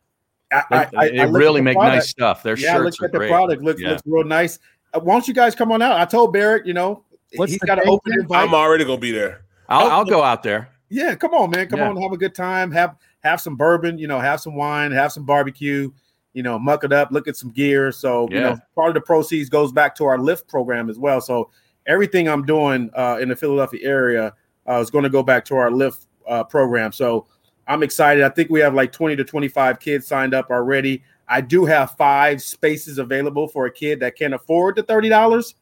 [0.53, 1.95] I, They- I, I, they I really the make product.
[1.97, 2.43] nice stuff.
[2.43, 3.31] Their yeah, I shirts looked are at the great.
[3.31, 3.63] product.
[3.63, 3.91] Looks Yeah.
[3.91, 4.59] looks real nice.
[4.93, 6.01] Uh, why don't you guys come on out?
[6.01, 7.05] I told Barrett, you know,
[7.37, 8.43] What's he's the got an open invite.
[8.49, 9.43] I'm already gonna be there.
[9.69, 10.69] I'll, I'll go out there.
[10.91, 11.69] Yeah, come on, man.
[11.69, 11.89] Come Yeah.
[11.89, 12.71] on, have a good time.
[12.73, 15.91] Have have some bourbon, you know, have some wine, have some barbecue,
[16.33, 17.93] you know, muck it up, look at some gear.
[17.93, 21.21] So, you know, part of the proceeds goes back to our lift program as well.
[21.21, 21.51] So
[21.87, 24.35] everything I'm doing uh, in the Philadelphia area
[24.69, 26.93] uh, is going to go back to our lift uh, program.
[26.93, 27.27] So
[27.67, 28.25] I'm excited.
[28.25, 31.03] I think we have like 20 to 25 kids signed up already.
[31.29, 35.55] I do have five spaces available for a kid that can't afford the $30.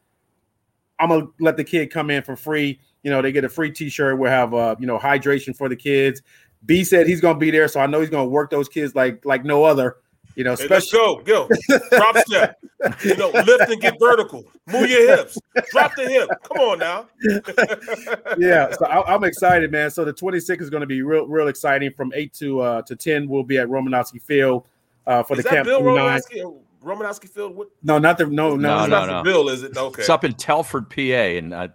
[0.99, 2.79] I'm gonna let the kid come in for free.
[3.03, 4.17] You know, they get a free T-shirt.
[4.17, 6.21] We'll have uh, you know, hydration for the kids.
[6.65, 9.25] B said he's gonna be there, so I know he's gonna work those kids like
[9.25, 9.97] like no other.
[10.35, 12.59] You know, Hey, let's especially go, go, drop step.
[13.03, 14.45] You know, lift and get vertical.
[14.67, 15.37] Move your hips.
[15.71, 16.29] Drop the hip.
[16.43, 17.07] Come on now.
[18.37, 18.71] yeah.
[18.71, 19.91] So I, I'm excited, man.
[19.91, 21.91] So the 26th is going to be real, real exciting.
[21.91, 24.65] From eight to uh to 10, we'll be at Romanowski Field
[25.07, 25.65] uh for Is the that camp.
[25.65, 26.57] Bill Romanowski?
[26.83, 27.55] Romanowski Field?
[27.55, 27.67] What?
[27.83, 28.55] No, not the no no.
[28.55, 29.19] No, no, not no.
[29.19, 29.75] for Bill, is it?
[29.75, 30.01] Okay.
[30.01, 31.67] It's up in Telford, PA, in uh,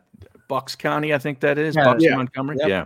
[0.49, 1.77] Bucks County, I think that is.
[1.77, 2.17] Yeah, Bucks, yeah.
[2.17, 2.57] Montgomery.
[2.61, 2.69] Yep.
[2.69, 2.85] Yeah.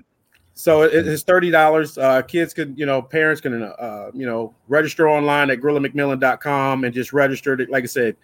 [0.54, 1.96] So it, it's thirty dollars.
[1.96, 6.92] Uh, kids can, you know, parents can, uh, you know, register online at grillamcmillan.com and
[6.92, 7.56] just register.
[7.56, 8.16] To, like I said,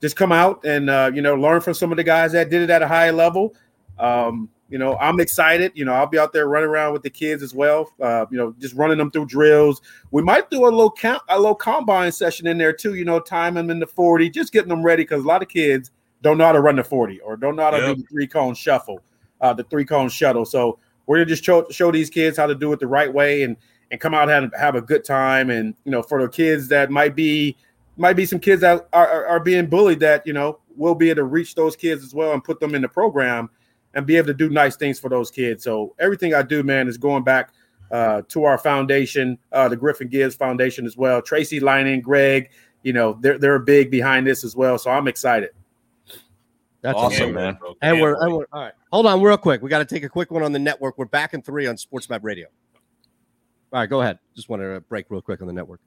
[0.00, 2.62] just come out and uh, you know learn from some of the guys that did
[2.62, 3.54] it at a high level.
[3.98, 5.72] Um, you know, I'm excited.
[5.76, 7.92] You know, I'll be out there running around with the kids as well.
[8.00, 9.80] Uh, you know, just running them through drills.
[10.10, 12.94] We might do a little count, a little combine session in there too.
[12.94, 15.48] You know, time them in the 40, just getting them ready because a lot of
[15.48, 15.92] kids
[16.26, 17.96] don't know how to run the 40 or don't know how to Yep.
[17.96, 19.00] do the three cone shuffle,
[19.40, 20.44] uh, the three cone shuttle.
[20.44, 23.44] So we're gonna just show show these kids how to do it the right way
[23.44, 23.56] and
[23.92, 25.50] and come out and have, have a good time.
[25.50, 27.56] And you know, for the kids that might be
[27.96, 31.10] might be some kids that are, are, are being bullied that you know we'll be
[31.10, 33.48] able to reach those kids as well and put them in the program
[33.94, 35.62] and be able to do nice things for those kids.
[35.62, 37.52] So everything I do, man, is going back
[37.92, 41.22] uh, to our foundation, uh, the Griffin Gibbs Foundation as well.
[41.22, 42.50] Tracy Lining, Greg,
[42.82, 44.76] you know, they're they're big behind this as well.
[44.76, 45.50] So I'm excited.
[46.86, 47.34] That's Awesome, amazing.
[47.34, 47.58] man.
[47.82, 48.72] And we're, and we're all right.
[48.92, 49.60] Hold on, real quick.
[49.60, 50.96] We got to take a quick one on the network.
[50.98, 52.46] We're back in three on Sports Map Radio.
[53.72, 54.20] All right, go ahead.
[54.36, 55.80] Just wanted to break real quick on the network.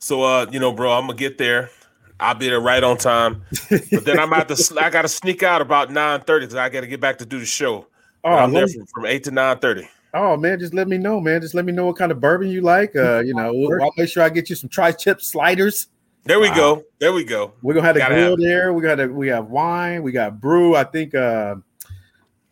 [0.00, 1.70] So uh, you know, bro, I'm gonna get there.
[2.18, 3.44] I'll be there right on time.
[3.70, 7.00] But then I'm out to I gotta sneak out about 9:30 because I gotta get
[7.00, 7.86] back to do the show.
[8.24, 9.86] Oh, I'm there from, from 8 to 9:30.
[10.14, 11.40] Oh man, just let me know, man.
[11.40, 12.96] Just let me know what kind of bourbon you like.
[12.96, 15.86] Uh, you know, I'll make sure I get you some tri-tip sliders.
[16.24, 16.54] There we Wow.
[16.56, 16.84] go.
[17.00, 17.52] There we go.
[17.62, 18.72] We're gonna have the grill have there.
[18.72, 20.02] We got a, we have wine.
[20.02, 20.74] We got brew.
[20.74, 21.14] I think.
[21.14, 21.56] Uh,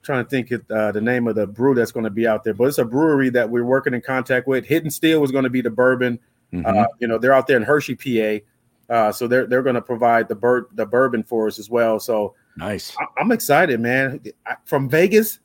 [0.03, 2.43] trying to think it, uh, the name of the brew that's going to be out
[2.43, 4.65] there, but it's a brewery that we're working in contact with.
[4.66, 6.19] Hidden Still was going to be the bourbon.
[6.53, 6.66] Mhm.
[6.66, 8.40] Uh, you know, they're out there in Hershey, PA.
[8.93, 12.01] Uh, so they're they're going to provide the bur- the bourbon for us as well.
[12.01, 12.94] So nice.
[12.99, 14.20] I- I'm excited, man.
[14.44, 15.39] I- From Vegas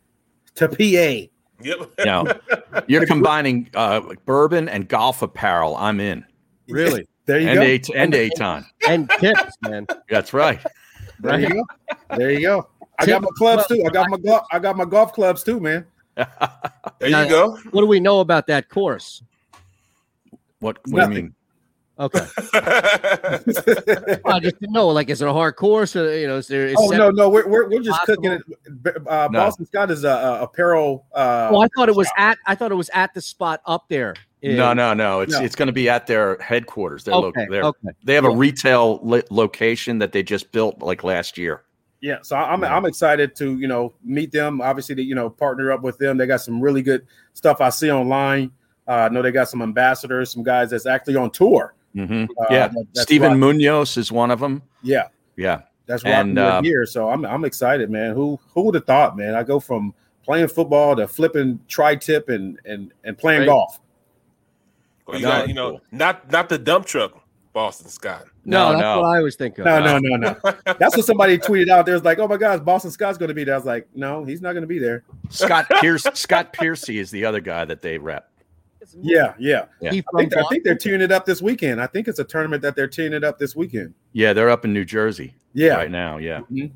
[0.56, 1.30] to PA.
[1.62, 1.92] Yep.
[2.04, 2.26] Now
[2.88, 5.76] you're combining uh, bourbon and golf apparel.
[5.78, 6.26] I'm in.
[6.68, 7.08] Really?
[7.28, 7.94] There you and go.
[7.94, 8.66] A- and Eytan.
[8.88, 9.86] And tips, man.
[10.10, 10.60] That's right.
[11.20, 11.64] There you go.
[12.18, 12.68] There you go.
[13.00, 13.84] I got my clubs too.
[13.86, 14.48] I got my golf.
[14.52, 15.86] I got my golf clubs too, man.
[17.00, 17.58] There Now, you go.
[17.72, 19.22] What do we know about that course?
[20.60, 21.14] What, what do you Nothing.
[21.26, 21.34] mean?
[22.00, 22.20] Okay.
[22.54, 24.88] I just didn't know.
[24.90, 25.96] Like, is it a hard course?
[25.96, 26.68] Or, you know, is there?
[26.68, 28.24] Is Oh set- no, no, we're we're, we're just possible?
[28.24, 28.32] cooking
[28.86, 29.08] it.
[29.08, 29.40] Uh, No.
[29.40, 31.06] Boston Scott is a, a apparel.
[31.14, 32.38] Uh, Oh, I thought it was at.
[32.48, 34.16] I thought it was at the spot up there.
[34.42, 35.22] In- No, no, no.
[35.22, 35.44] It's No.
[35.44, 37.04] it's going to be at their headquarters.
[37.04, 37.46] They're Okay, local.
[37.52, 37.90] They're, okay.
[38.04, 41.64] They have a retail li- location that they just built like last year.
[42.02, 44.62] Yeah, so I'm I'm excited to you know meet them.
[44.62, 46.18] Obviously, to you know partner up with them.
[46.18, 48.52] They got some really good stuff I see online.
[48.88, 51.74] Uh, I know they got some ambassadors, some guys that's actually on tour.
[51.94, 54.62] hmm Uh, yeah, that- Stephen Munoz is one of them.
[54.84, 56.86] Yeah, Yeah, that's rocking And, uh, here.
[56.86, 58.14] So I'm I'm excited, man.
[58.14, 59.34] Who who would have thought, man?
[59.34, 59.94] I go from
[60.24, 63.48] playing football to flipping tri-tip and and and playing Right.
[63.48, 63.80] golf.
[65.08, 67.14] Well, you, got, you know, not not the dump truck,
[67.54, 68.26] Boston Scott.
[68.44, 69.02] No, No, that's no.
[69.02, 69.66] what I always think of.
[69.66, 70.54] No, no, no, no.
[70.80, 71.86] That's what somebody tweeted out.
[71.86, 73.56] There's like, oh my gosh, Boston Scott's going to be there.
[73.56, 75.04] I was like, no, he's not going to be there.
[75.30, 76.04] Scott Pierce.
[76.14, 78.30] Scott Piercy is the other guy that they rep.
[79.02, 79.66] Yeah, yeah.
[79.82, 79.90] Yeah.
[79.90, 80.78] I think, I think they're Boston?
[80.78, 81.82] teeing it up this weekend.
[81.82, 83.94] I think it's a tournament that they're teeing it up this weekend.
[84.14, 85.76] Yeah, they're up in New Jersey Yeah.
[85.76, 86.18] right now.
[86.20, 86.68] Yeah, mm-hmm.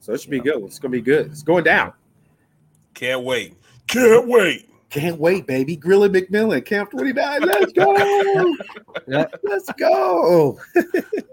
[0.00, 0.62] So it should be good.
[0.62, 1.26] It's going to be good.
[1.26, 1.92] It's going down.
[2.94, 3.54] Can't wait.
[3.86, 4.70] Can't wait.
[4.94, 5.74] Can't wait, baby.
[5.74, 7.40] Grilling McMillan, Camp 29.
[7.42, 8.56] Let's go.
[9.42, 10.60] Let's go.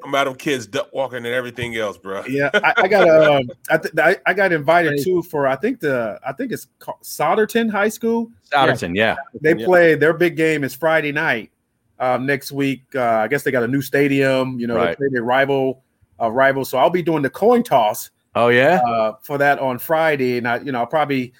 [0.03, 2.23] I'm out of kids duck walking and everything else, bro.
[2.27, 5.79] Yeah, I, I got um, I, th- I, I got invited too for I think
[5.79, 8.31] the I think it's called Souderton High School.
[8.51, 9.65] Souderton, Yeah, They Yeah.
[9.67, 11.51] play their big game is Friday night
[11.99, 12.83] um, next week.
[12.95, 14.59] Uh, I guess they got a new stadium.
[14.59, 14.89] You know, Right.
[14.89, 15.83] they play their rival
[16.19, 16.65] uh, rival.
[16.65, 18.81] So I'll be doing the coin toss Oh yeah.
[18.87, 21.33] uh, for that on Friday, and I, you know, I'll probably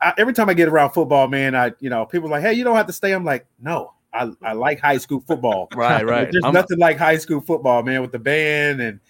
[0.00, 2.42] I, I, every time I get around football, man, I, you know, people are like,
[2.42, 3.12] hey, you don't have to stay.
[3.12, 5.68] I'm like, no, I, I like high school football.
[5.76, 6.28] Right, right.
[6.30, 9.00] There's I'm- nothing like high school football, man, with the band and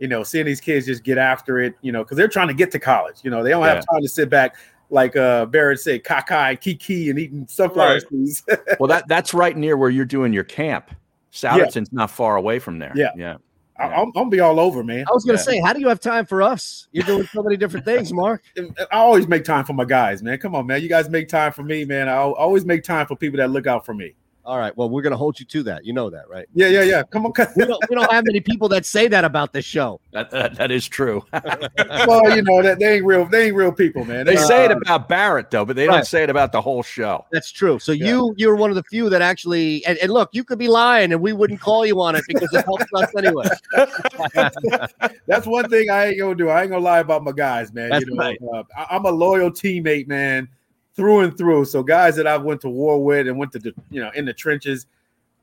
[0.00, 2.54] you know, seeing these kids just get after it, you know, because they're trying to
[2.54, 3.18] get to college.
[3.22, 3.74] You know, they don't Yeah.
[3.76, 4.56] have time to sit back
[4.90, 8.02] like uh Barrett said, caca and kiki and eating sunflower Right.
[8.10, 8.42] seeds.
[8.80, 10.90] well, that that's right near where you're doing your camp.
[11.32, 12.92] Souderton's not far away from there.
[12.94, 13.10] Yeah.
[13.16, 13.36] yeah.
[13.78, 15.04] I- I'm, I'm gonna be all over, man.
[15.08, 15.42] I was gonna Yeah.
[15.44, 16.88] say, how do you have time for us?
[16.92, 18.42] You're doing so many different things, Mark.
[18.56, 20.38] I always make time for my guys, man.
[20.38, 20.80] Come on, man.
[20.82, 22.08] You guys make time for me, man.
[22.08, 24.14] I always make time for people that look out for me.
[24.44, 24.76] All right.
[24.76, 25.86] Well, we're gonna hold you to that.
[25.86, 26.46] You know that, right?
[26.54, 27.02] Yeah, yeah, yeah.
[27.04, 27.32] Come on.
[27.56, 27.82] We don't.
[27.88, 30.00] We don't have many people that say that about this show.
[30.12, 31.24] That, that, that is true.
[31.32, 33.24] well, you know that they ain't real.
[33.24, 34.26] They ain't real people, man.
[34.26, 35.96] they say it uh, about Barrett though, but they Right.
[35.96, 37.24] don't say it about the whole show.
[37.32, 37.78] That's true.
[37.78, 40.68] So you you're one of the few that actually and, and look, you could be
[40.68, 43.48] lying and we wouldn't call you on it because it helps us anyway.
[45.26, 46.50] That's one thing I ain't gonna do.
[46.50, 47.90] I ain't gonna lie about my guys, man.
[47.90, 48.38] That's you know, right.
[48.54, 50.48] uh, I, am a loyal teammate, man,
[50.94, 51.64] through and through.
[51.66, 54.24] So guys that I've went to war with and went to the, you know in
[54.24, 54.86] the trenches,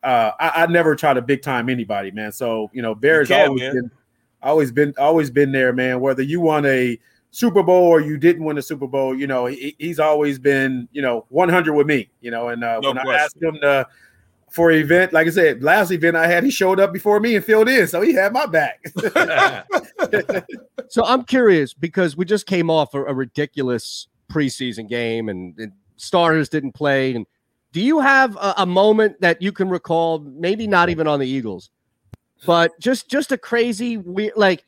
[0.04, 2.32] uh, I, I never try to big time anybody, man.
[2.32, 3.74] So you know, Bear's can't, always man.
[3.74, 3.92] been,
[4.42, 6.00] always been, always been there, man.
[6.00, 7.00] Whether you want a
[7.32, 10.88] Super Bowl or you didn't win a Super Bowl, you know, he, he's always been,
[10.92, 12.50] you know, 100 with me, you know.
[12.50, 13.88] And uh, No when I asked him to,
[14.50, 17.36] for an event, like I said, last event I had, he showed up before me
[17.36, 18.84] and filled in, so he had my back.
[20.92, 25.72] So I'm curious because we just came off a, a ridiculous preseason game and, and
[25.98, 27.14] starters didn't play.
[27.16, 27.26] And
[27.72, 30.20] do you have a, a moment that you can recall?
[30.20, 31.70] Maybe not even on the Eagles,
[32.46, 34.66] but just just a crazy weird like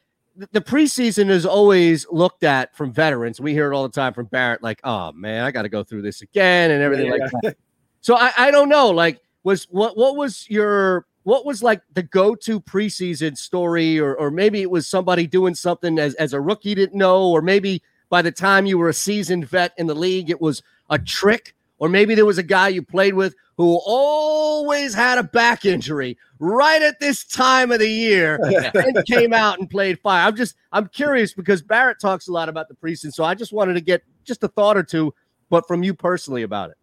[0.51, 3.39] the- preseason is always looked at from veterans.
[3.39, 5.83] We hear it all the time from Barrett, like, "Oh man, I got to go
[5.83, 7.57] through this again" and everything like that.
[8.01, 8.89] So I, I don't know.
[8.89, 14.31] Like, was what what was your what was like the go-to preseason story, or or
[14.31, 17.81] maybe it was somebody doing something as as a rookie didn't know, or maybe
[18.13, 20.61] by the time you were a seasoned vet in the league, it was
[20.91, 25.23] a trick, or maybe there was a guy you played with who always had a
[25.23, 28.39] back injury right at this time of the year
[28.75, 30.27] and came out and played fire.
[30.27, 33.51] I'm just I'm curious because Barrett talks a lot about the preseason, so I just
[33.51, 35.11] wanted to get just a thought or two,
[35.49, 36.77] but from you personally about it.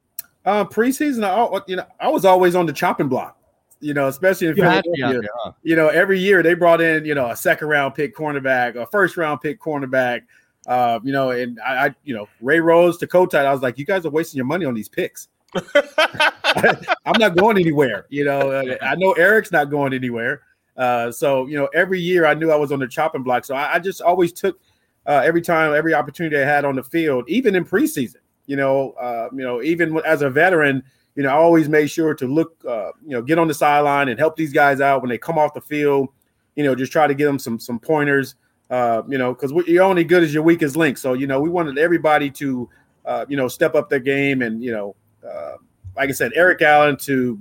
[0.44, 3.36] Um, preseason, I, you know, I was always on the chopping block.
[3.78, 5.54] You know, especially in You had to Philadelphia.
[5.62, 8.84] You know, every year they brought in, you know, a second round pick cornerback, a
[8.86, 10.22] first round pick cornerback.
[10.70, 13.76] Uh, you know, and I, I you know, Ray Rhodes to Kotite, I was like,
[13.76, 15.26] you guys are wasting your money on these picks.
[15.74, 18.06] I'm not going anywhere.
[18.08, 20.42] You know, I know Eric's not going anywhere.
[20.76, 23.44] Uh, so you know, every year I knew I was on the chopping block.
[23.44, 24.60] So I, I just always took
[25.06, 28.20] uh, every time, every opportunity I had on the field, even in preseason.
[28.46, 30.84] You know, uh, you know, even as a veteran,
[31.16, 34.08] you know, I always made sure to look, uh, you know, get on the sideline
[34.08, 36.10] and help these guys out when they come off the field.
[36.54, 38.36] You know, just try to give them some some pointers.
[38.70, 40.96] Uh, you know, because you're only good as your weakest link.
[40.96, 42.68] So you know, we wanted everybody to,
[43.04, 44.94] uh, you know, step up their game and you know,
[45.28, 45.54] uh,
[45.96, 47.40] like I said, Eric Allen to,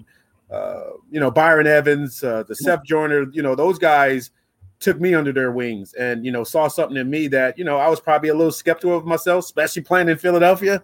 [0.49, 4.31] uh, you know, Byron Evans, uh, the Seth Joyner, you know, those guys
[4.79, 7.77] took me under their wings and you know saw something in me that you know
[7.77, 10.83] I was probably a little skeptical of myself, especially playing in Philadelphia,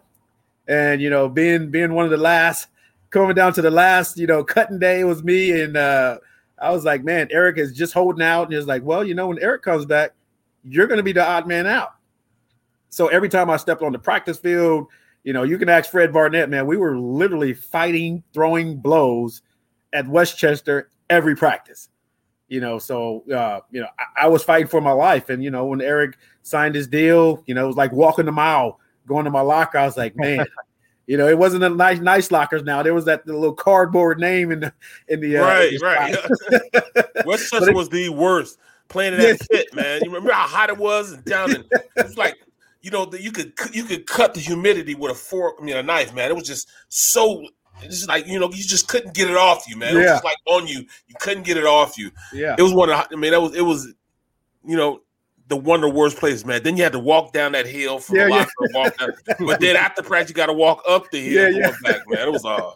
[0.68, 2.68] and you know being being one of the last
[3.10, 6.18] coming down to the last you know cutting day was me and uh
[6.58, 9.28] I was like, man, Eric is just holding out and he's like, well, you know,
[9.28, 10.14] when Eric comes back,
[10.68, 11.94] you're going to be the odd man out.
[12.90, 14.88] So every time I stepped on the practice field,
[15.24, 19.42] you know, you can ask Fred Barnett, man, we were literally fighting, throwing blows
[19.94, 21.90] at West Chester every practice.
[22.48, 25.30] You know, so uh, you know, I, I was fighting for my life.
[25.30, 28.32] And you know, when Eric signed his deal, you know, it was like walking the
[28.32, 29.80] mile, going to my locker.
[29.80, 30.46] I was like, man,
[31.08, 32.84] you know, it wasn't a nice nice lockers now.
[32.84, 34.74] There was that little cardboard name in the
[35.08, 37.26] in the uh, right, in the right.
[37.26, 40.02] West Chester was the worst playing in that pit, man.
[40.04, 42.36] You remember how hot it was and down in it was like
[42.82, 45.76] you know that you could you could cut the humidity with a fork, I mean
[45.78, 46.30] a knife, man.
[46.30, 47.44] It was just so
[47.82, 49.94] it's just like you know you just couldn't get it off you, man.
[49.96, 52.12] It was just like on you, you couldn't get it off you.
[52.34, 52.56] Yeah.
[52.58, 53.92] it was one of the- I mean that was it was
[54.66, 55.02] you know
[55.48, 56.64] the one of the worst places, man.
[56.64, 58.36] Then you had to walk down that hill from Yeah, the yeah.
[58.38, 59.10] locker, walk down.
[59.48, 61.72] but then after practice you got to walk up the hill, Yeah, yeah.
[61.84, 62.28] back, man.
[62.28, 62.72] It was uh,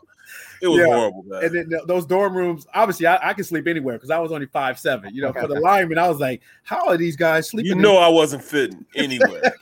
[0.61, 0.85] it was Yeah.
[0.85, 1.43] horrible, man.
[1.45, 4.31] And then th- those dorm rooms, obviously, I, I can sleep anywhere because I was
[4.31, 5.13] only five seven.
[5.15, 7.81] You know, for the linemen, I was like, "How are these guys sleeping?" You in-
[7.81, 9.53] know I wasn't fitting anywhere.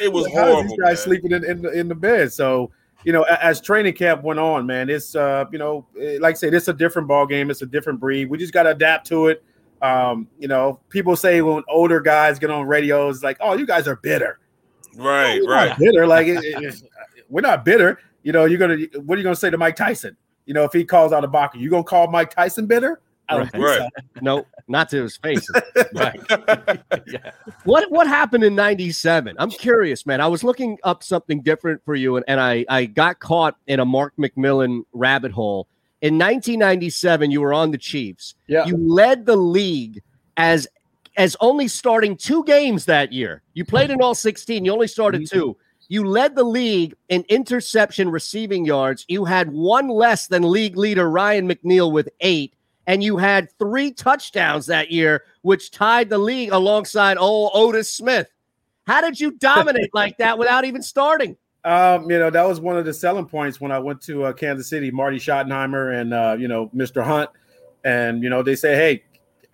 [0.00, 0.62] it was Like, how are horrible.
[0.70, 0.96] These guys man.
[0.96, 2.32] sleeping in, in the in the bed.
[2.32, 2.70] So
[3.04, 6.38] you know, as training camp went on, man, it's uh, you know, eh, like I
[6.38, 7.50] said, it's a different ball game.
[7.50, 8.30] It's a different breed.
[8.30, 9.42] We just got to adapt to it.
[9.80, 13.66] Um, you know, people say when older guys get on radio, it's like, "Oh, you
[13.66, 14.38] guys are bitter."
[14.94, 15.68] Right, We're right.
[15.70, 16.06] not bitter.
[16.06, 16.82] Like it- it- it's-
[17.28, 17.98] we're not bitter.
[18.22, 18.78] You know, you're gonna.
[19.00, 20.16] What are you gonna say to Mike Tyson?
[20.46, 23.00] You know, if he calls out a Baca, you gonna call Mike Tyson bitter?
[23.28, 23.88] I don't think so.
[24.20, 25.46] No, not to his face.
[27.64, 29.36] What what happened in 97?
[29.38, 30.20] I'm curious, man.
[30.20, 33.78] I was looking up something different for you, and, and I, I got caught in
[33.78, 35.68] a Mark McMillian rabbit hole.
[36.00, 38.34] In 1997, you were on the Chiefs.
[38.48, 38.64] Yeah.
[38.66, 40.02] You led the league
[40.36, 40.66] as
[41.16, 43.42] as only starting two games that year.
[43.54, 44.64] You played in all 16.
[44.64, 45.38] You only started mm-hmm.
[45.38, 45.56] two.
[45.92, 49.04] You led the league in interception receiving yards.
[49.08, 52.54] You had one less than league leader Ryan McNeil with eight,
[52.86, 58.26] and you had three touchdowns that year, which tied the league alongside old Otis Smith.
[58.86, 61.36] How did you dominate like that without even starting?
[61.62, 64.32] Um, you know, that was one of the selling points when I went to uh,
[64.32, 67.04] Kansas City, Marty Schottenheimer and, uh, you know, Mr.
[67.04, 67.28] Hunt.
[67.84, 69.04] And, you know, they say, hey,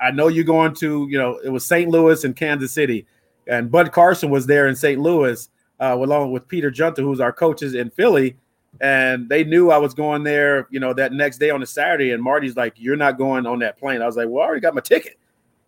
[0.01, 1.91] I know you're going to, you know, it was St.
[1.91, 3.09] Louis and Kansas City.
[3.49, 5.01] And Bud Carson was there in St.
[5.01, 5.49] Louis,
[5.81, 8.37] uh, along with Peter Giunta, who's our coaches in Philly.
[8.81, 12.13] And they knew I was going there, you know, that next day on a Saturday.
[12.13, 14.03] And Marty's like, you're not going on that plane.
[14.03, 15.19] I was like, well, I already got my ticket.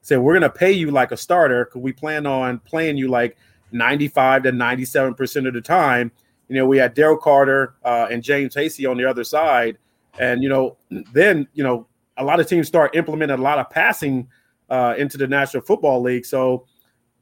[0.03, 3.09] Said, we're going to pay you like a starter because we plan on playing you
[3.09, 3.37] like
[3.73, 6.12] 95 to 97% of the time.
[6.49, 9.78] You know, we had Dale Carter uh, and James Hasty on the other side.
[10.19, 10.77] And, you know,
[11.12, 14.28] then, you know, a lot of teams start implementing a lot of passing
[14.69, 16.24] uh, into the National Football League.
[16.24, 16.66] So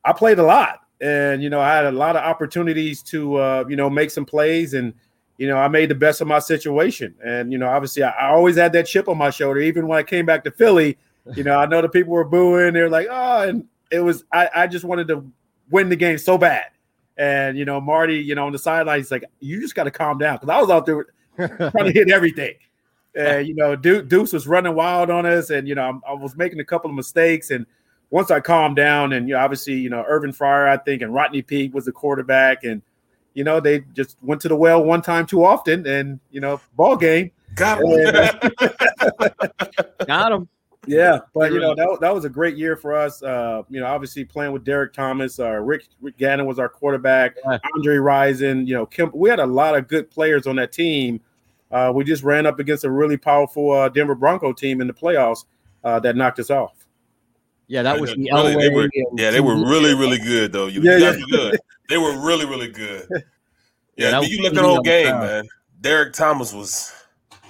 [0.05, 0.81] I played a lot.
[1.00, 4.24] And you know I had a lot of opportunities to uh, you know make some
[4.24, 4.92] plays, and
[5.36, 7.14] you know I made the best of my situation.
[7.24, 9.98] And you know, obviously, I, I always had that chip on my shoulder, even when
[9.98, 10.98] I came back to Philly.
[11.36, 12.72] You know, I know the people were booing.
[12.72, 15.30] They're like, oh, and it was I, I just wanted to
[15.70, 16.66] win the game so bad.
[17.16, 19.90] And you know, Marty, you know, on the sideline, he's like, "You just got to
[19.90, 21.06] calm down," because I was out there
[21.36, 22.54] trying to hit everything.
[23.14, 26.36] And you know, Duce was running wild on us, and you know, I, I was
[26.36, 27.50] making a couple of mistakes.
[27.50, 27.66] And
[28.10, 31.12] once I calmed down, and you know, obviously, you know, Irving Fryar, I think, and
[31.12, 32.82] Rodney Peete was the quarterback, and
[33.35, 36.60] you know, they just went to the well one time too often, and you know,
[36.76, 37.30] ball game.
[37.55, 38.52] Got him.
[40.06, 40.48] Got him.
[40.86, 43.22] Yeah, but you know that, that was a great year for us.
[43.22, 47.36] Uh, you know, obviously playing with Derrick Thomas, uh, Rick, Rick Gannon was our quarterback,
[47.44, 47.59] yeah.
[47.74, 51.20] Andre Rison, you know, Kim, we had a lot of good players on that team.
[51.70, 54.94] Uh, we just ran up against a really powerful uh, Denver Bronco team in the
[54.94, 55.44] playoffs
[55.85, 56.77] uh, that knocked us off.
[57.68, 60.66] Yeah, that was the really, they were, Yeah, they were really, really good though.
[60.66, 61.16] You, yeah, yeah.
[61.30, 61.60] good.
[61.88, 63.06] They were really, really good.
[63.96, 65.48] Yeah, yeah you look at the whole game, man.
[65.80, 66.92] Derrick Thomas was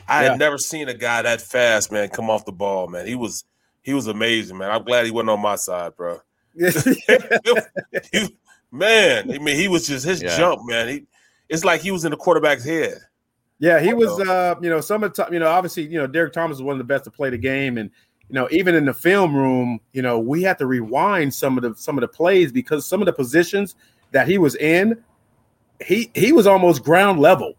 [0.09, 0.31] I yeah.
[0.31, 3.07] had never seen a guy that fast, man, come off the ball, man.
[3.07, 3.45] He was
[3.83, 4.71] he was amazing, man.
[4.71, 6.21] I'm glad he wasn't on my side, bro.
[6.55, 8.35] he,
[8.73, 10.39] man, I mean, he was just his yeah.
[10.39, 10.89] jump, man.
[10.89, 11.07] He
[11.51, 12.97] it's like he was in the quarterback's head.
[13.59, 14.19] Yeah, he was.
[14.21, 16.63] Uh, you know, some of the time, you know, obviously, you know, Derrick Thomas is
[16.63, 17.91] one of the best to play the game, and
[18.29, 21.63] you know, even in the film room, you know, we had to rewind some of
[21.63, 23.75] the some of the plays because some of the positions
[24.13, 25.03] that he was in,
[25.85, 27.55] he he was almost ground level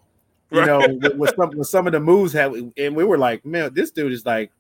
[0.52, 3.46] you know, with, with, some, with some of the moves had, and we were like,
[3.46, 4.52] man, this dude is like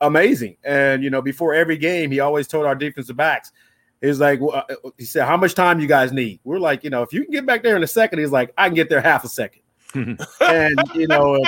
[0.00, 0.56] amazing.
[0.64, 3.52] And you know, before every game, he always told our defensive backs,
[4.00, 4.66] he's like, well,
[4.98, 6.40] he said, how much time you guys need?
[6.44, 8.52] We're like, you know, if you can get back there in a second, he's like,
[8.58, 9.62] I can get there half a second.
[9.94, 11.42] And you know,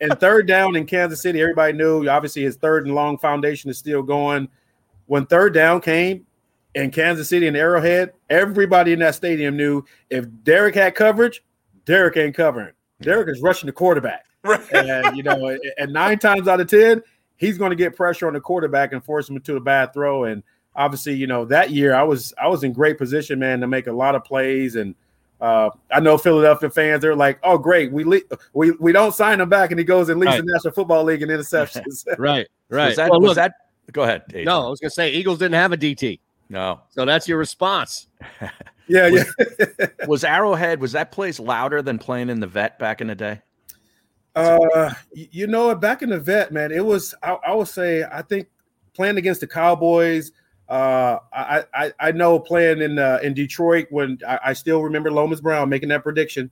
[0.00, 3.78] and third down in Kansas City, everybody knew obviously his third and long foundation is
[3.78, 4.48] still going.
[5.06, 6.26] When third down came
[6.74, 11.42] in Kansas City and Arrowhead, everybody in that stadium knew if Derrick had coverage,
[11.84, 12.72] Derrick ain't covering.
[13.00, 14.26] Derrick is rushing the quarterback.
[14.42, 14.60] Right.
[14.72, 17.02] And you know, and nine times out of ten,
[17.36, 20.24] he's going to get pressure on the quarterback and force him into a bad throw.
[20.24, 20.42] And
[20.74, 23.86] obviously, you know, that year I was I was in great position, man, to make
[23.86, 24.76] a lot of plays.
[24.76, 24.94] And
[25.40, 28.20] uh, I know Philadelphia fans, they're like, "Oh, great, we le-
[28.54, 30.44] we we don't sign him back, and he goes and leads right.
[30.44, 32.88] the National Football League in interceptions." right, right.
[32.88, 33.52] Was that, well, was look, that
[33.92, 34.22] go ahead.
[34.28, 34.46] Adrian.
[34.46, 36.20] No, I was going to say Eagles didn't have a DT.
[36.48, 38.08] No, so that's your response.
[38.88, 39.86] Yeah, was, yeah.
[40.06, 43.40] was Arrowhead was that place louder than playing in the vet back in the day?
[44.36, 47.14] Uh, you know, back in the vet, man, it was.
[47.22, 48.48] I, I would say, I think
[48.94, 50.30] playing against the Cowboys.
[50.68, 55.10] Uh, I, I I know playing in uh, in Detroit when I, I still remember
[55.10, 56.50] Lomas Brown making that prediction.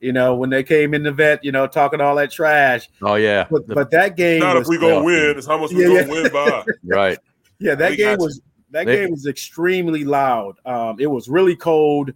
[0.00, 2.90] You know, when they came in the vet, you know, talking all that trash.
[3.00, 4.40] Oh yeah, but, but that game.
[4.40, 5.38] Not if we gonna win.
[5.38, 6.22] It's how much we yeah, gonna yeah.
[6.22, 6.64] win by.
[6.84, 7.18] right.
[7.58, 10.56] Yeah, that we game was that they, game was extremely loud.
[10.66, 12.12] Um, it was really cold.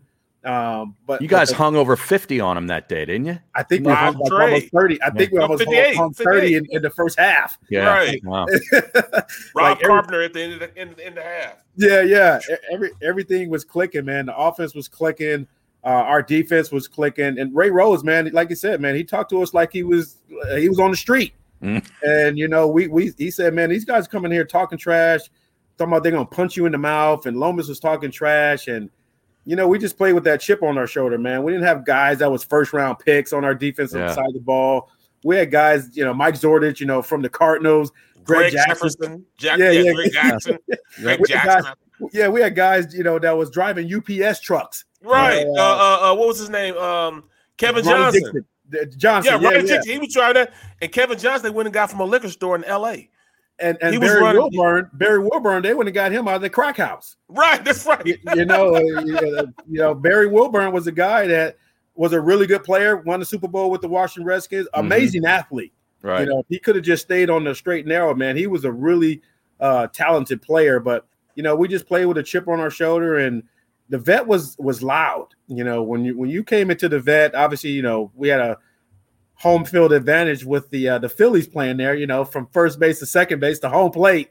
[0.49, 3.39] Um, but you guys but, hung over 50 on them that day, didn't you?
[3.55, 5.03] I think we hung like almost 30.
[5.03, 5.12] I yeah.
[5.12, 5.65] think we almost
[5.95, 7.59] hung 30 in, in, the first half.
[7.69, 7.87] Yeah.
[7.87, 8.25] Right.
[8.25, 8.47] Wow.
[8.73, 11.57] Rob like Carpenter at the end of the, in, in the half.
[11.77, 12.41] Yeah, yeah.
[12.73, 14.25] Every everything was clicking, man.
[14.25, 15.47] The offense was clicking.
[15.85, 17.39] Uh, our defense was clicking.
[17.39, 20.16] And Ray Rhodes, man, like you said, man, he talked to us like he was
[20.57, 21.35] he was on the street.
[21.62, 21.87] Mm.
[22.03, 25.29] And you know, we we he said, man, these guys coming here talking trash
[25.77, 28.91] talking about they're gonna punch you in the mouth, and Lomas was talking trash, and
[29.49, 31.43] you know, we just played with that chip on our shoulder, man.
[31.43, 34.15] We didn't have guys that was first round picks on our defensive yeah.
[34.15, 34.91] side of the ball.
[35.25, 37.91] We had guys, you know, Mike Zordich, you know, from the Cardinals,
[38.25, 40.59] Greg, Greg Jackson, Jack, yeah, yeah, Greg Jackson,
[41.01, 41.62] Greg Jackson.
[41.62, 44.85] Guys, yeah, we had guys, you know, that was driving UPS trucks.
[45.01, 45.47] Right.
[45.47, 46.77] Uh, uh, uh, what was his name?
[46.77, 47.25] Um,
[47.57, 48.45] Kevin Ronnie Johnson.
[48.69, 48.99] Dixon.
[48.99, 49.41] Johnson.
[49.41, 49.81] Yeah, yeah, yeah.
[49.83, 50.53] He was driving that.
[50.83, 53.09] And Kevin Johnson, they went and got from a liquor store in L.A
[53.61, 56.51] and and Barry running, Wilburn, Barry Wilburn, they wouldn't have got him out of the
[56.51, 57.17] crack house.
[57.29, 58.07] Right, that's right.
[58.07, 58.81] you, you know, uh,
[59.69, 61.57] you know, Barry Wilburn was a guy that
[61.95, 64.87] was a really good player, won the Super Bowl with the Washington Redskins, mm-hmm.
[64.87, 65.31] amazing mm-hmm.
[65.31, 65.73] athlete.
[66.03, 66.21] Right.
[66.21, 68.37] You know, he could have just stayed on the straight and narrow, man.
[68.37, 69.21] He was a really
[69.59, 73.19] uh, talented player, but you know, we just played with a chip on our shoulder,
[73.19, 73.43] and
[73.89, 75.29] the vet was was loud.
[75.49, 78.41] You know, when you when you came into the vet, obviously, you know, we had
[78.41, 78.59] a
[79.39, 81.94] home field advantage with the uh, the Phillies playing there.
[81.94, 84.28] You know, from first base to second base to home plate.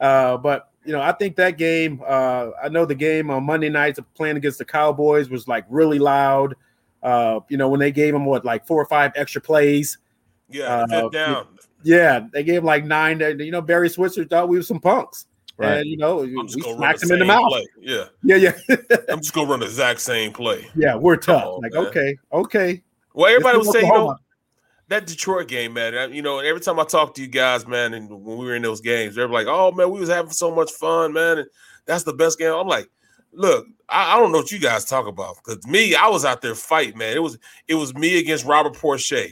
[0.00, 2.02] Uh, but you know, I think that game.
[2.06, 5.98] Uh, I know the game on Monday nights playing against the Cowboys was like really
[5.98, 6.54] loud.
[7.02, 9.98] Uh, you know, when they gave them what like four or five extra plays.
[10.48, 11.46] Yeah, uh, down.
[11.82, 13.20] Yeah, they gave like nine.
[13.20, 15.26] You know, Barry Switzer thought we were some punks.
[15.56, 15.78] Right.
[15.78, 17.48] And you know, we smacked him in the mouth.
[17.48, 17.66] Play.
[17.80, 18.76] Yeah, yeah, yeah.
[19.10, 20.66] I'm just gonna run the exact same play.
[20.74, 21.44] Yeah, we're tough.
[21.44, 21.86] On, like, man.
[21.86, 22.82] okay, okay.
[23.12, 24.16] Well, everybody was saying, you know,
[24.90, 26.12] that Detroit game, man.
[26.12, 28.62] You know, every time I talk to you guys, man, and when we were in
[28.62, 31.48] those games, they're like, "Oh man, we was having so much fun, man, and
[31.86, 32.90] that's the best game." I'm like,
[33.32, 35.36] look, I, I, don't know what you guys talk about.
[35.36, 37.16] Because me, I was out there fighting, man.
[37.16, 37.38] It was
[37.68, 39.28] it was me against Robert Porcher.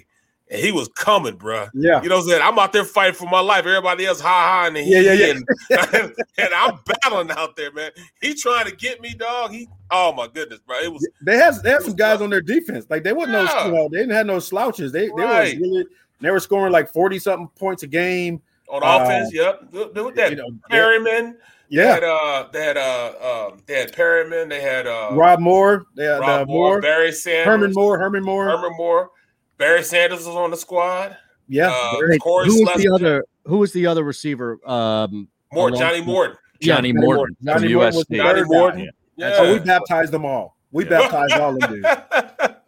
[0.50, 1.68] And he was coming, bro.
[1.74, 2.02] Yeah.
[2.02, 2.42] You know what I'm saying?
[2.42, 3.66] I'm out there fighting for my life.
[3.66, 5.34] Everybody else ha ha and yeah, yeah, yeah.
[5.92, 7.90] And, and, I'm battling out there, man.
[8.22, 9.50] He trying to get me, dog.
[9.50, 10.78] He oh my goodness, bro.
[10.78, 12.86] It was they had they had some guys on their defense.
[12.88, 13.44] Like they wasn't yeah.
[13.44, 14.90] no you know, they didn't have no slouches.
[14.90, 15.58] They they right.
[15.58, 15.86] were really
[16.20, 18.40] they were scoring like 40 something points a game.
[18.70, 19.94] On offense, uh, yep.
[19.94, 21.36] With that you know, Perriman.
[21.70, 21.82] Yeah.
[21.82, 24.48] They had, uh, they had uh, uh, they had Perriman.
[24.48, 25.86] They had uh, Rob Moore.
[25.94, 29.10] They had Rob uh, Moore, Moore, Barry Sanders, Herman Moore, Herman Moore, Herman Moore.
[29.58, 31.16] Barry Sanders was on the squad.
[31.48, 31.68] Yeah.
[31.70, 33.24] Uh, Corey who was the other?
[33.44, 34.58] Who was the other receiver?
[34.68, 36.36] Um, Moore, Johnny Morton.
[36.60, 37.36] Johnny yeah, Morton.
[37.42, 38.90] Johnny Morton was Johnny Morton.
[39.16, 39.36] Yeah.
[39.36, 40.56] So we baptized them all.
[40.70, 40.90] We yeah.
[40.90, 41.84] baptized all of them.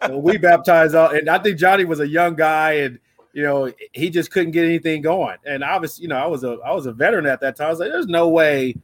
[0.06, 2.98] so we baptized all, and I think Johnny was a young guy, and
[3.32, 5.36] you know he just couldn't get anything going.
[5.44, 7.68] And obviously, you know, I was a I was a veteran at that time.
[7.68, 8.74] I was like, there's no way.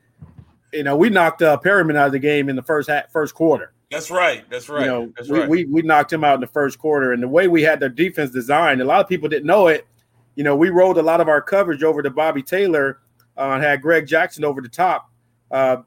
[0.73, 3.35] You know, we knocked uh, Perriman out of the game in the first half, first
[3.35, 3.73] quarter.
[3.91, 4.49] That's right.
[4.51, 4.83] That's right.
[4.83, 5.49] You know, That's we, right.
[5.49, 7.89] we we knocked him out in the first quarter, and the way we had their
[7.89, 9.87] defense designed, a lot of people didn't know it.
[10.35, 12.99] You know, we rolled a lot of our coverage over to Bobby Taylor
[13.39, 15.11] uh, and had Greg Jackson over the top.
[15.51, 15.79] Uh,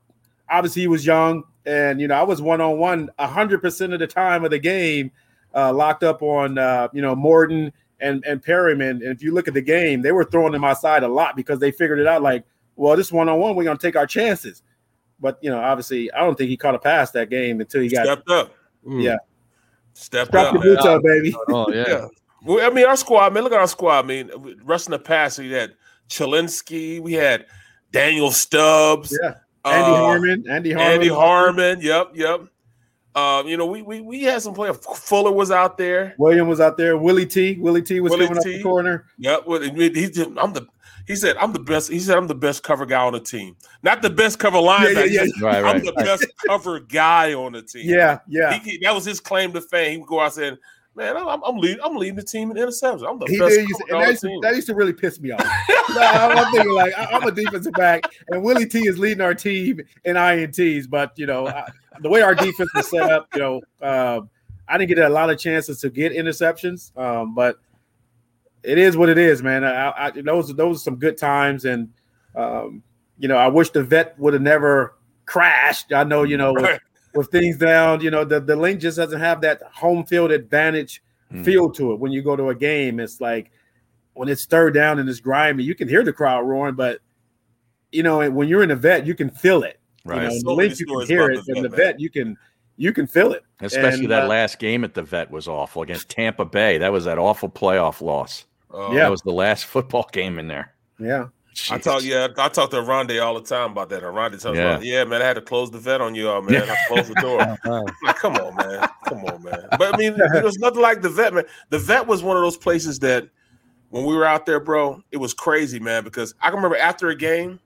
[0.49, 3.99] obviously, he was young, and you know, I was one on one hundred percent of
[3.99, 5.11] the time of the game,
[5.53, 8.91] uh, locked up on uh, you know Morton and and Perriman.
[8.91, 11.59] And if you look at the game, they were throwing them outside a lot because
[11.59, 12.21] they figured it out.
[12.21, 12.45] Like,
[12.77, 14.63] well, this one on one, we're gonna take our chances.
[15.21, 17.89] But you know, obviously, I don't think he caught a pass that game until he
[17.89, 18.53] got stepped up.
[18.87, 19.17] Yeah,
[19.93, 20.53] stepped Strap up.
[20.53, 20.95] the boots man.
[20.95, 21.35] up, baby.
[21.49, 21.85] Oh yeah.
[21.87, 22.07] Yeah.
[22.45, 24.05] Well, I mean, our squad, I mean, look at our squad.
[24.05, 24.31] I mean,
[24.63, 25.73] rushing the pass, we had
[26.07, 27.45] Chilinsky, we had
[27.91, 29.35] Daniel Stubbs, Yeah,
[29.65, 31.81] Andy uh, Harmon, Andy Harmon, Andy Harmon.
[31.81, 32.41] Yep, yep.
[33.15, 34.77] Um, you know, we we we had some players.
[34.77, 36.15] Fuller was out there.
[36.17, 36.95] William was out there.
[36.97, 37.57] Willie T.
[37.59, 37.99] Willie T.
[37.99, 39.05] was Willie coming up the corner.
[39.17, 39.41] Yep.
[39.45, 40.65] Well, he, he, did- I'm the.
[41.09, 43.55] He said, "I'm the best." He said, "I'm the best cover guy on the team,
[43.81, 44.93] not the best cover linebacker.
[44.95, 45.25] yeah, He yeah.
[45.25, 45.83] said, Right, I'm right.
[45.83, 48.59] the best cover guy on the team." Yeah, yeah.
[48.59, 49.91] He, that was his claim to fame.
[49.93, 50.59] He would go out saying,
[50.95, 53.09] "Man, I'm I'm leading, I'm leading the team in interceptions.
[53.09, 54.93] I'm the He best did, cover and that used, to, team." that used to really
[54.93, 55.39] piss me off.
[55.89, 59.33] no, I'm thinking like I, am a defensive back, and Willie T is leading our
[59.33, 60.87] team in ints.
[60.87, 61.67] But you know, I,
[62.01, 64.29] the way our defense was set up, you know, um,
[64.67, 66.95] I didn't get a lot of chances to get interceptions.
[66.95, 67.57] Um, but
[68.63, 69.63] it is what it is, man.
[69.63, 71.89] I, I, those those are some good times, and
[72.35, 72.83] um,
[73.17, 74.95] you know, I wish the vet would have never
[75.25, 75.93] crashed.
[75.93, 76.79] I know, you know, with,
[77.13, 81.01] with things down, you know, the the Linc just doesn't have that home field advantage
[81.31, 81.45] Mm.
[81.45, 82.99] feel to it when you go to a game.
[82.99, 83.51] It's like
[84.13, 87.01] when it's third down and it's grimy, you can hear the crowd roaring, but
[87.91, 89.79] you know, when you're in a vet, you can feel it.
[90.05, 90.23] Right.
[90.23, 91.87] You know, So the Linc you can hear it, the and the vet, man.
[91.91, 92.37] vet you can
[92.77, 93.43] you can feel it.
[93.59, 96.79] Especially And, that uh, last game at the vet was awful against Tampa Bay.
[96.79, 98.45] That was that awful playoff loss.
[98.73, 98.99] Uh, Yeah.
[99.03, 100.73] That was the last football game in there.
[100.99, 101.27] Yeah.
[101.71, 104.01] I talk, yeah, I talk to Rondé all the time about that.
[104.03, 104.77] And Rondé tells Yeah.
[104.79, 106.69] me, yeah, man, I had to close the vet on you all, man.
[106.69, 107.39] I closed the door.
[108.05, 108.87] Like, come on, man.
[109.05, 109.67] Come on, man.
[109.77, 111.43] But I mean, there's nothing like the vet, man.
[111.69, 113.27] The vet was one of those places that
[113.89, 117.09] when we were out there, bro, it was crazy, man, because I can remember after
[117.09, 117.59] a game,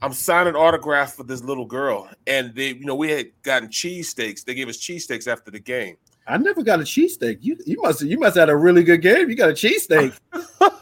[0.00, 2.08] I'm signing autographs for this little girl.
[2.26, 4.44] And they, you know, we had gotten cheesesteaks.
[4.44, 5.96] They gave us cheesesteaks after the game.
[6.26, 7.38] I never got a cheesesteak.
[7.40, 9.30] You you must you must have had a really good game.
[9.30, 10.18] You got a cheesesteak.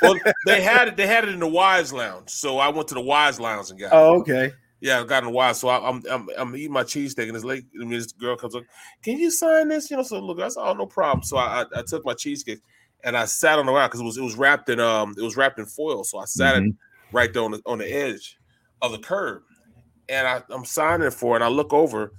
[0.00, 0.14] Well,
[0.46, 2.30] they had it, they had it in the Wise Lounge.
[2.30, 3.92] So I went to the Wise Lounge and got it.
[3.92, 4.52] oh, okay.
[4.80, 5.52] Yeah, I got in a while.
[5.52, 7.64] So I, I'm, I'm I'm eating my cheesesteak, and this late.
[7.74, 8.62] I mean, this girl comes up.
[9.02, 9.90] Can you sign this?
[9.90, 11.24] You know, so look, I said, oh, no problem.
[11.24, 12.60] So I, I, I took my cheesesteak
[13.04, 15.22] and I sat on the ground because it was it was wrapped in um it
[15.22, 16.04] was wrapped in foil.
[16.04, 16.74] So I sat it
[17.12, 18.38] right there on the on the edge
[18.82, 19.42] of the curb,
[20.08, 21.36] and I, I'm signing it for it.
[21.36, 22.12] And I look over,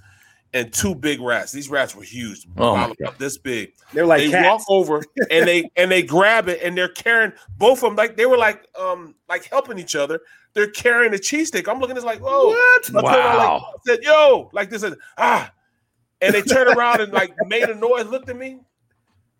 [0.52, 1.52] and two big rats.
[1.52, 3.14] These rats were huge, Oh, my about God.
[3.18, 3.72] this big.
[3.92, 4.46] They're like they cats.
[4.46, 8.16] walk over and they and they grab it and they're carrying both of them like
[8.16, 10.20] they were like um like helping each other.
[10.54, 11.68] They're carrying a cheesesteak.
[11.68, 12.48] I'm looking at this like, whoa.
[12.48, 12.90] What?
[12.90, 13.64] I like, Wow.
[13.68, 15.52] I said, yo, like this, and, ah.
[16.20, 18.58] And they turned around and like made a noise, looked at me,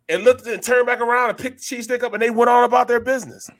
[0.09, 2.65] and looked and turned back around and picked the cheesesteak up, and they went on
[2.65, 3.51] about their business.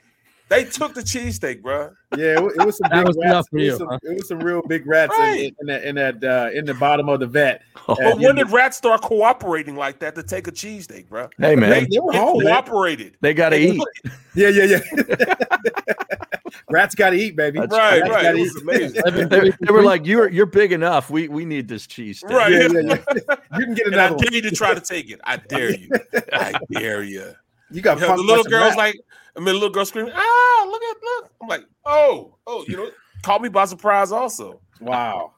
[0.51, 1.91] They took the cheesesteak, bro.
[2.17, 3.47] Yeah, it, it was some big was rats.
[3.47, 3.99] for it, was you, some, huh?
[4.03, 5.55] it was some real big rats in, Right.
[5.61, 7.61] in that in that uh, in the bottom of the vet.
[7.87, 11.29] Oh, But when know, did rats start cooperating like that to take a cheesesteak, bro?
[11.37, 12.43] Hey man, they, they were They home.
[12.43, 12.47] man.
[12.53, 13.15] cooperated.
[13.21, 13.83] they got to They eat.
[14.35, 15.33] Yeah, yeah, yeah.
[16.69, 17.59] Rats got to eat, baby.
[17.59, 18.23] That's Right, Rats right.
[18.23, 18.53] gotta It eat.
[18.53, 19.01] was amazing.
[19.29, 21.09] They, they were like, "You're you're big enough.
[21.09, 22.29] We we need this cheesesteak.
[22.29, 22.51] Right.
[22.51, 23.57] Yeah, yeah, yeah.
[23.57, 24.23] You can get And I another one.
[24.25, 25.19] dare you to try to take it.
[25.23, 25.89] I dare you.
[26.33, 27.33] I dare you.
[27.71, 28.77] You got You know, the little girl's rats.
[28.77, 28.95] like,
[29.35, 31.31] I mean, the little girl screaming, ah, look at look.
[31.41, 32.89] I'm like, oh, oh, you know,
[33.23, 34.61] caught me by surprise also.
[34.79, 35.33] wow.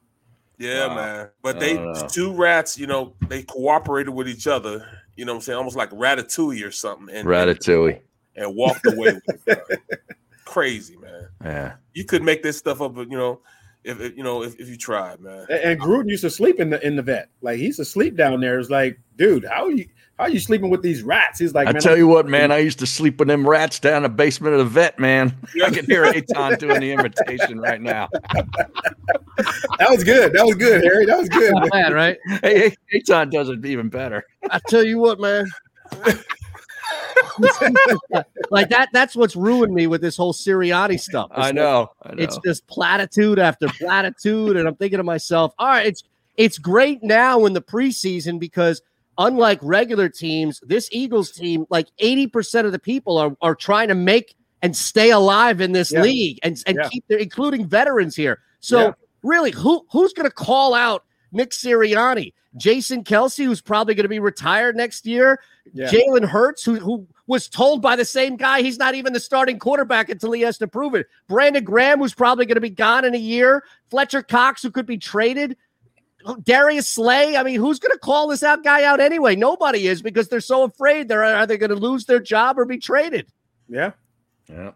[0.59, 0.95] Yeah, Wow.
[0.95, 1.29] man.
[1.41, 5.37] But they Oh, two rats, you know, they cooperated with each other, you know what
[5.37, 5.57] I'm saying?
[5.57, 7.13] Almost like ratatouille or something.
[7.13, 7.99] And Ratatouille.
[8.35, 9.79] and walked away with it.
[10.45, 11.27] Crazy, man.
[11.43, 11.73] Yeah.
[11.93, 13.41] You could make this stuff up, but you know,
[13.83, 15.45] if, if you know if, if you tried, man.
[15.49, 17.29] And, and Gruden used to sleep in the in the vet.
[17.41, 18.59] Like he used to sleep down there.
[18.59, 19.87] It's like, dude, how are you
[20.17, 21.39] how are you sleeping with these rats?
[21.39, 23.97] He's like, I tell you what, man, I used to sleep with them rats down
[23.97, 25.35] in the basement of the vet, man.
[25.63, 28.09] I can hear Eytan doing the imitation right now.
[28.13, 30.33] that was good.
[30.33, 31.07] That was good, Harry.
[31.07, 31.53] That was good.
[31.53, 32.17] Not bad, right?
[32.43, 34.23] Hey, Eytan does it even better.
[34.51, 35.47] I tell you what, man.
[38.51, 41.31] like that that's what's ruined me with this whole Sirianni stuff.
[41.33, 44.57] I know, I It's just platitude after platitude.
[44.57, 46.03] and I'm thinking to myself, all right, it's
[46.37, 48.81] it's great now in the preseason because
[49.17, 53.95] unlike regular teams, this Eagles team, like 80% of the people are, are trying to
[53.95, 56.01] make and stay alive in this Yeah.
[56.01, 56.89] league and, and Yeah.
[56.89, 58.39] keep their including veterans here.
[58.59, 58.91] So Yeah.
[59.21, 62.33] really, who who's gonna call out Nick Sirianni?
[62.55, 65.39] Jason Kelce, who's probably going to be retired next year.
[65.75, 69.57] Jalen Hurts, who who was told by the same guy he's not even the starting
[69.57, 71.07] quarterback until he has to prove it.
[71.27, 73.63] Brandon Graham, who's probably going to be gone in a year.
[73.89, 75.57] Fletcher Cox, who could be traded.
[76.43, 77.37] Darius Slay.
[77.37, 79.35] I mean, who's going to call this out guy out anyway?
[79.35, 82.77] Nobody is because they're so afraid they're either going to lose their job or be
[82.77, 83.27] traded.
[83.67, 83.91] Yeah.
[84.49, 84.71] Yeah.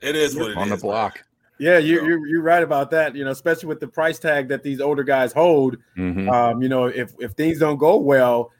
[0.00, 0.56] It is what it is.
[0.56, 1.22] on the block.
[1.58, 3.14] Yeah, you, you're you're right about that.
[3.14, 5.76] You know, especially with the price tag that these older guys hold.
[5.96, 6.30] Mhm.
[6.30, 8.50] Um, you know, if if things don't go well,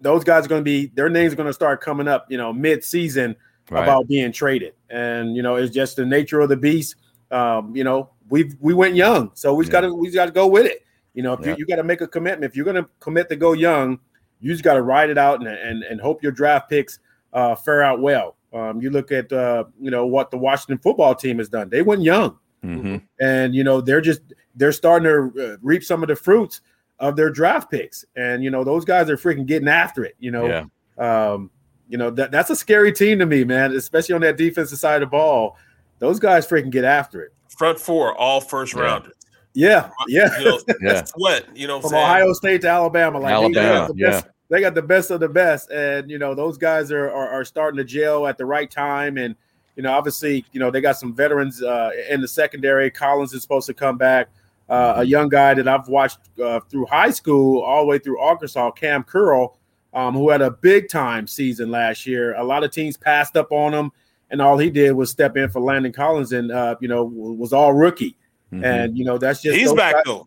[0.00, 2.26] those guys are going to be their names are going to start coming up.
[2.30, 3.36] You know, mid season
[3.70, 3.84] Right.
[3.84, 6.96] about being traded, and you know, it's just the nature of the beast.
[7.30, 10.32] Um, you know, we we went young, so we just got to we've got to
[10.32, 10.82] go with it.
[11.14, 11.50] You know, if Yeah.
[11.52, 13.98] you, you got to make a commitment, if you're going to commit to go young,
[14.40, 16.98] you just got to ride it out and, and and hope your draft picks
[17.32, 18.36] uh, fare out well.
[18.52, 21.68] Um, you look at uh, you know what the Washington football team has done.
[21.68, 23.02] They went young Mhm.
[23.20, 24.20] and you know they're just
[24.56, 26.60] they're starting to uh, reap some of the fruits
[26.98, 30.30] of their draft picks and you know those guys are freaking getting after it you
[30.30, 30.64] know Yeah.
[30.98, 31.50] um
[31.88, 34.96] you know that that's a scary team to me man especially on that defensive side
[35.02, 35.56] of the ball
[36.00, 39.14] those guys freaking get after it Front four, all first rounders.
[39.54, 41.04] Yeah yeah You know, Yeah.
[41.04, 42.04] Sweat, you know from saying?
[42.04, 44.10] Ohio State to Alabama like they- they, Alabama, got the yeah.
[44.10, 47.28] best, they got the best of the best and you know those guys are, are
[47.28, 49.34] are starting to gel at the right time and
[49.76, 53.42] you know obviously you know they got some veterans uh, in the secondary Collins is
[53.42, 54.28] supposed to come back
[54.68, 58.20] uh, a young guy that I've watched uh, through high school all the way through
[58.20, 59.56] Arkansas Kam Curl
[59.94, 63.50] um, who had a big time season last year a lot of teams passed up
[63.52, 63.90] on him
[64.30, 67.52] and all he did was step in for Landon Collins and uh, you know was
[67.52, 68.16] all rookie
[68.52, 68.64] Mhm.
[68.64, 70.26] and you know that's just He's back guys- though.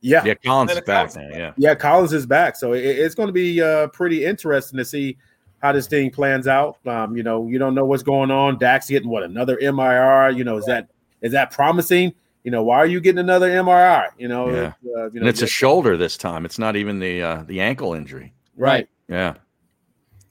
[0.00, 1.34] yeah Yeah, Collins is back Collins.
[1.36, 1.52] Yeah.
[1.56, 5.16] yeah, Collins is back, so it, it's going to be uh, pretty interesting to see
[5.60, 6.76] how this thing plans out.
[6.86, 8.58] Um, you know, you don't know what's going on.
[8.58, 10.30] Dak's getting what another MIR.
[10.30, 10.88] You know, is that
[11.20, 12.14] is that promising?
[12.44, 14.06] You know, why are you getting another MRI?
[14.18, 14.66] You know, Yeah.
[14.66, 16.44] uh, you know, And it's a shoulder this time.
[16.44, 18.32] It's not even the uh, the ankle injury.
[18.56, 18.88] right.
[19.08, 19.34] Yeah.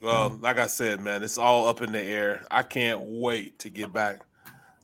[0.02, 2.45] Well, like I said, man, it's all up in the air.
[2.52, 4.22] I can't wait to get back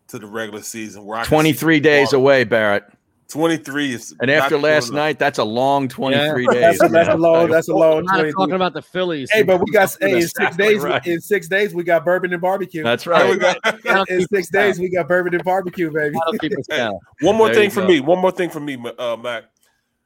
[0.10, 2.24] to the regular season where I 23 days tomorrow.
[2.24, 2.84] away, Barrett.
[3.30, 4.96] 23 is And after last enough.
[4.96, 6.78] night, that's a long 23 days.
[6.80, 7.50] That's a, that's a long.
[7.50, 8.00] That's a long.
[8.00, 9.32] I'm not talking about the Phillies.
[9.32, 10.82] Hey, but we got hey, in six days.
[10.84, 11.04] right.
[11.08, 12.84] In six days, we got bourbon and barbecue.
[12.84, 13.28] That's right.
[13.32, 13.38] we
[13.84, 16.14] got- In six days, we got bourbon and barbecue, baby.
[16.14, 17.00] That'll keep us down.
[17.22, 17.88] One more There thing for go.
[17.88, 18.02] me.
[18.02, 19.46] One more thing for me, uh, Mac.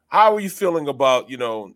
[0.08, 1.74] How are you feeling about you know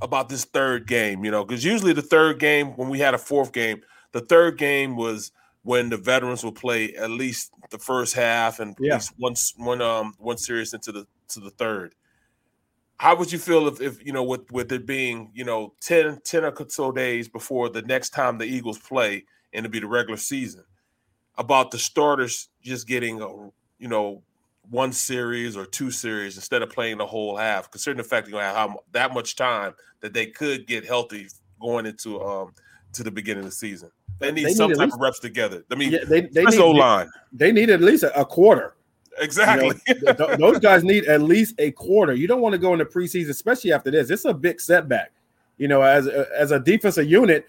[0.00, 1.24] about this third game?
[1.24, 3.82] You know, because usually the third game, when we had a fourth game,
[4.12, 5.32] the third game was
[5.62, 8.94] when the veterans will play at least the first half and Yeah.
[8.94, 9.34] at least one
[9.66, 11.94] one um one series into the to the third.
[12.98, 16.20] How would you feel if, if you know with with it being you know 10,
[16.24, 19.86] 10 or so days before the next time the Eagles play and it'll be the
[19.86, 20.64] regular season
[21.38, 23.28] about the starters just getting a
[23.78, 24.22] you know
[24.68, 28.32] one series or two series instead of playing the whole half, considering the fact they're
[28.32, 31.26] gonna have how, that much time that they could get healthy
[31.60, 32.52] going into um
[32.92, 33.90] to the beginning of the season.
[34.20, 35.64] They need They some need type least- of reps together.
[35.70, 38.76] I mean, Yeah, they they need, O line they need at least a, a quarter.
[39.18, 39.72] exactly.
[39.88, 42.14] You know, th- those guys need at least a quarter.
[42.14, 44.10] You don't want to go into preseason, especially after this.
[44.10, 45.12] It's a big setback.
[45.58, 47.46] You know, as a, as a defensive unit,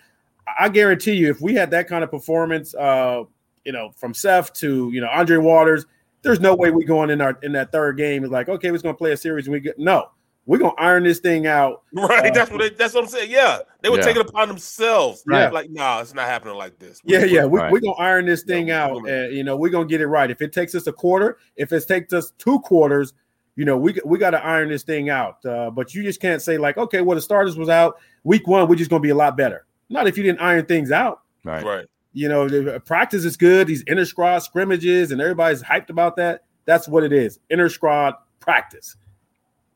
[0.60, 3.24] I guarantee you, if we had that kind of performance, uh,
[3.64, 5.86] you know, from Seth to you know Andre Waters,
[6.24, 8.80] there's no way we going in our in that third game is like, okay, we're
[8.80, 10.10] gonna play a series and we get no,
[10.46, 11.84] we're gonna iron this thing out.
[11.94, 13.32] right, Uh, that's what they, that's what I'm saying.
[13.32, 14.06] Yeah, they would Yeah.
[14.06, 15.24] take it upon themselves.
[15.26, 15.52] Right.
[15.52, 17.00] like, nah, it's not happening like this.
[17.04, 17.72] Yeah, yeah, we, Right.
[17.72, 20.08] we're gonna iron this thing Yeah, out, we're and you know, we're gonna get it
[20.08, 20.30] right.
[20.32, 23.14] If it takes us a quarter, if it takes us two quarters,
[23.56, 25.46] you know, we we got to iron this thing out.
[25.46, 28.68] Uh, but you just can't say like, okay, well, the starters was out week one,
[28.68, 29.66] we're just gonna be a lot better.
[29.90, 31.22] Not if you didn't iron things out.
[31.44, 31.64] Right.
[31.64, 31.86] right.
[32.14, 33.68] You know, the practice is good.
[33.68, 36.44] These inter squad scrimmages, and everybody's hyped about that.
[36.66, 37.40] That's what it is.
[37.50, 38.96] Inter squad practice.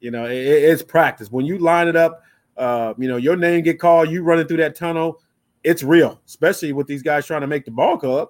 [0.06, 1.32] You know, it- it- it's practice.
[1.32, 2.22] When you line it up,
[2.58, 5.20] uh, you know, your name get called, you running through that tunnel.
[5.64, 8.30] It's real, especially with these guys trying to make the ball club.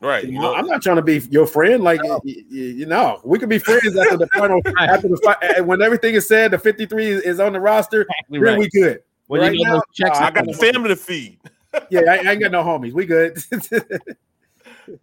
[0.00, 0.24] Right.
[0.24, 1.84] You know, I'm not trying to be your friend.
[1.84, 4.60] Like you, you know, we could be friends after the final.
[4.80, 8.00] after the fi- when everything is said, the 53 is, is on the roster.
[8.00, 8.58] Exactly then right.
[8.58, 9.02] we good.
[9.28, 11.38] When right you get now, those checks nah, I got the family to feed.
[11.88, 12.92] yeah, I, I ain't got no homies.
[12.94, 13.38] We good.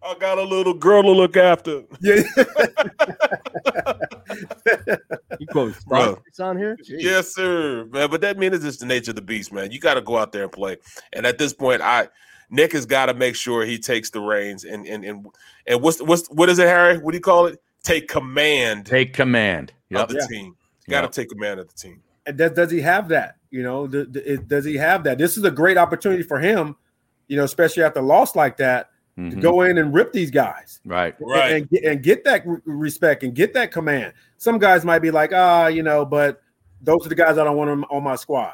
[0.03, 1.83] I got a little girl to look after.
[2.01, 2.21] yeah.
[5.39, 6.01] You quote Bro.
[6.01, 6.75] statistics on here?
[6.77, 6.97] Jeez.
[7.01, 8.09] Yes, sir, man.
[8.09, 9.71] But that means it's just the nature of the beast, man.
[9.71, 10.77] You got to go out there and play.
[11.13, 12.09] And at this point, I
[12.49, 15.25] Nick has got to make sure he takes the reins and and and
[15.67, 16.97] and what's what's what is it, Harry?
[16.97, 17.61] What do you call it?
[17.83, 19.71] Take command Take command.
[19.89, 20.01] Yep.
[20.01, 20.27] of the Yeah.
[20.27, 20.55] team.
[20.89, 21.11] Got to Yep.
[21.11, 22.01] take command of the team.
[22.25, 23.35] And does, does he have that?
[23.49, 25.17] You know, th- th- does he have that?
[25.17, 26.75] This is a great opportunity for him,
[27.27, 29.41] you know, especially after a loss like that, to Mhm.
[29.41, 30.79] go in and rip these guys.
[30.85, 31.13] Right.
[31.19, 31.51] and- Right.
[31.53, 34.13] and, get, and get that respect and get that command.
[34.37, 36.41] Some guys might be like, ah, you know, but
[36.81, 38.53] those are the guys I don't want on, on my squad.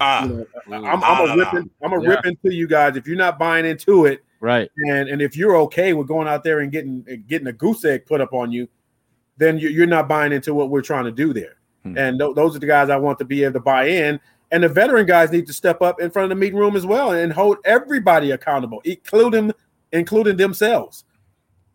[0.00, 0.86] Ah, You know, Mm.
[0.86, 2.08] I'm, Ah, I'm a ripping, I'm a Yeah.
[2.10, 2.96] rip into you guys.
[2.96, 4.70] If you're not buying into it, Right.
[4.88, 8.04] and and if you're okay with going out there and getting getting a goose egg
[8.06, 8.68] put up on you,
[9.38, 11.56] then you- you're not buying into what we're trying to do there.
[11.84, 11.98] Hmm.
[11.98, 14.20] And th- those are the guys I want to be able to buy in.
[14.50, 16.86] And the veteran guys need to step up in front of the meeting room as
[16.86, 19.52] well and hold everybody accountable, including
[19.92, 21.04] including themselves.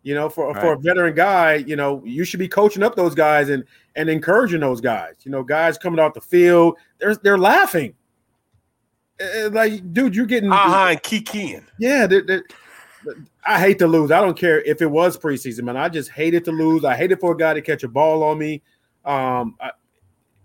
[0.04, 3.14] You know, for for a veteran guy, you know, you should be coaching up those
[3.16, 3.64] guys and
[3.96, 5.16] and encouraging those guys.
[5.24, 7.96] You know, guys coming off the field, they're they're laughing.
[9.22, 11.66] Uh, Like, dude, you're getting aha, and kikiing.
[11.80, 12.46] yeah, they're- they're-
[13.46, 14.12] I hate to lose.
[14.12, 15.78] I don't care if it was preseason, man.
[15.78, 16.84] I just hated to lose.
[16.86, 18.62] I hated for a guy to catch a ball on me.
[19.06, 19.72] Um, I,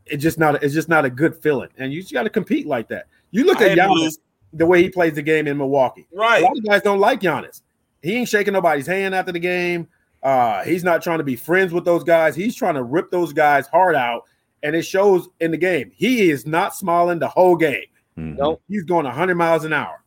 [0.06, 0.62] it's just not.
[0.62, 3.06] It's just not a good feeling, and you just got to compete like that.
[3.30, 4.18] You look at Giannis,
[4.52, 6.06] the way he plays the game in Milwaukee.
[6.12, 6.42] Right.
[6.42, 7.62] A lot of guys don't like Giannis.
[8.02, 9.88] He ain't shaking nobody's hand after the game.
[10.22, 12.34] Uh, he's not trying to be friends with those guys.
[12.36, 14.24] He's trying to rip those guys hard out,
[14.62, 15.90] and it shows in the game.
[15.94, 17.84] He is not smiling the whole game.
[18.18, 18.36] Mhm.
[18.36, 18.62] Nope.
[18.68, 20.02] He's going 100 miles an hour.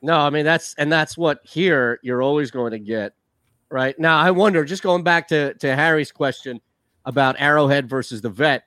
[0.00, 3.14] No, I mean that's and that's what here you're always going to get.
[3.70, 4.64] Right now, I wonder.
[4.64, 6.60] Just going back to to Harry's question
[7.06, 8.64] about Arrowhead versus the Vet,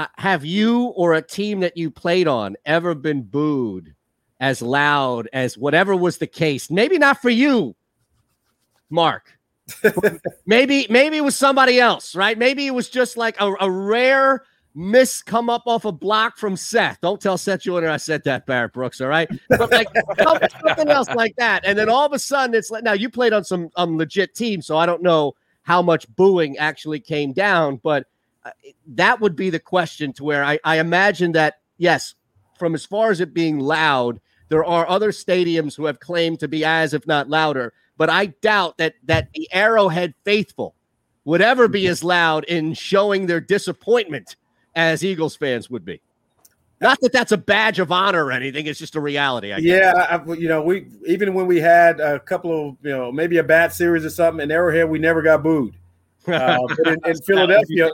[0.00, 3.94] uh, have you or a team that you played on ever been booed
[4.40, 6.70] as loud as whatever was the case?
[6.70, 7.76] Maybe not for you,
[8.88, 9.38] Mark.
[10.46, 12.38] maybe maybe it was somebody else, right?
[12.38, 14.42] Maybe it was just like a, a rare
[14.74, 16.98] miss come up off a block from Seth.
[17.02, 19.02] Don't tell Seth Joyner I said that, Barrett Brooks.
[19.02, 22.70] All right, but like something else like that, and then all of a sudden it's
[22.70, 26.08] like now you played on some um legit team, so I don't know how much
[26.16, 28.06] booing actually came down, but
[28.86, 32.14] that would be the question to where I, I imagine that yes,
[32.58, 36.48] from as far as it being loud, there are other stadiums who have claimed to
[36.48, 40.74] be as if not louder, but I doubt that that the Arrowhead faithful
[41.24, 44.36] would ever be as loud in showing their disappointment
[44.74, 46.00] as Eagles fans would be.
[46.80, 49.52] Not that that's a badge of honor or anything; it's just a reality.
[49.52, 49.64] I guess.
[49.64, 53.36] Yeah, I, you know, we even when we had a couple of, you know, maybe
[53.36, 55.74] a bad series or something in Arrowhead, we never got booed.
[56.28, 57.90] Uh, but in, in Philadelphia,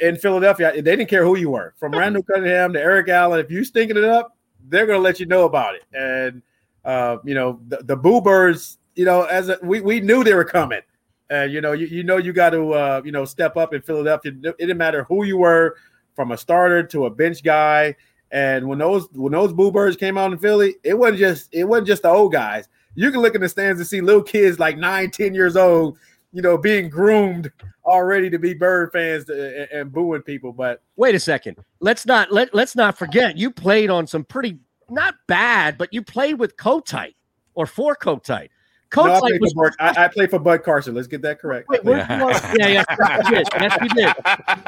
[0.00, 3.40] in Philadelphia, they didn't care who you were, from Randall Cunningham to Eric Allen.
[3.40, 4.36] If you stinking it up,
[4.68, 5.84] they're going to let you know about it.
[5.92, 6.42] And
[6.84, 10.34] uh, you know, the, the Boo Birds, you know, as a, we we knew they
[10.34, 10.80] were coming.
[11.28, 13.82] And you know, you, you know, you got to uh, you know step up in
[13.82, 14.32] Philadelphia.
[14.42, 15.76] It didn't matter who you were,
[16.14, 17.96] from a starter to a bench guy.
[18.30, 21.64] And when those when those Boo Birds came out in Philly, it wasn't just it
[21.64, 22.68] wasn't just the old guys.
[22.94, 25.96] You can look in the stands and see little kids like nine, 10 years old,
[26.32, 27.50] you know, being groomed
[27.84, 30.52] already to be Bird fans to, and, and booing people.
[30.52, 31.56] But Wait a second.
[31.80, 34.58] Let's not let let's not forget you played on some pretty
[34.88, 37.14] not bad, but you played with Kotite
[37.54, 38.48] or for Kotite.
[38.96, 40.94] no, I, Kotite played was for Bud, I, I played for Bud Carson.
[40.94, 41.68] Let's get that correct.
[41.68, 42.86] Wait, where's yeah, yeah, yes,
[43.28, 43.48] you did.
[43.60, 44.14] Yes, you did.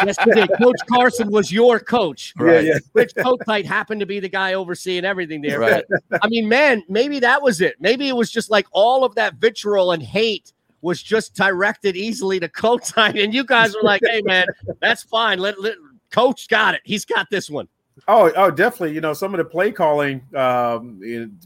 [0.06, 0.50] Yes, you did.
[0.58, 2.32] Coach Carson was your coach.
[2.40, 2.78] Yeah, yeah.
[2.94, 5.60] Rich Kotite happened to be the guy overseeing everything there.
[5.60, 5.84] Right.
[6.08, 7.76] But, I mean, man, maybe that was it.
[7.80, 10.52] Maybe it was just like all of that vitriol and hate
[10.82, 14.46] was just directed easily to Kotite, and you guys were like, "Hey, man,
[14.80, 15.38] that's fine.
[15.38, 15.76] Let, let
[16.10, 16.82] Coach got it.
[16.84, 17.68] He's got this one."
[18.08, 18.94] Oh, oh, definitely.
[18.94, 21.00] You know, some of the play calling, um,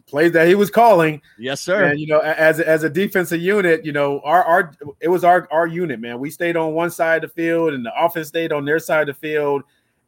[0.06, 1.20] plays that he was calling.
[1.38, 1.84] Yes, sir.
[1.84, 5.48] And you know, as as a defensive unit, you know, our our it was our
[5.50, 6.18] our unit, man.
[6.18, 9.08] We stayed on one side of the field, and the offense stayed on their side
[9.08, 9.64] of the field,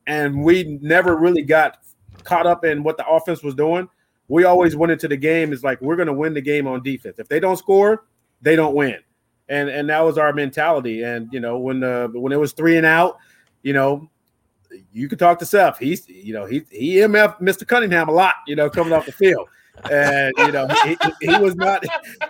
[0.06, 1.78] and we never really got
[2.24, 3.88] caught up in what the offense was doing.
[4.28, 6.82] We always went into the game is like we're going to win the game on
[6.82, 7.18] defense.
[7.18, 8.05] If they don't score,
[8.42, 8.96] they don't win,
[9.48, 11.02] and and that was our mentality.
[11.02, 13.18] And you know, when the when it was three and out,
[13.62, 14.10] you know,
[14.92, 15.78] you could talk to Seth.
[15.78, 17.66] He's you know he he MF Mr.
[17.66, 18.34] Cunningham a lot.
[18.46, 19.48] You know, coming off the field
[19.90, 21.84] and you know he, he was not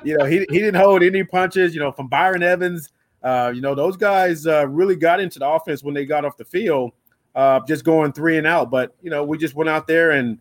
[0.05, 2.91] you know he, he didn't hold any punches you know from byron evans
[3.23, 6.37] uh you know those guys uh really got into the offense when they got off
[6.37, 6.93] the field
[7.37, 10.39] uh just going three and out but you know we just went out there and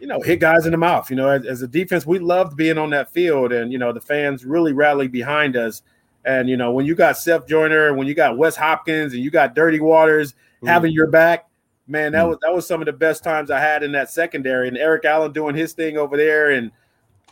[0.00, 1.10] you know, hit guys in the mouth.
[1.10, 3.92] You know, as, as a defense, we loved being on that field, and you know,
[3.92, 5.82] the fans really rallied behind us.
[6.26, 9.30] And you know, when you got Seth Joyner, when you got Wes Hopkins, and you
[9.30, 10.34] got Dirty Waters
[10.66, 11.46] having your back,
[11.86, 14.66] man, that was that was some of the best times I had in that secondary.
[14.68, 16.72] And Eric Allen doing his thing over there, and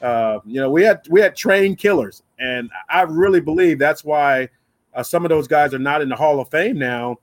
[0.01, 4.49] uh, you know, we had we had trained killers, and I really believe that's why
[4.95, 7.19] uh, some of those guys are not in the Hall of Fame now,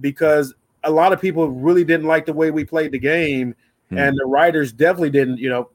[0.00, 3.54] because a lot of people really didn't like the way we played the game,
[3.90, 3.98] Hmm.
[3.98, 5.38] and the writers definitely didn't.
[5.38, 5.70] You know,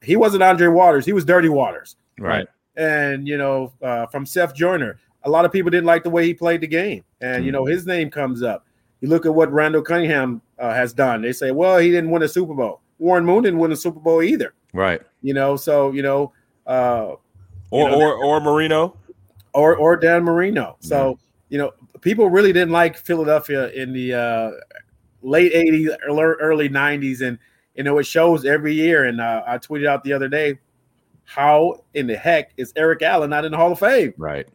[0.00, 2.46] he wasn't Andre Waters; he was Dirty Waters, Right.
[2.76, 6.24] And you know, uh, from Seth Joyner, a lot of people didn't like the way
[6.24, 7.56] he played the game, and you Hmm.
[7.56, 8.64] know, his name comes up.
[9.00, 11.20] You look at what Randall Cunningham uh, has done.
[11.22, 12.80] They say, well, he didn't win a Super Bowl.
[12.98, 14.54] Warren Moon didn't win a Super Bowl either.
[14.72, 15.02] Right.
[15.22, 16.32] You know, so you know,
[16.66, 17.14] uh,
[17.70, 18.96] Or you know, or or Marino.
[19.52, 20.76] or or Dan Marino.
[20.80, 21.18] So
[21.50, 24.50] you know, people really didn't like Philadelphia in the uh,
[25.22, 27.38] late '80s, early, early '90s, and
[27.74, 29.04] you know it shows every year.
[29.04, 30.58] And uh, I tweeted out the other day,
[31.26, 34.14] how in the heck is Eric Allen not in the Hall of Fame?
[34.16, 34.46] Right.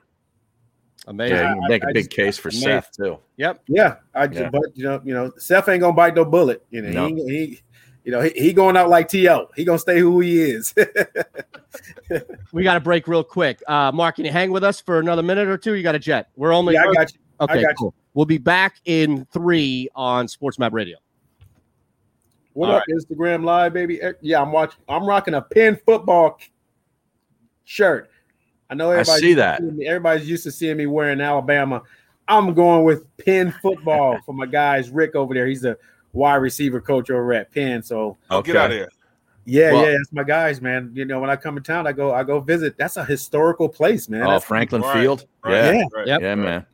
[1.07, 1.35] Amazing.
[1.38, 2.68] Yeah, you I- make I a big just- case for amazing.
[2.68, 3.18] Seth too.
[3.38, 3.61] Yep.
[3.68, 4.49] Yeah, I Yeah.
[4.52, 6.64] but you know, you know, Seth ain't gonna bite no bullet.
[6.72, 7.15] You know, No.
[7.15, 7.61] he, he,
[8.03, 9.48] you know, he, he going out like To.
[9.56, 10.73] He gonna stay who he is.
[12.52, 13.61] We got to break real quick.
[13.68, 15.76] Uh, Mark, can you hang with us for another minute or two?
[15.76, 16.27] You got a jet.
[16.35, 16.73] We're only.
[16.73, 17.19] Yeah, I got you.
[17.39, 17.76] I Okay, got you.
[17.77, 17.93] cool.
[18.14, 20.98] We'll be back in three on Sports Map Radio.
[22.53, 24.02] What All up, Instagram Live, baby?
[24.19, 24.81] Yeah, I'm watching.
[24.89, 26.48] I'm rocking a Penn football k-
[27.72, 28.10] shirt.
[28.69, 29.61] I know I see that.
[29.85, 31.81] Everybody's used to seeing me wearing Alabama.
[32.27, 34.89] I'm going with Penn football for my guys.
[34.89, 35.77] Rick over there, he's the
[36.14, 37.81] wide receiver coach over at Penn.
[37.81, 38.89] So Oh, get out of here.
[39.45, 40.91] yeah, Well- yeah, that's my guys, man.
[40.93, 42.77] You know, when I come in town, I go, I go visit.
[42.77, 44.22] That's a historical place, man.
[44.23, 45.26] Oh, That's- Franklin Right, Field.
[45.43, 45.84] right, yeah.
[45.93, 46.22] right, Yep.
[46.22, 46.65] Yeah, man.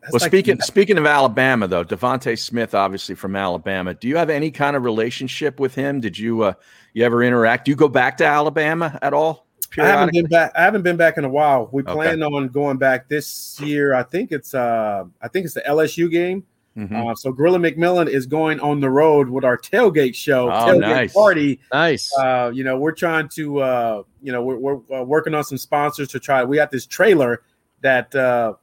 [0.00, 3.94] that's Well, like- speaking speaking of Alabama, though, Devonta Smith, obviously from Alabama.
[3.94, 6.00] Do you have any kind of relationship with him?
[6.00, 6.52] Did you uh,
[6.94, 7.64] you ever interact?
[7.66, 9.43] Do you go back to Alabama at all?
[9.78, 10.52] I haven't been back.
[10.54, 11.68] I haven't been back in a while.
[11.72, 11.92] We Okay.
[11.92, 13.94] plan on going back this year.
[13.94, 16.44] I think it's uh I think it's the LSU game.
[16.76, 16.92] Mhm.
[17.10, 20.80] Uh, so Gorilla McMillian is going on the road with our tailgate show, Oh, tailgate
[20.80, 21.12] nice.
[21.12, 21.60] party.
[21.72, 22.12] Nice.
[22.18, 25.58] Uh, you know, we're trying to uh, you know, we're, we're uh, working on some
[25.58, 26.42] sponsors to try.
[26.42, 27.42] We got this trailer
[27.82, 28.54] that uh,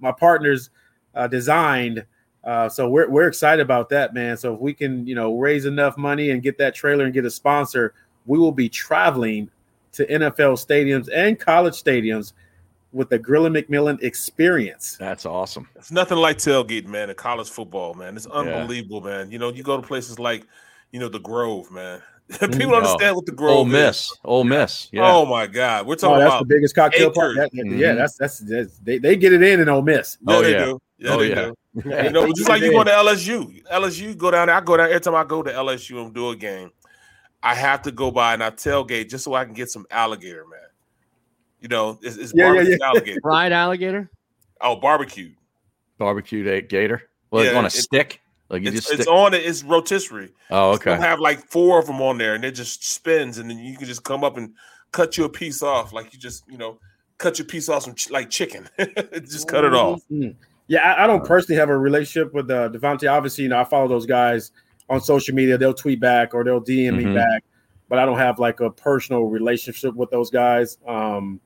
[0.00, 0.70] my partners
[1.14, 2.04] uh, designed.
[2.42, 4.36] Uh, so we're we're excited about that, man.
[4.36, 7.24] So if we can, you know, raise enough money and get that trailer and get
[7.24, 7.94] a sponsor,
[8.26, 9.48] we will be traveling
[9.92, 12.32] to NFL stadiums and college stadiums
[12.92, 14.96] with the Gorilla McMillian experience.
[14.98, 15.68] That's awesome.
[15.76, 18.16] It's nothing like tailgate, man, in college football, man.
[18.16, 19.30] It's unbelievable, man.
[19.30, 20.46] You know, you go to places like,
[20.92, 22.02] you know, the Grove, man.
[22.40, 23.72] People Oh, understand what the Grove Ole is.
[23.72, 24.12] Miss.
[24.24, 24.88] Ole Miss.
[24.92, 25.10] Yeah.
[25.10, 27.38] Oh my God, we're Oh, talking that's about the biggest cocktail party.
[27.40, 27.96] That- that- Yeah, Mhm.
[27.96, 30.18] that's, that's that's they, they get it in in Ole Miss.
[30.26, 30.64] Yeah, Oh, they yeah.
[30.64, 30.82] do.
[30.98, 31.34] Yeah, Oh, they yeah.
[31.34, 31.54] do.
[32.04, 33.62] You know, just like you go to LSU.
[33.72, 34.56] LSU go down there.
[34.56, 36.70] I go down every time I go to LSU and do a game.
[37.42, 40.44] I have to go by and I tailgate just so I can get some alligator,
[40.48, 40.60] man.
[41.60, 42.86] You know, it's, it's Yeah, yeah, barbecue yeah.
[42.86, 43.20] alligator.
[43.22, 44.10] Fried alligator.
[44.60, 45.30] Oh, barbecue.
[45.98, 47.02] Barbecued egg gator.
[47.30, 48.20] Well, it's Yeah, on a it- stick.
[48.48, 49.46] Like you It's, just it's on it.
[49.46, 50.30] It's rotisserie.
[50.50, 51.02] oh, They'll okay.
[51.02, 53.86] have like four of them on there, and it just spins, and then you can
[53.86, 54.52] just come up and
[54.90, 56.78] cut you a piece off, like you just you know
[57.16, 58.68] cut your piece off some ch- like chicken.
[59.24, 60.02] just cut it off.
[60.12, 60.34] Mhm.
[60.68, 63.10] Yeah, I, I don't personally have a relationship with uh, Devonta.
[63.10, 64.50] Obviously, you know, I follow those guys
[64.92, 65.56] on social media.
[65.58, 67.14] They'll tweet back or they'll DM me Mhm.
[67.14, 67.42] back,
[67.88, 70.78] but I don't have like a personal relationship with those guys.
[70.86, 71.40] Um,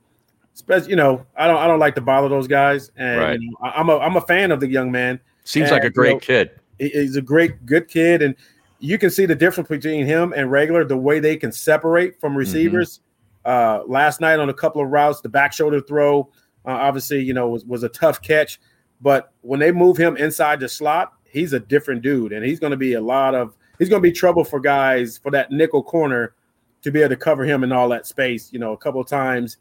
[0.54, 3.40] especially, you know, I don't I don't like to bother those guys, and Right.
[3.40, 5.20] you know, I, I'm a I'm a fan of the young man.
[5.44, 6.50] Seems like a great you know, kid.
[6.78, 8.34] he's a great good kid and
[8.80, 12.36] you can see the difference between him and regular the way they can separate from
[12.36, 13.00] receivers
[13.46, 16.28] uh last night on a couple of routes the back shoulder throw
[16.66, 18.60] uh, obviously you know was, was a tough catch
[19.00, 22.70] but when they move him inside the slot he's a different dude and he's going
[22.72, 25.82] to be a lot of he's going to be trouble for guys for that nickel
[25.82, 26.34] corner
[26.82, 29.06] to be able to cover him in all that space you know a couple of
[29.06, 29.58] times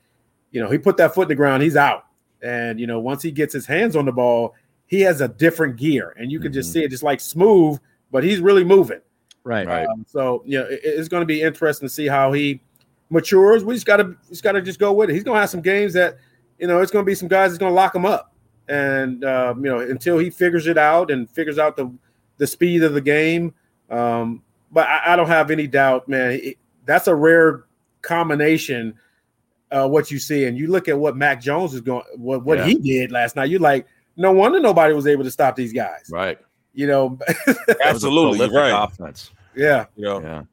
[0.51, 2.05] you know he put that foot in the ground he's out
[2.41, 4.53] and you know once he gets his hands on the ball
[4.87, 7.79] he has a different gear, and you can just see it, just like smooth,
[8.11, 8.99] but he's really moving.
[9.43, 9.65] Right.
[9.65, 9.87] Right.
[9.87, 12.61] Um, so you know, it- it's going to be interesting to see how he
[13.09, 13.63] matures.
[13.63, 15.13] We just got to, just got to just go with it.
[15.13, 16.19] He's going to have some games that,
[16.59, 18.31] you know, it's going to be some guys that's going to lock him up,
[18.67, 21.91] and um, you know, until he figures it out and figures out the
[22.37, 23.53] the speed of the game.
[23.89, 26.31] Um, but I, I don't have any doubt, man.
[26.41, 27.63] It- that's a rare
[28.01, 28.93] combination.
[29.71, 32.59] Uh, what you see, and you look at what Mac Jones is going, what what
[32.59, 32.65] Yeah.
[32.65, 33.49] he did last night.
[33.49, 36.07] You're like, no wonder nobody was able to stop these guys.
[36.11, 36.37] Right.
[36.73, 37.17] You know,
[37.83, 38.71] Absolutely, you're right.
[38.83, 39.31] Offense.
[39.55, 39.85] yeah.
[39.95, 40.43] You know, Yeah.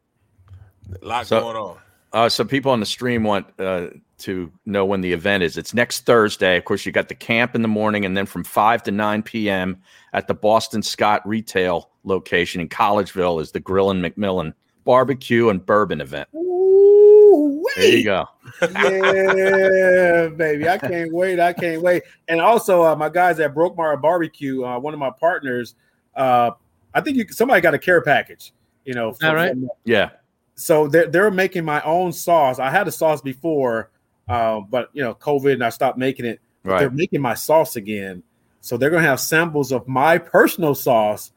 [1.03, 1.77] a lot So- going on.
[2.15, 3.89] Uh, so people on the stream want uh,
[4.23, 5.57] to know when the event is.
[5.57, 6.57] It's next Thursday.
[6.57, 9.23] Of course, you got the camp in the morning, and then from five to nine
[9.23, 9.81] p.m.
[10.13, 14.53] at the Boston Scott retail location in Collegeville is the Grill and McMillan
[14.85, 16.29] barbecue and bourbon event.
[16.35, 18.27] Ooh, There you go.
[18.61, 20.69] yeah, baby.
[20.69, 21.39] I can't wait.
[21.41, 22.03] I can't wait.
[22.29, 25.77] And also, uh, my guys at Brokemar Barbecue, uh, one of my partners,
[26.17, 26.51] uh,
[26.95, 28.53] I think you somebody got a care package.
[28.85, 29.55] You know, that right?
[29.85, 30.11] Yeah.
[30.57, 32.59] So they're they're making my own sauce.
[32.59, 33.91] I had a sauce before,
[34.29, 36.41] uh, but you know, COVID, and I stopped making it.
[36.63, 36.79] But Right.
[36.81, 38.23] They're making my sauce again.
[38.61, 41.33] So they're gonna have samples of my personal sauce.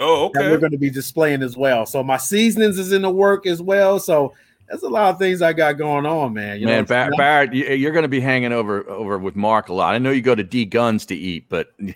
[0.00, 0.50] Oh, That okay.
[0.50, 1.86] we're going to be displaying as well.
[1.86, 4.00] So my seasonings is in the work as well.
[4.00, 4.34] So
[4.68, 6.58] there's a lot of things I got going on, man.
[6.58, 9.68] You Man, know, Bar- Barrett, you- you're going to be hanging over over with Mark
[9.68, 9.94] a lot.
[9.94, 11.94] I know you go to D Guns to eat, but you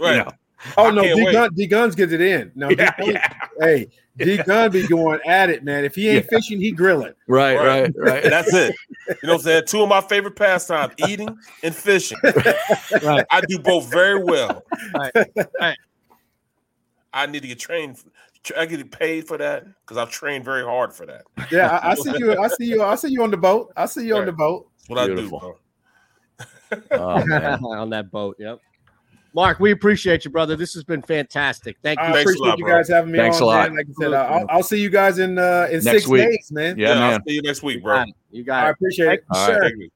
[0.00, 0.18] Right.
[0.18, 0.30] know,
[0.76, 1.32] Oh I no, D.
[1.32, 2.52] Gun, D Guns gets it in.
[2.54, 3.18] No, D Yeah, Guns,
[3.60, 3.88] hey,
[4.18, 5.84] D Gun be going at it, man.
[5.84, 7.14] If he ain't fishing, he grilling.
[7.26, 8.22] right, right, right.
[8.24, 8.74] That's it.
[9.08, 9.62] You know what I'm saying?
[9.66, 12.18] Two of my favorite pastimes, eating and fishing.
[13.02, 13.24] Right.
[13.30, 14.62] I do both very well.
[14.94, 15.12] Right.
[15.60, 15.76] Right.
[17.12, 18.02] I need to get trained.
[18.56, 21.22] I get paid for that because I've trained very hard for that.
[21.50, 22.38] Yeah, I, I see you.
[22.38, 22.82] I see you.
[22.82, 23.72] I see you on the boat.
[23.76, 24.68] I see you on the boat.
[24.78, 25.38] That's what Beautiful.
[25.38, 27.20] I do, bro.
[27.20, 27.64] Oh, man.
[27.64, 28.36] on that boat.
[28.38, 28.60] Yep.
[29.34, 30.54] Mark, we appreciate you, brother.
[30.54, 31.76] This has been fantastic.
[31.82, 32.04] Thank you.
[32.06, 32.74] I Thanks a appreciate lot, you bro.
[32.76, 33.42] guys having me Thanks on.
[33.42, 33.68] a lot.
[33.70, 33.76] Man.
[33.78, 36.22] Like I said, I'll, I'll see you guys in uh, in Next six week.
[36.30, 36.78] days, man.
[36.78, 37.94] Yeah, I'll see you next week, You bro.
[37.96, 38.14] got it.
[38.30, 39.52] You got I appreciate it, All sir.
[39.60, 39.70] right.
[39.72, 39.90] Thank you.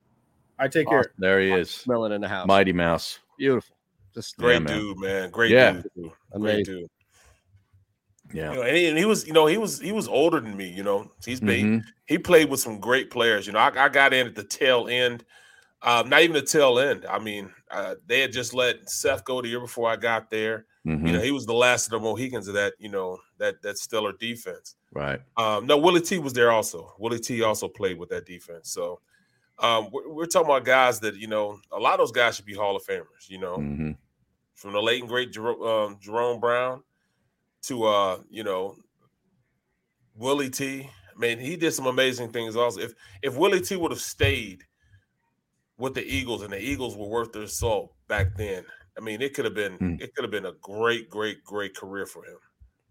[0.58, 1.12] I take care.
[1.18, 1.84] There he is.
[1.86, 2.48] Millen in the house.
[2.48, 3.20] Mighty Mouse.
[3.38, 3.76] Beautiful.
[4.12, 4.78] Just Great Yeah, man.
[4.78, 5.30] dude, man.
[5.30, 5.72] Great Yeah.
[5.74, 5.84] dude.
[5.94, 6.64] Great Amazing.
[6.64, 6.88] dude.
[8.34, 8.50] Yeah.
[8.50, 10.56] You know, and he, and he was, you know, he was he was older than
[10.56, 10.68] me.
[10.68, 11.84] You know, he's been Mhm.
[12.06, 13.46] he played with some great players.
[13.46, 15.24] You know, I, I got in at the tail end,
[15.82, 17.06] um, not even the tail end.
[17.06, 20.66] I mean, uh, they had just let Seth go the year before I got there.
[20.86, 21.06] Mhm.
[21.06, 22.74] You know, he was the last of the Mohicans of that.
[22.78, 24.76] You know, that that stellar defense.
[24.92, 25.20] Right.
[25.36, 26.94] Um, no, Willie T was there also.
[26.98, 28.70] Willie T also played with that defense.
[28.72, 29.00] So
[29.58, 32.46] um, we're, we're talking about guys that you know, a lot of those guys should
[32.46, 33.28] be Hall of Famers.
[33.28, 33.92] You know, hmm
[34.54, 36.82] from the late and great Jerome, um, Jerome Brown
[37.62, 38.74] to uh, you know
[40.16, 40.88] Willie T.
[41.14, 42.80] I mean, he did some amazing things also.
[42.80, 42.92] If
[43.22, 44.64] if Willie T would have stayed
[45.78, 48.64] with the Eagles and the Eagles were worth their salt back then,
[48.96, 49.94] I mean, it could have been Hmm.
[50.00, 52.36] it could have been a great, great, great career for him.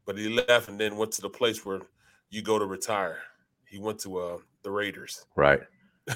[0.05, 1.81] But he left and then went to the place where
[2.29, 3.19] you go to retire.
[3.65, 5.25] He went to uh, the Raiders.
[5.35, 5.61] Right.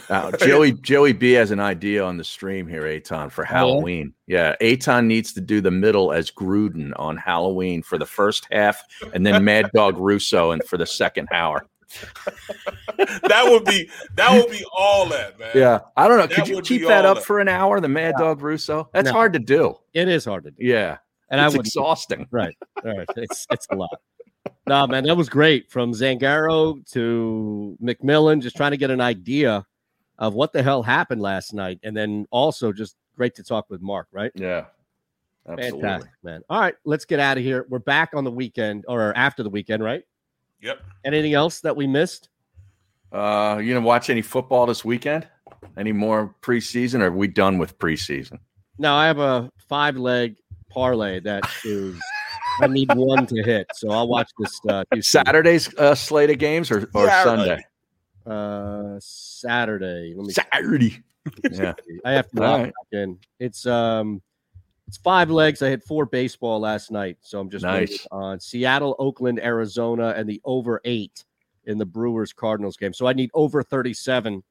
[0.10, 4.14] Uh, Joey Joey B has an idea on the stream here, Eytan, for Halloween.
[4.26, 8.82] Yeah, Eytan needs to do the middle as Gruden on Halloween for the first half,
[9.14, 11.68] and then Mad Dog Russo and for the second hour.
[12.98, 15.52] that would be that would be all that, man.
[15.56, 16.28] Yeah, I don't know.
[16.28, 17.26] That Could you keep that up that.
[17.26, 17.80] for an hour?
[17.80, 18.90] The Mad Dog Russo.
[18.94, 19.14] That's No.
[19.14, 19.76] hard to do.
[19.94, 20.58] It is hard to do.
[20.66, 20.98] Yeah,
[21.30, 22.28] And I it's would exhausting.
[22.32, 22.56] right.
[22.84, 23.08] All right.
[23.18, 24.00] It's it's a lot.
[24.68, 25.70] No, man, that was great.
[25.72, 29.66] From Zangaro to McMillian, just trying to get an idea
[30.18, 31.80] of what the hell happened last night.
[31.84, 34.32] And then also just great to talk with Mark, right?
[34.36, 34.66] Yeah,
[35.48, 35.82] absolutely.
[35.82, 36.42] Fantastic, man.
[36.50, 37.66] All right, let's get out of here.
[37.70, 40.04] We're back on the weekend or after the weekend, right?
[40.62, 40.80] Yep.
[41.06, 42.30] Anything else that we missed?
[43.12, 45.28] Uh, you gonna watch any football this weekend?
[45.78, 47.02] Any more preseason?
[47.02, 48.40] Or are we done with preseason?
[48.78, 50.38] No, I have a five leg
[50.70, 52.00] parlay that is
[52.62, 53.68] I need one to hit.
[53.76, 57.64] So I'll watch this uh Saturday's uh, slate of games or, or Saturday.
[58.26, 58.96] Sunday?
[58.96, 60.14] uh Saturday.
[60.16, 61.04] Let me Saturday.
[61.52, 61.74] Yeah.
[62.04, 62.66] I have to All lock right.
[62.92, 63.20] back in.
[63.40, 64.22] It's um
[64.92, 65.62] it's five legs.
[65.62, 68.06] I hit four baseball last night, so I'm just Nice.
[68.12, 71.24] on Seattle, Oakland, Arizona, and the over eight
[71.64, 72.92] in the Brewers Cardinals game.
[72.92, 74.44] So I need over 37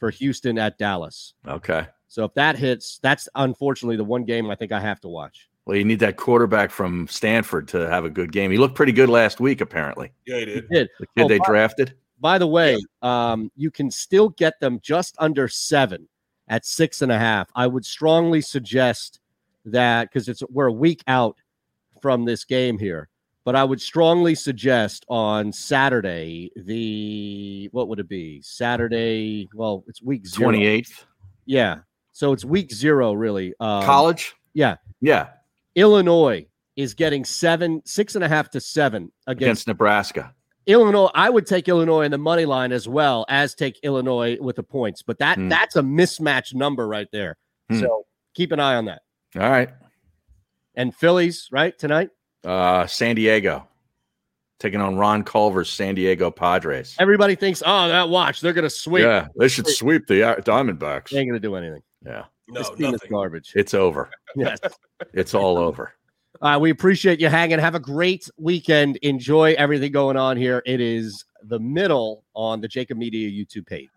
[0.00, 1.34] for Houston at Dallas.
[1.46, 1.86] Okay.
[2.08, 5.48] So if that hits, that's unfortunately the one game I think I have to watch.
[5.64, 8.50] Well, you need that quarterback from Stanford to have a good game.
[8.50, 10.10] He looked pretty good last week, apparently.
[10.26, 10.68] Yeah, he did.
[10.70, 11.94] Did The kid Oh, they by- drafted.
[12.18, 16.08] By the way, um, you can still get them just under seven
[16.48, 17.48] at six and a half.
[17.54, 19.20] I would strongly suggest
[19.66, 21.36] that because it's we're a week out
[22.02, 23.08] from this game here,
[23.44, 28.40] but I would strongly suggest on Saturday the what would it be?
[28.42, 29.48] Saturday.
[29.54, 30.44] Well, it's week zero.
[30.50, 31.06] Twenty eighth.
[31.46, 31.78] Yeah.
[32.12, 33.54] So it's week zero, really.
[33.60, 34.34] Um, College.
[34.54, 34.76] Yeah.
[35.00, 35.28] Yeah.
[35.74, 36.46] Illinois
[36.76, 40.34] is getting seven, six and a half to seven against Against Nebraska.
[40.66, 44.56] Illinois, I would take Illinois in the money line as well as take Illinois with
[44.56, 45.48] the points, but that Hmm.
[45.48, 47.36] that's a mismatch number right there.
[47.70, 47.80] Hmm.
[47.80, 49.02] So keep an eye on that.
[49.36, 49.70] All right.
[50.74, 52.10] And Phillies, right tonight.
[52.44, 53.68] Uh, San Diego
[54.60, 56.96] taking on Ron Culver's San Diego Padres.
[56.98, 59.02] Everybody thinks, oh, that watch, they're gonna sweep.
[59.04, 61.10] Yeah, they should sweep the uh, Diamondbacks.
[61.10, 61.82] They ain't gonna do anything.
[62.04, 63.52] Yeah, No, this team is garbage.
[63.54, 64.10] it's over.
[64.36, 64.58] Yes.
[65.12, 65.92] It's all over.
[66.42, 67.60] Uh, we appreciate you hanging.
[67.60, 68.96] Have a great weekend.
[68.96, 70.60] Enjoy everything going on here.
[70.66, 73.88] It is the middle on the JAKIB Media YouTube page.